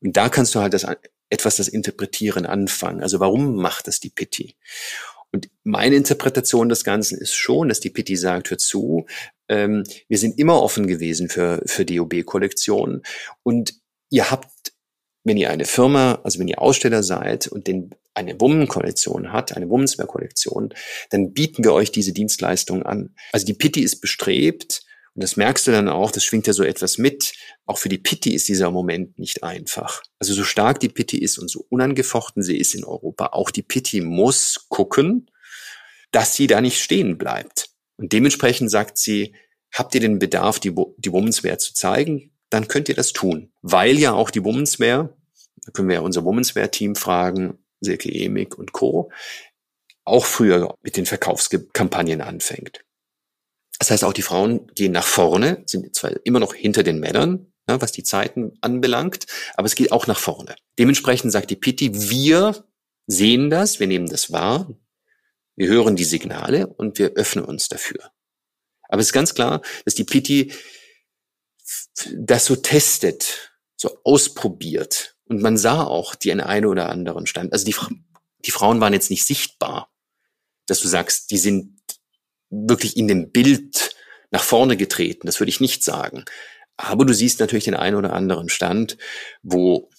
Und 0.00 0.16
da 0.16 0.30
kannst 0.30 0.54
du 0.54 0.60
halt 0.60 0.72
das, 0.72 0.86
etwas 1.28 1.56
das 1.56 1.68
Interpretieren 1.68 2.46
anfangen. 2.46 3.02
Also 3.02 3.20
warum 3.20 3.56
macht 3.56 3.86
das 3.86 4.00
die 4.00 4.10
Pitti? 4.10 4.56
Und 5.32 5.48
meine 5.64 5.96
Interpretation 5.96 6.68
des 6.68 6.84
Ganzen 6.84 7.18
ist 7.18 7.34
schon, 7.34 7.68
dass 7.68 7.80
die 7.80 7.90
Pitti 7.90 8.16
sagt, 8.16 8.50
hör 8.50 8.58
zu, 8.58 9.06
ähm, 9.48 9.84
wir 10.08 10.18
sind 10.18 10.38
immer 10.38 10.62
offen 10.62 10.86
gewesen 10.86 11.28
für, 11.28 11.62
für 11.66 11.84
DOB-Kollektionen 11.84 13.02
und 13.42 13.74
ihr 14.10 14.30
habt 14.30 14.48
wenn 15.26 15.36
ihr 15.36 15.50
eine 15.50 15.64
Firma, 15.64 16.20
also 16.22 16.38
wenn 16.38 16.46
ihr 16.46 16.62
Aussteller 16.62 17.02
seid 17.02 17.48
und 17.48 17.66
den, 17.66 17.90
eine 18.14 18.40
Woman-Kollektion 18.40 19.32
hat, 19.32 19.56
eine 19.56 19.68
Womenswear-Kollektion, 19.68 20.72
dann 21.10 21.32
bieten 21.32 21.64
wir 21.64 21.72
euch 21.72 21.90
diese 21.90 22.12
Dienstleistung 22.12 22.84
an. 22.84 23.12
Also 23.32 23.44
die 23.44 23.54
Pitti 23.54 23.82
ist 23.82 24.00
bestrebt, 24.00 24.82
und 25.16 25.22
das 25.22 25.36
merkst 25.36 25.66
du 25.66 25.72
dann 25.72 25.88
auch, 25.88 26.12
das 26.12 26.24
schwingt 26.24 26.46
ja 26.46 26.52
so 26.52 26.62
etwas 26.62 26.98
mit. 26.98 27.32
Auch 27.66 27.78
für 27.78 27.88
die 27.88 27.98
Pitti 27.98 28.32
ist 28.32 28.48
dieser 28.48 28.70
Moment 28.70 29.18
nicht 29.18 29.42
einfach. 29.42 30.02
Also 30.20 30.34
so 30.34 30.44
stark 30.44 30.78
die 30.80 30.88
Pitti 30.88 31.18
ist 31.18 31.36
und 31.36 31.50
so 31.50 31.66
unangefochten 31.68 32.42
sie 32.42 32.56
ist 32.56 32.74
in 32.74 32.84
Europa, 32.84 33.26
auch 33.32 33.50
die 33.50 33.62
Pitti 33.62 34.00
muss 34.00 34.66
gucken, 34.68 35.30
dass 36.12 36.34
sie 36.34 36.46
da 36.46 36.60
nicht 36.60 36.80
stehen 36.80 37.18
bleibt. 37.18 37.70
Und 37.96 38.12
dementsprechend 38.12 38.70
sagt 38.70 38.98
sie, 38.98 39.34
habt 39.72 39.94
ihr 39.94 40.00
den 40.00 40.18
Bedarf, 40.20 40.60
die, 40.60 40.72
die 40.96 41.12
Womenswear 41.12 41.58
zu 41.58 41.74
zeigen? 41.74 42.32
Dann 42.50 42.68
könnt 42.68 42.88
ihr 42.88 42.94
das 42.94 43.12
tun. 43.12 43.52
Weil 43.62 43.98
ja 43.98 44.12
auch 44.12 44.30
die 44.30 44.44
Womenswear, 44.44 45.16
da 45.64 45.72
können 45.72 45.88
wir 45.88 45.96
ja 45.96 46.00
unser 46.02 46.24
Womenswear-Team 46.24 46.94
fragen, 46.94 47.58
Silke 47.80 48.12
Emig 48.12 48.56
und 48.56 48.72
Co., 48.72 49.10
auch 50.04 50.24
früher 50.24 50.76
mit 50.82 50.96
den 50.96 51.04
Verkaufskampagnen 51.04 52.20
anfängt. 52.20 52.84
Das 53.80 53.90
heißt, 53.90 54.04
auch 54.04 54.12
die 54.12 54.22
Frauen 54.22 54.68
gehen 54.74 54.92
nach 54.92 55.06
vorne, 55.06 55.64
sind 55.66 55.94
zwar 55.94 56.12
immer 56.24 56.38
noch 56.38 56.54
hinter 56.54 56.84
den 56.84 57.00
Männern, 57.00 57.52
ja, 57.68 57.80
was 57.80 57.92
die 57.92 58.02
Zeiten 58.02 58.56
anbelangt, 58.60 59.26
aber 59.54 59.66
es 59.66 59.74
geht 59.74 59.92
auch 59.92 60.06
nach 60.06 60.18
vorne. 60.18 60.56
Dementsprechend 60.78 61.32
sagt 61.32 61.50
die 61.50 61.56
Pitti, 61.56 62.10
wir 62.10 62.64
sehen 63.06 63.50
das, 63.50 63.80
wir 63.80 63.86
nehmen 63.86 64.08
das 64.08 64.32
wahr, 64.32 64.72
wir 65.56 65.68
hören 65.68 65.96
die 65.96 66.04
Signale 66.04 66.66
und 66.66 66.98
wir 66.98 67.12
öffnen 67.12 67.44
uns 67.44 67.68
dafür. 67.68 68.12
Aber 68.88 69.00
es 69.00 69.08
ist 69.08 69.12
ganz 69.12 69.34
klar, 69.34 69.62
dass 69.84 69.94
die 69.94 70.04
Pitti 70.04 70.52
das 72.14 72.44
so 72.44 72.56
testet, 72.56 73.52
so 73.76 73.98
ausprobiert. 74.04 75.16
Und 75.24 75.42
man 75.42 75.56
sah 75.56 75.82
auch 75.82 76.14
die 76.14 76.32
eine 76.32 76.68
oder 76.68 76.88
anderen 76.90 77.26
Stand. 77.26 77.52
Also 77.52 77.64
die, 77.64 77.74
die 78.44 78.50
Frauen 78.50 78.80
waren 78.80 78.92
jetzt 78.92 79.10
nicht 79.10 79.24
sichtbar, 79.24 79.90
dass 80.66 80.80
du 80.80 80.88
sagst, 80.88 81.30
die 81.30 81.38
sind 81.38 81.80
wirklich 82.50 82.96
in 82.96 83.08
dem 83.08 83.32
Bild 83.32 83.96
nach 84.30 84.42
vorne 84.42 84.76
getreten. 84.76 85.26
Das 85.26 85.40
würde 85.40 85.50
ich 85.50 85.60
nicht 85.60 85.82
sagen. 85.82 86.24
Aber 86.76 87.04
du 87.04 87.12
siehst 87.12 87.40
natürlich 87.40 87.64
den 87.64 87.74
einen 87.74 87.96
oder 87.96 88.12
anderen 88.12 88.48
Stand, 88.48 88.98
wo 89.42 89.90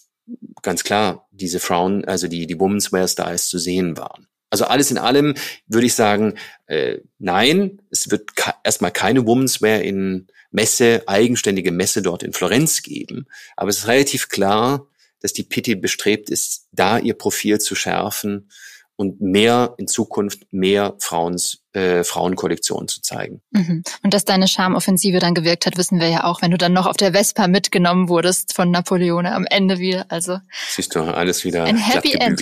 ganz 0.61 0.83
klar 0.83 1.27
diese 1.31 1.59
Frauen, 1.59 2.05
also 2.05 2.27
die, 2.27 2.47
die 2.47 2.59
Women's 2.59 2.91
Wear 2.91 3.07
Styles 3.07 3.47
zu 3.47 3.57
sehen 3.57 3.97
waren. 3.97 4.27
Also 4.49 4.65
alles 4.65 4.91
in 4.91 4.97
allem 4.97 5.35
würde 5.67 5.87
ich 5.87 5.93
sagen, 5.93 6.35
äh, 6.67 6.99
nein, 7.19 7.81
es 7.89 8.11
wird 8.11 8.31
erstmal 8.63 8.91
keine 8.91 9.25
Women's 9.25 9.61
Wear 9.61 9.81
in 9.81 10.27
Messe, 10.51 11.03
eigenständige 11.07 11.71
Messe 11.71 12.01
dort 12.01 12.23
in 12.23 12.33
Florenz 12.33 12.81
geben. 12.81 13.27
Aber 13.55 13.69
es 13.69 13.79
ist 13.79 13.87
relativ 13.87 14.29
klar, 14.29 14.87
dass 15.19 15.33
die 15.33 15.43
Pitti 15.43 15.75
bestrebt 15.75 16.29
ist, 16.29 16.67
da 16.71 16.99
ihr 16.99 17.15
Profil 17.15 17.59
zu 17.59 17.75
schärfen 17.75 18.49
und 18.97 19.21
mehr 19.21 19.75
in 19.77 19.87
Zukunft 19.87 20.51
mehr 20.51 20.95
Frauens, 20.99 21.63
äh, 21.73 22.03
Frauenkollektionen 22.03 22.87
zu 22.87 23.01
zeigen. 23.01 23.41
Mhm. 23.51 23.83
Und 24.03 24.13
dass 24.13 24.25
deine 24.25 24.47
Charmoffensive 24.47 25.19
dann 25.19 25.35
gewirkt 25.35 25.67
hat, 25.67 25.77
wissen 25.77 25.99
wir 25.99 26.09
ja 26.09 26.23
auch, 26.23 26.41
wenn 26.41 26.51
du 26.51 26.57
dann 26.57 26.73
noch 26.73 26.87
auf 26.87 26.97
der 26.97 27.13
Vespa 27.13 27.47
mitgenommen 27.47 28.09
wurdest 28.09 28.53
von 28.53 28.71
Napoleone 28.71 29.33
am 29.33 29.45
Ende 29.45 29.77
wieder. 29.77 30.07
Also 30.09 30.39
siehst 30.69 30.95
du 30.95 31.01
alles 31.01 31.45
wieder 31.45 31.63
ein 31.63 31.77
Happy 31.77 32.13
End. 32.13 32.41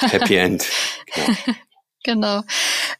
Happy 0.00 0.36
End. 0.36 0.64
Genau. 2.02 2.42
genau. 2.42 2.42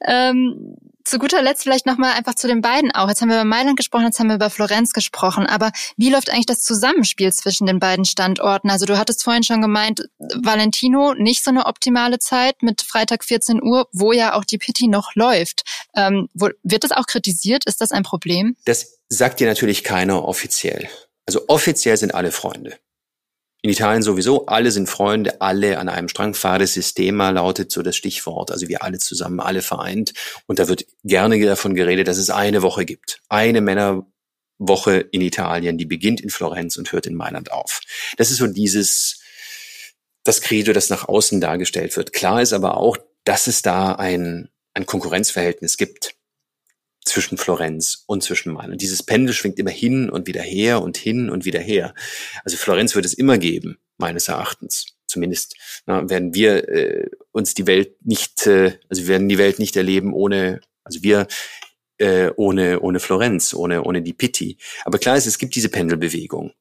Ähm, 0.07 0.77
zu 1.05 1.19
guter 1.19 1.43
Letzt 1.43 1.63
vielleicht 1.63 1.87
nochmal 1.87 2.15
einfach 2.15 2.35
zu 2.35 2.49
den 2.49 2.61
beiden 2.61 2.91
auch. 2.93 3.09
Jetzt 3.09 3.21
haben 3.21 3.29
wir 3.29 3.37
über 3.37 3.45
Mailand 3.45 3.77
gesprochen, 3.77 4.07
jetzt 4.07 4.19
haben 4.19 4.29
wir 4.29 4.37
über 4.37 4.51
Florenz 4.51 4.93
gesprochen. 4.93 5.47
Aber 5.47 5.71
wie 5.97 6.11
läuft 6.11 6.31
eigentlich 6.31 6.47
das 6.47 6.63
Zusammenspiel 6.63 7.33
zwischen 7.33 7.67
den 7.67 7.79
beiden 7.79 8.05
Standorten? 8.05 8.71
Also 8.71 8.87
du 8.87 8.99
hattest 8.99 9.23
vorhin 9.23 9.43
schon 9.43 9.61
gemeint, 9.61 10.09
Valentino 10.19 11.15
nicht 11.15 11.45
so 11.45 11.51
eine 11.51 11.67
optimale 11.67 12.19
Zeit 12.19 12.63
mit 12.63 12.83
Freitag 12.83 13.25
14 13.25 13.63
Uhr, 13.63 13.89
wo 13.93 14.13
ja 14.13 14.35
auch 14.35 14.45
die 14.45 14.59
Pitti 14.59 14.89
noch 14.89 15.15
läuft. 15.15 15.63
Ähm, 15.95 16.29
wo, 16.35 16.49
wird 16.63 16.85
das 16.85 16.93
auch 16.93 17.07
kritisiert? 17.07 17.65
Ist 17.67 17.81
das 17.81 17.93
ein 17.93 18.03
Problem? 18.03 18.57
Das 18.65 18.99
sagt 19.09 19.41
dir 19.41 19.47
natürlich 19.47 19.85
keiner 19.85 20.25
offiziell. 20.25 20.89
Also 21.27 21.43
offiziell 21.49 21.97
sind 21.97 22.15
alle 22.15 22.33
Freunde. 22.33 22.77
In 23.65 23.71
Italien 23.71 24.03
sowieso, 24.03 24.45
alle 24.45 24.71
sind 24.71 24.91
Freunde, 24.91 25.41
alle 25.41 25.79
an 25.79 25.89
einem 25.89 26.11
Strang. 26.11 26.35
Fade 26.35 26.67
Sistema 26.67 27.31
lautet 27.31 27.73
so 27.73 27.81
das 27.81 27.97
Stichwort. 27.97 28.51
Also 28.51 28.69
wir 28.69 28.83
alle 28.83 28.99
zusammen, 28.99 29.41
alle 29.41 29.63
vereint. 29.63 30.13
Und 30.47 30.59
da 30.59 30.69
wird 30.69 30.85
gerne 31.03 31.43
davon 31.43 31.75
geredet, 31.75 32.07
dass 32.07 32.19
es 32.19 32.29
eine 32.29 32.61
Woche 32.61 32.85
gibt. 32.85 33.23
Eine 33.31 33.63
Männerwoche 33.63 34.97
in 35.13 35.23
Italien, 35.23 35.79
die 35.79 35.87
beginnt 35.87 36.21
in 36.21 36.29
Florenz 36.29 36.77
und 36.77 36.93
hört 36.93 37.07
in 37.07 37.15
Mailand 37.15 37.53
auf. 37.53 37.81
Das 38.19 38.31
ist 38.31 38.37
so 38.37 38.49
dieses, 38.49 39.23
das 40.25 40.43
Credo, 40.43 40.75
das 40.75 40.91
nach 40.91 41.09
außen 41.09 41.41
dargestellt 41.41 41.97
wird. 41.97 42.13
Klar 42.13 42.43
ist 42.43 42.53
aber 42.53 42.77
auch, 42.77 42.99
dass 43.25 43.47
es 43.47 43.63
da 43.63 43.93
ein, 43.95 44.51
ein 44.75 44.85
Konkurrenzverhältnis 44.85 45.79
gibt 45.79 46.14
zwischen 47.05 47.39
Florenz 47.39 48.05
und 48.07 48.23
zwischen 48.23 48.53
Main. 48.53 48.73
Und 48.73 48.81
dieses 48.81 49.03
Pendel 49.03 49.35
schwingt 49.35 49.59
immer 49.59 49.71
hin 49.71 50.09
und 50.11 50.27
wieder 50.27 50.43
her 50.43 50.83
und 50.83 50.97
hin 50.97 51.31
und 51.31 51.45
wieder 51.45 51.61
her. 51.61 51.95
Also 52.45 52.57
Florenz 52.57 52.95
wird 52.95 53.05
es 53.05 53.15
immer 53.15 53.39
geben, 53.39 53.79
meines 53.99 54.29
Erachtens. 54.29 54.87
Zumindest 55.07 55.55
na, 55.87 56.09
werden 56.09 56.35
wir 56.35 56.69
äh, 56.69 57.11
uns 57.33 57.55
die 57.55 57.67
Welt 57.67 57.95
nicht, 58.05 58.47
äh, 58.47 58.79
also 58.89 59.03
wir 59.03 59.09
werden 59.09 59.29
die 59.29 59.39
Welt 59.39 59.59
nicht 59.59 59.77
erleben 59.77 60.13
ohne, 60.13 60.61
also 60.83 61.03
wir 61.03 61.27
äh, 61.99 62.31
ohne 62.37 62.81
ohne 62.81 63.01
Florenz, 63.01 63.55
ohne 63.55 63.85
ohne 63.85 64.03
die 64.03 64.15
Pitti. 64.15 64.59
Aber 64.85 64.99
klar 64.99 65.17
ist, 65.17 65.27
es 65.27 65.39
gibt 65.39 65.55
diese 65.55 65.69
Pendelbewegung. 65.69 66.53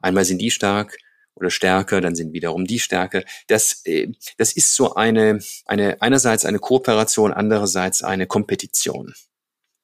Einmal 0.00 0.24
sind 0.24 0.38
die 0.38 0.50
stark 0.50 0.98
oder 1.34 1.48
stärker, 1.48 2.00
dann 2.00 2.14
sind 2.14 2.34
wiederum 2.34 2.66
die 2.66 2.80
stärker. 2.80 3.22
Das 3.46 3.82
äh, 3.86 4.12
das 4.36 4.52
ist 4.52 4.74
so 4.74 4.94
eine 4.94 5.38
eine 5.64 6.02
einerseits 6.02 6.44
eine 6.44 6.58
Kooperation, 6.58 7.32
andererseits 7.32 8.02
eine 8.02 8.26
Kompetition 8.26 9.14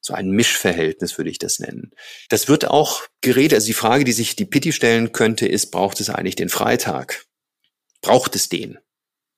so 0.08 0.14
ein 0.14 0.30
Mischverhältnis 0.30 1.18
würde 1.18 1.30
ich 1.30 1.38
das 1.38 1.58
nennen. 1.58 1.92
Das 2.30 2.48
wird 2.48 2.66
auch 2.66 3.02
geredet, 3.20 3.54
also 3.54 3.66
die 3.66 3.74
Frage, 3.74 4.04
die 4.04 4.12
sich 4.12 4.36
die 4.36 4.46
Pitti 4.46 4.72
stellen 4.72 5.12
könnte, 5.12 5.46
ist, 5.46 5.70
braucht 5.70 6.00
es 6.00 6.08
eigentlich 6.08 6.34
den 6.34 6.48
Freitag? 6.48 7.26
Braucht 8.00 8.34
es 8.34 8.48
den? 8.48 8.78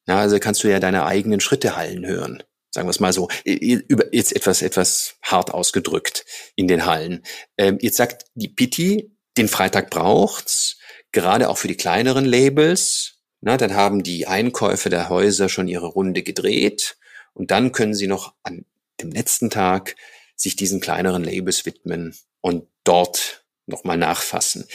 Ja, 0.06 0.20
also 0.20 0.38
kannst 0.38 0.62
du 0.62 0.70
ja 0.70 0.78
deine 0.78 1.04
eigenen 1.06 1.40
Schritte 1.40 1.76
hallen 1.76 2.06
hören. 2.06 2.42
Sagen 2.70 2.86
wir 2.86 2.92
es 2.92 3.00
mal 3.00 3.12
so, 3.12 3.28
jetzt 3.44 4.34
etwas, 4.34 4.62
etwas 4.62 5.16
hart 5.22 5.52
ausgedrückt 5.52 6.24
in 6.54 6.68
den 6.68 6.86
Hallen. 6.86 7.24
Ähm, 7.58 7.78
jetzt 7.80 7.96
sagt 7.96 8.26
die 8.34 8.48
Pitti, 8.48 9.10
den 9.36 9.48
Freitag 9.48 9.90
braucht's, 9.90 10.78
gerade 11.10 11.48
auch 11.48 11.58
für 11.58 11.66
die 11.66 11.76
kleineren 11.76 12.24
Labels. 12.24 13.18
Na, 13.40 13.56
dann 13.56 13.74
haben 13.74 14.04
die 14.04 14.28
Einkäufe 14.28 14.88
der 14.88 15.08
Häuser 15.08 15.48
schon 15.48 15.66
ihre 15.66 15.88
Runde 15.88 16.22
gedreht 16.22 16.96
und 17.32 17.50
dann 17.50 17.72
können 17.72 17.94
sie 17.94 18.06
noch 18.06 18.34
an 18.44 18.66
dem 19.00 19.10
letzten 19.10 19.50
Tag 19.50 19.96
sich 20.40 20.56
diesen 20.56 20.80
kleineren 20.80 21.22
Labels 21.22 21.66
widmen 21.66 22.16
und 22.40 22.66
dort 22.84 23.44
nochmal 23.66 23.98
nachfassen. 23.98 24.66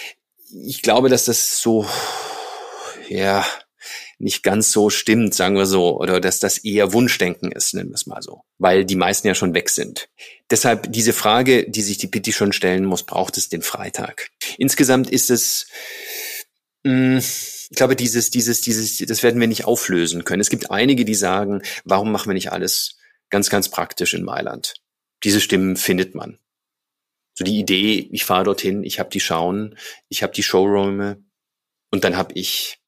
Ich 0.63 0.81
glaube, 0.83 1.09
dass 1.09 1.25
das 1.25 1.59
so, 1.59 1.87
ja, 3.09 3.45
nicht 4.19 4.43
ganz 4.43 4.71
so 4.71 4.89
stimmt, 4.89 5.33
sagen 5.33 5.55
wir 5.55 5.65
so, 5.65 5.99
oder 5.99 6.21
dass 6.21 6.39
das 6.39 6.59
eher 6.59 6.93
Wunschdenken 6.93 7.51
ist, 7.51 7.73
nennen 7.73 7.89
wir 7.89 7.95
es 7.95 8.05
mal 8.05 8.21
so, 8.21 8.41
weil 8.57 8.85
die 8.85 8.95
meisten 8.95 9.27
ja 9.27 9.35
schon 9.35 9.53
weg 9.53 9.69
sind. 9.69 10.07
Deshalb 10.49 10.91
diese 10.93 11.13
Frage, 11.13 11.69
die 11.69 11.81
sich 11.81 11.97
die 11.97 12.07
Pitti 12.07 12.31
schon 12.31 12.53
stellen 12.53 12.85
muss, 12.85 13.03
braucht 13.03 13.37
es 13.37 13.49
den 13.49 13.61
Freitag? 13.61 14.29
Insgesamt 14.57 15.09
ist 15.09 15.29
es, 15.29 15.67
mh, 16.83 17.17
hm, 17.17 17.23
ich 17.71 17.75
glaube, 17.75 17.95
dieses, 17.95 18.29
dieses, 18.29 18.61
dieses, 18.61 18.99
das 18.99 19.23
werden 19.23 19.41
wir 19.41 19.47
nicht 19.47 19.65
auflösen 19.65 20.23
können. 20.23 20.41
Es 20.41 20.51
gibt 20.51 20.69
einige, 20.69 21.03
die 21.03 21.15
sagen, 21.15 21.63
warum 21.83 22.11
machen 22.11 22.29
wir 22.29 22.35
nicht 22.35 22.51
alles 22.51 22.97
ganz, 23.31 23.49
ganz 23.49 23.69
praktisch 23.69 24.13
in 24.13 24.23
Mailand? 24.23 24.75
Diese 25.25 25.41
Stimmen 25.41 25.75
findet 25.75 26.15
man. 26.15 26.39
So 27.33 27.43
die 27.43 27.59
Idee, 27.59 28.07
ich 28.11 28.23
fahre 28.23 28.45
dorthin, 28.45 28.83
ich 28.83 28.99
habe 28.99 29.09
die 29.09 29.19
Schauen, 29.19 29.77
ich 30.07 30.23
habe 30.23 30.31
die 30.31 30.43
Showräume 30.43 31.21
und 31.91 32.05
dann 32.05 32.15
habe 32.15 32.33
ich 32.35 32.79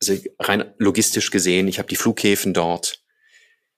Also 0.00 0.16
rein 0.38 0.74
logistisch 0.78 1.30
gesehen, 1.30 1.68
ich 1.68 1.78
habe 1.78 1.88
die 1.88 1.96
Flughäfen 1.96 2.54
dort. 2.54 3.04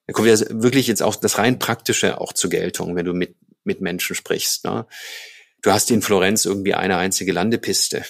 Da 0.06 0.12
kommt 0.12 0.28
ja 0.28 0.38
wirklich 0.50 0.86
jetzt 0.86 1.02
auch 1.02 1.16
das 1.16 1.38
rein 1.38 1.58
Praktische 1.58 2.20
auch 2.20 2.32
zur 2.32 2.50
Geltung, 2.50 2.96
wenn 2.96 3.04
du 3.04 3.12
mit, 3.12 3.36
mit 3.64 3.80
Menschen 3.80 4.16
sprichst. 4.16 4.64
Ne? 4.64 4.86
Du 5.62 5.72
hast 5.72 5.90
in 5.90 6.02
Florenz 6.02 6.44
irgendwie 6.44 6.74
eine 6.74 6.96
einzige 6.96 7.32
Landepiste. 7.32 8.04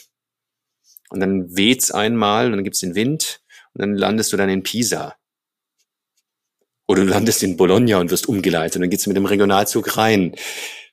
Und 1.11 1.21
dann 1.21 1.57
weht's 1.57 1.91
einmal 1.91 2.47
und 2.47 2.53
dann 2.53 2.65
gibt's 2.65 2.81
den 2.81 2.95
Wind 2.95 3.43
und 3.75 3.83
dann 3.83 3.95
landest 3.95 4.33
du 4.33 4.37
dann 4.37 4.49
in 4.49 4.63
Pisa. 4.63 5.17
Oder 6.89 7.05
du 7.05 7.09
landest 7.09 7.43
in 7.43 7.57
Bologna 7.57 7.99
und 7.99 8.11
wirst 8.11 8.29
umgeleitet 8.29 8.77
und 8.77 8.83
dann 8.83 8.91
geht's 8.91 9.07
mit 9.07 9.17
dem 9.17 9.27
Regionalzug 9.27 9.97
rein. 9.97 10.35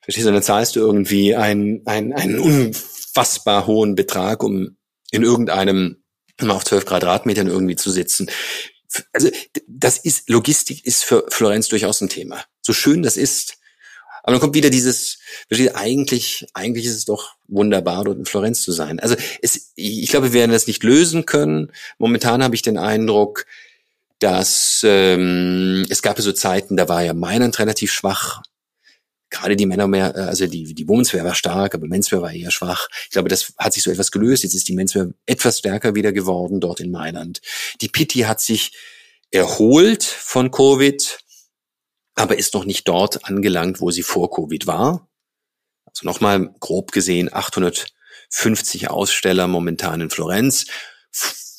Verstehst 0.01 0.25
du? 0.25 0.29
Und 0.29 0.35
dann 0.35 0.43
zahlst 0.43 0.75
du 0.75 0.79
irgendwie 0.79 1.35
einen, 1.35 1.85
einen, 1.85 2.13
einen 2.13 2.39
unfassbar 2.39 3.67
hohen 3.67 3.95
Betrag, 3.95 4.43
um 4.43 4.77
in 5.11 5.23
irgendeinem 5.23 6.03
mal 6.41 6.55
auf 6.55 6.63
zwölf 6.63 6.85
Quadratmetern 6.85 7.47
irgendwie 7.47 7.75
zu 7.75 7.91
sitzen. 7.91 8.29
Also 9.13 9.29
das 9.67 9.97
ist 9.97 10.29
Logistik 10.29 10.85
ist 10.85 11.03
für 11.03 11.25
Florenz 11.29 11.67
durchaus 11.67 12.01
ein 12.01 12.09
Thema. 12.09 12.43
So 12.61 12.73
schön 12.73 13.03
das 13.03 13.17
ist, 13.17 13.59
aber 14.23 14.33
dann 14.33 14.41
kommt 14.41 14.55
wieder 14.55 14.69
dieses, 14.69 15.19
eigentlich, 15.73 16.45
eigentlich 16.53 16.85
ist 16.85 16.95
es 16.95 17.05
doch 17.05 17.35
wunderbar, 17.47 18.03
dort 18.03 18.19
in 18.19 18.25
Florenz 18.25 18.61
zu 18.61 18.71
sein. 18.71 18.99
Also 18.99 19.15
es, 19.41 19.71
ich 19.75 20.09
glaube, 20.09 20.33
wir 20.33 20.39
werden 20.39 20.51
das 20.51 20.67
nicht 20.67 20.83
lösen 20.83 21.25
können. 21.25 21.71
Momentan 21.97 22.43
habe 22.43 22.55
ich 22.55 22.61
den 22.61 22.77
Eindruck, 22.77 23.45
dass 24.19 24.81
ähm, 24.83 25.85
es 25.89 26.01
gab 26.01 26.19
so 26.19 26.31
Zeiten, 26.33 26.77
da 26.77 26.87
war 26.89 27.03
ja 27.03 27.13
Mailand 27.13 27.57
relativ 27.59 27.91
schwach. 27.91 28.43
Gerade 29.29 29.55
die 29.55 29.65
Männer 29.65 29.87
mehr, 29.87 30.15
äh, 30.15 30.21
also 30.21 30.45
die, 30.47 30.73
die 30.73 30.87
Womenswehr 30.87 31.23
war 31.23 31.35
stark, 31.35 31.73
aber 31.73 31.87
Menswehr 31.87 32.21
war 32.21 32.33
eher 32.33 32.51
schwach. 32.51 32.89
Ich 33.05 33.11
glaube, 33.11 33.29
das 33.29 33.53
hat 33.57 33.73
sich 33.73 33.83
so 33.83 33.91
etwas 33.91 34.11
gelöst. 34.11 34.43
Jetzt 34.43 34.55
ist 34.55 34.67
die 34.67 34.75
Menswehr 34.75 35.09
etwas 35.25 35.59
stärker 35.59 35.95
wieder 35.95 36.11
geworden 36.11 36.59
dort 36.59 36.81
in 36.81 36.91
Mailand. 36.91 37.41
Die 37.81 37.87
Pitti 37.87 38.19
hat 38.19 38.41
sich 38.41 38.73
erholt 39.31 40.03
von 40.03 40.51
Covid, 40.51 41.19
aber 42.15 42.37
ist 42.37 42.53
noch 42.53 42.65
nicht 42.65 42.87
dort 42.87 43.25
angelangt, 43.25 43.79
wo 43.79 43.91
sie 43.91 44.03
vor 44.03 44.29
Covid 44.31 44.67
war. 44.67 45.07
Also 45.85 46.05
nochmal 46.05 46.53
grob 46.59 46.91
gesehen 46.91 47.31
850 47.31 48.89
Aussteller 48.89 49.47
momentan 49.47 50.01
in 50.01 50.09
Florenz. 50.09 50.65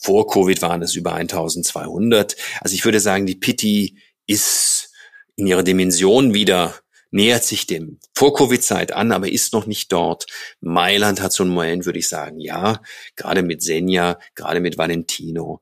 Vor 0.00 0.26
Covid 0.26 0.62
waren 0.62 0.82
es 0.82 0.94
über 0.94 1.14
1200. 1.14 2.36
Also 2.60 2.74
ich 2.74 2.84
würde 2.84 3.00
sagen, 3.00 3.26
die 3.26 3.36
Pitti 3.36 3.98
ist 4.26 4.90
in 5.36 5.46
ihrer 5.46 5.62
Dimension 5.62 6.34
wieder 6.34 6.74
nähert 7.10 7.44
sich 7.44 7.66
dem 7.66 7.98
Vor-Covid-Zeit 8.14 8.92
an, 8.92 9.12
aber 9.12 9.30
ist 9.30 9.52
noch 9.52 9.66
nicht 9.66 9.92
dort. 9.92 10.26
Mailand 10.60 11.20
hat 11.20 11.32
so 11.32 11.42
einen 11.42 11.52
Moment, 11.52 11.86
würde 11.86 11.98
ich 11.98 12.08
sagen, 12.08 12.38
ja, 12.40 12.80
gerade 13.16 13.42
mit 13.42 13.62
Senja, 13.62 14.18
gerade 14.34 14.60
mit 14.60 14.78
Valentino. 14.78 15.60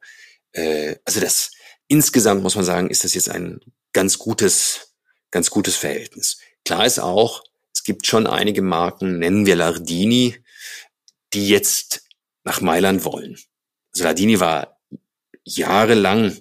Äh, 0.53 0.97
also 1.05 1.21
das 1.21 1.53
insgesamt 1.87 2.43
muss 2.43 2.55
man 2.55 2.65
sagen, 2.65 2.91
ist 2.91 3.05
das 3.05 3.15
jetzt 3.15 3.31
ein 3.31 3.61
ganz 3.93 4.19
gutes, 4.19 4.95
ganz 5.31 5.51
gutes 5.51 5.77
Verhältnis. 5.77 6.39
Klar 6.65 6.85
ist 6.85 6.99
auch, 6.99 7.43
es 7.73 7.83
gibt 7.83 8.07
schon 8.07 8.27
einige 8.27 8.63
Marken, 8.63 9.19
nennen 9.19 9.47
wir 9.47 9.57
Lardini, 9.57 10.37
die 11.33 11.49
jetzt 11.49 12.03
nach 12.45 12.61
Mailand 12.61 13.05
wollen. 13.05 13.39
Lardini 13.97 14.41
war 14.41 14.79
jahrelang 15.45 16.37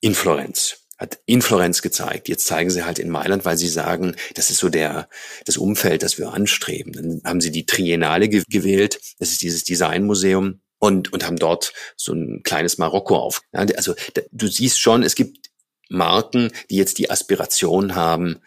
in 0.00 0.14
Florenz 0.14 0.86
hat 0.98 1.18
in 1.26 1.42
Florenz 1.42 1.82
gezeigt. 1.82 2.28
Jetzt 2.28 2.46
zeigen 2.46 2.70
sie 2.70 2.84
halt 2.84 2.98
in 2.98 3.10
Mailand, 3.10 3.44
weil 3.44 3.58
sie 3.58 3.68
sagen, 3.68 4.16
das 4.34 4.50
ist 4.50 4.58
so 4.58 4.68
der, 4.68 5.08
das 5.44 5.56
Umfeld, 5.56 6.02
das 6.02 6.18
wir 6.18 6.32
anstreben. 6.32 6.92
Dann 6.92 7.20
haben 7.24 7.40
sie 7.40 7.50
die 7.50 7.66
Triennale 7.66 8.28
ge 8.28 8.42
gewählt. 8.48 8.98
Das 9.18 9.30
ist 9.30 9.42
dieses 9.42 9.64
Designmuseum 9.64 10.60
und, 10.78 11.12
und 11.12 11.26
haben 11.26 11.36
dort 11.36 11.72
so 11.96 12.12
ein 12.12 12.42
kleines 12.44 12.78
Marokko 12.78 13.16
auf. 13.16 13.42
Also 13.52 13.94
du 14.32 14.46
siehst 14.46 14.80
schon, 14.80 15.02
es 15.02 15.14
gibt 15.14 15.50
Marken, 15.88 16.50
die 16.70 16.76
jetzt 16.76 16.98
die 16.98 17.10
Aspiration 17.10 17.94
haben, 17.94 18.40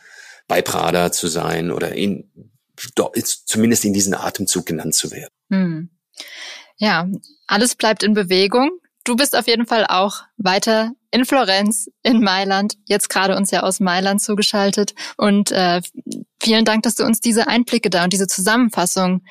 bei 0.48 0.62
Prada 0.62 1.12
zu 1.12 1.28
sein 1.28 1.72
oder 1.72 1.94
in, 1.94 2.32
zumindest 3.46 3.86
in 3.86 3.94
diesen 3.94 4.16
Atemzug 4.16 4.66
genannt 4.66 4.96
zu 4.96 5.12
werden. 5.12 5.34
Hm. 5.52 5.90
Ja, 6.80 7.08
alles 7.48 7.76
bleibt 7.76 8.04
in 8.04 8.14
Bewegung. 8.14 8.72
Du 9.04 9.16
bist 9.16 9.36
auf 9.36 9.48
jeden 9.48 9.66
Fall 9.66 9.86
auch 9.88 10.24
weiter 10.38 10.92
in 11.12 11.26
Florenz, 11.26 11.90
in 12.04 12.22
Mailand, 12.22 12.76
jetzt 12.86 13.10
gerade 13.10 13.36
uns 13.36 13.52
ja 13.52 13.64
aus 13.64 13.80
Mailand 13.80 14.22
zugeschaltet. 14.22 14.94
Und 15.18 15.52
äh, 15.52 15.82
vielen 16.42 16.66
Dank, 16.66 16.84
dass 16.84 16.96
du 16.96 17.04
uns 17.04 17.20
diese 17.20 17.48
Einblicke 17.48 17.90
da 17.90 18.04
und 18.04 18.14
diese 18.14 18.28
Zusammenfassung 18.28 19.24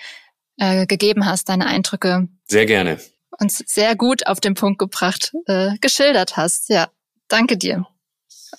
äh, 0.59 0.86
gegeben 0.86 1.26
hast, 1.26 1.49
deine 1.49 1.66
Eindrücke. 1.66 2.28
Sehr 2.46 2.66
gerne. 2.66 2.99
Uns 3.38 3.62
sehr 3.66 3.94
gut 3.94 4.26
auf 4.26 4.40
den 4.40 4.55
Punkt 4.55 4.78
gebracht, 4.78 5.32
äh, 5.46 5.76
geschildert 5.80 6.36
hast. 6.36 6.68
Ja, 6.68 6.88
danke 7.28 7.57
dir. 7.57 7.86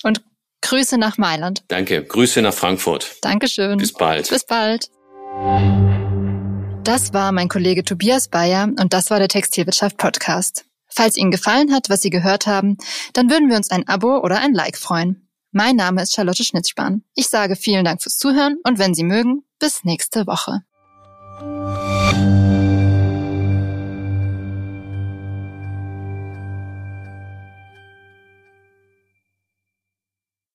Und 0.02 0.22
Grüße 0.62 0.98
nach 0.98 1.18
Mailand. 1.18 1.64
Danke. 1.68 2.04
Grüße 2.04 2.40
nach 2.42 2.54
Frankfurt. 2.54 3.16
Dankeschön. 3.22 3.78
Bis 3.78 3.92
bald. 3.92 4.28
Bis 4.28 4.44
bald. 4.44 4.90
Das 6.90 7.12
war 7.12 7.30
mein 7.30 7.48
Kollege 7.48 7.84
Tobias 7.84 8.26
Bayer 8.26 8.64
und 8.64 8.92
das 8.92 9.10
war 9.10 9.20
der 9.20 9.28
Textilwirtschaft 9.28 9.96
Podcast. 9.96 10.64
Falls 10.88 11.16
Ihnen 11.16 11.30
gefallen 11.30 11.72
hat, 11.72 11.88
was 11.88 12.02
Sie 12.02 12.10
gehört 12.10 12.48
haben, 12.48 12.78
dann 13.12 13.30
würden 13.30 13.48
wir 13.48 13.56
uns 13.56 13.70
ein 13.70 13.86
Abo 13.86 14.18
oder 14.18 14.40
ein 14.40 14.54
Like 14.54 14.76
freuen. 14.76 15.28
Mein 15.52 15.76
Name 15.76 16.02
ist 16.02 16.12
Charlotte 16.12 16.42
Schnitzspahn. 16.42 17.04
Ich 17.14 17.28
sage 17.28 17.54
vielen 17.54 17.84
Dank 17.84 18.02
fürs 18.02 18.18
Zuhören 18.18 18.56
und 18.64 18.80
wenn 18.80 18.96
Sie 18.96 19.04
mögen, 19.04 19.44
bis 19.60 19.84
nächste 19.84 20.26
Woche. 20.26 20.62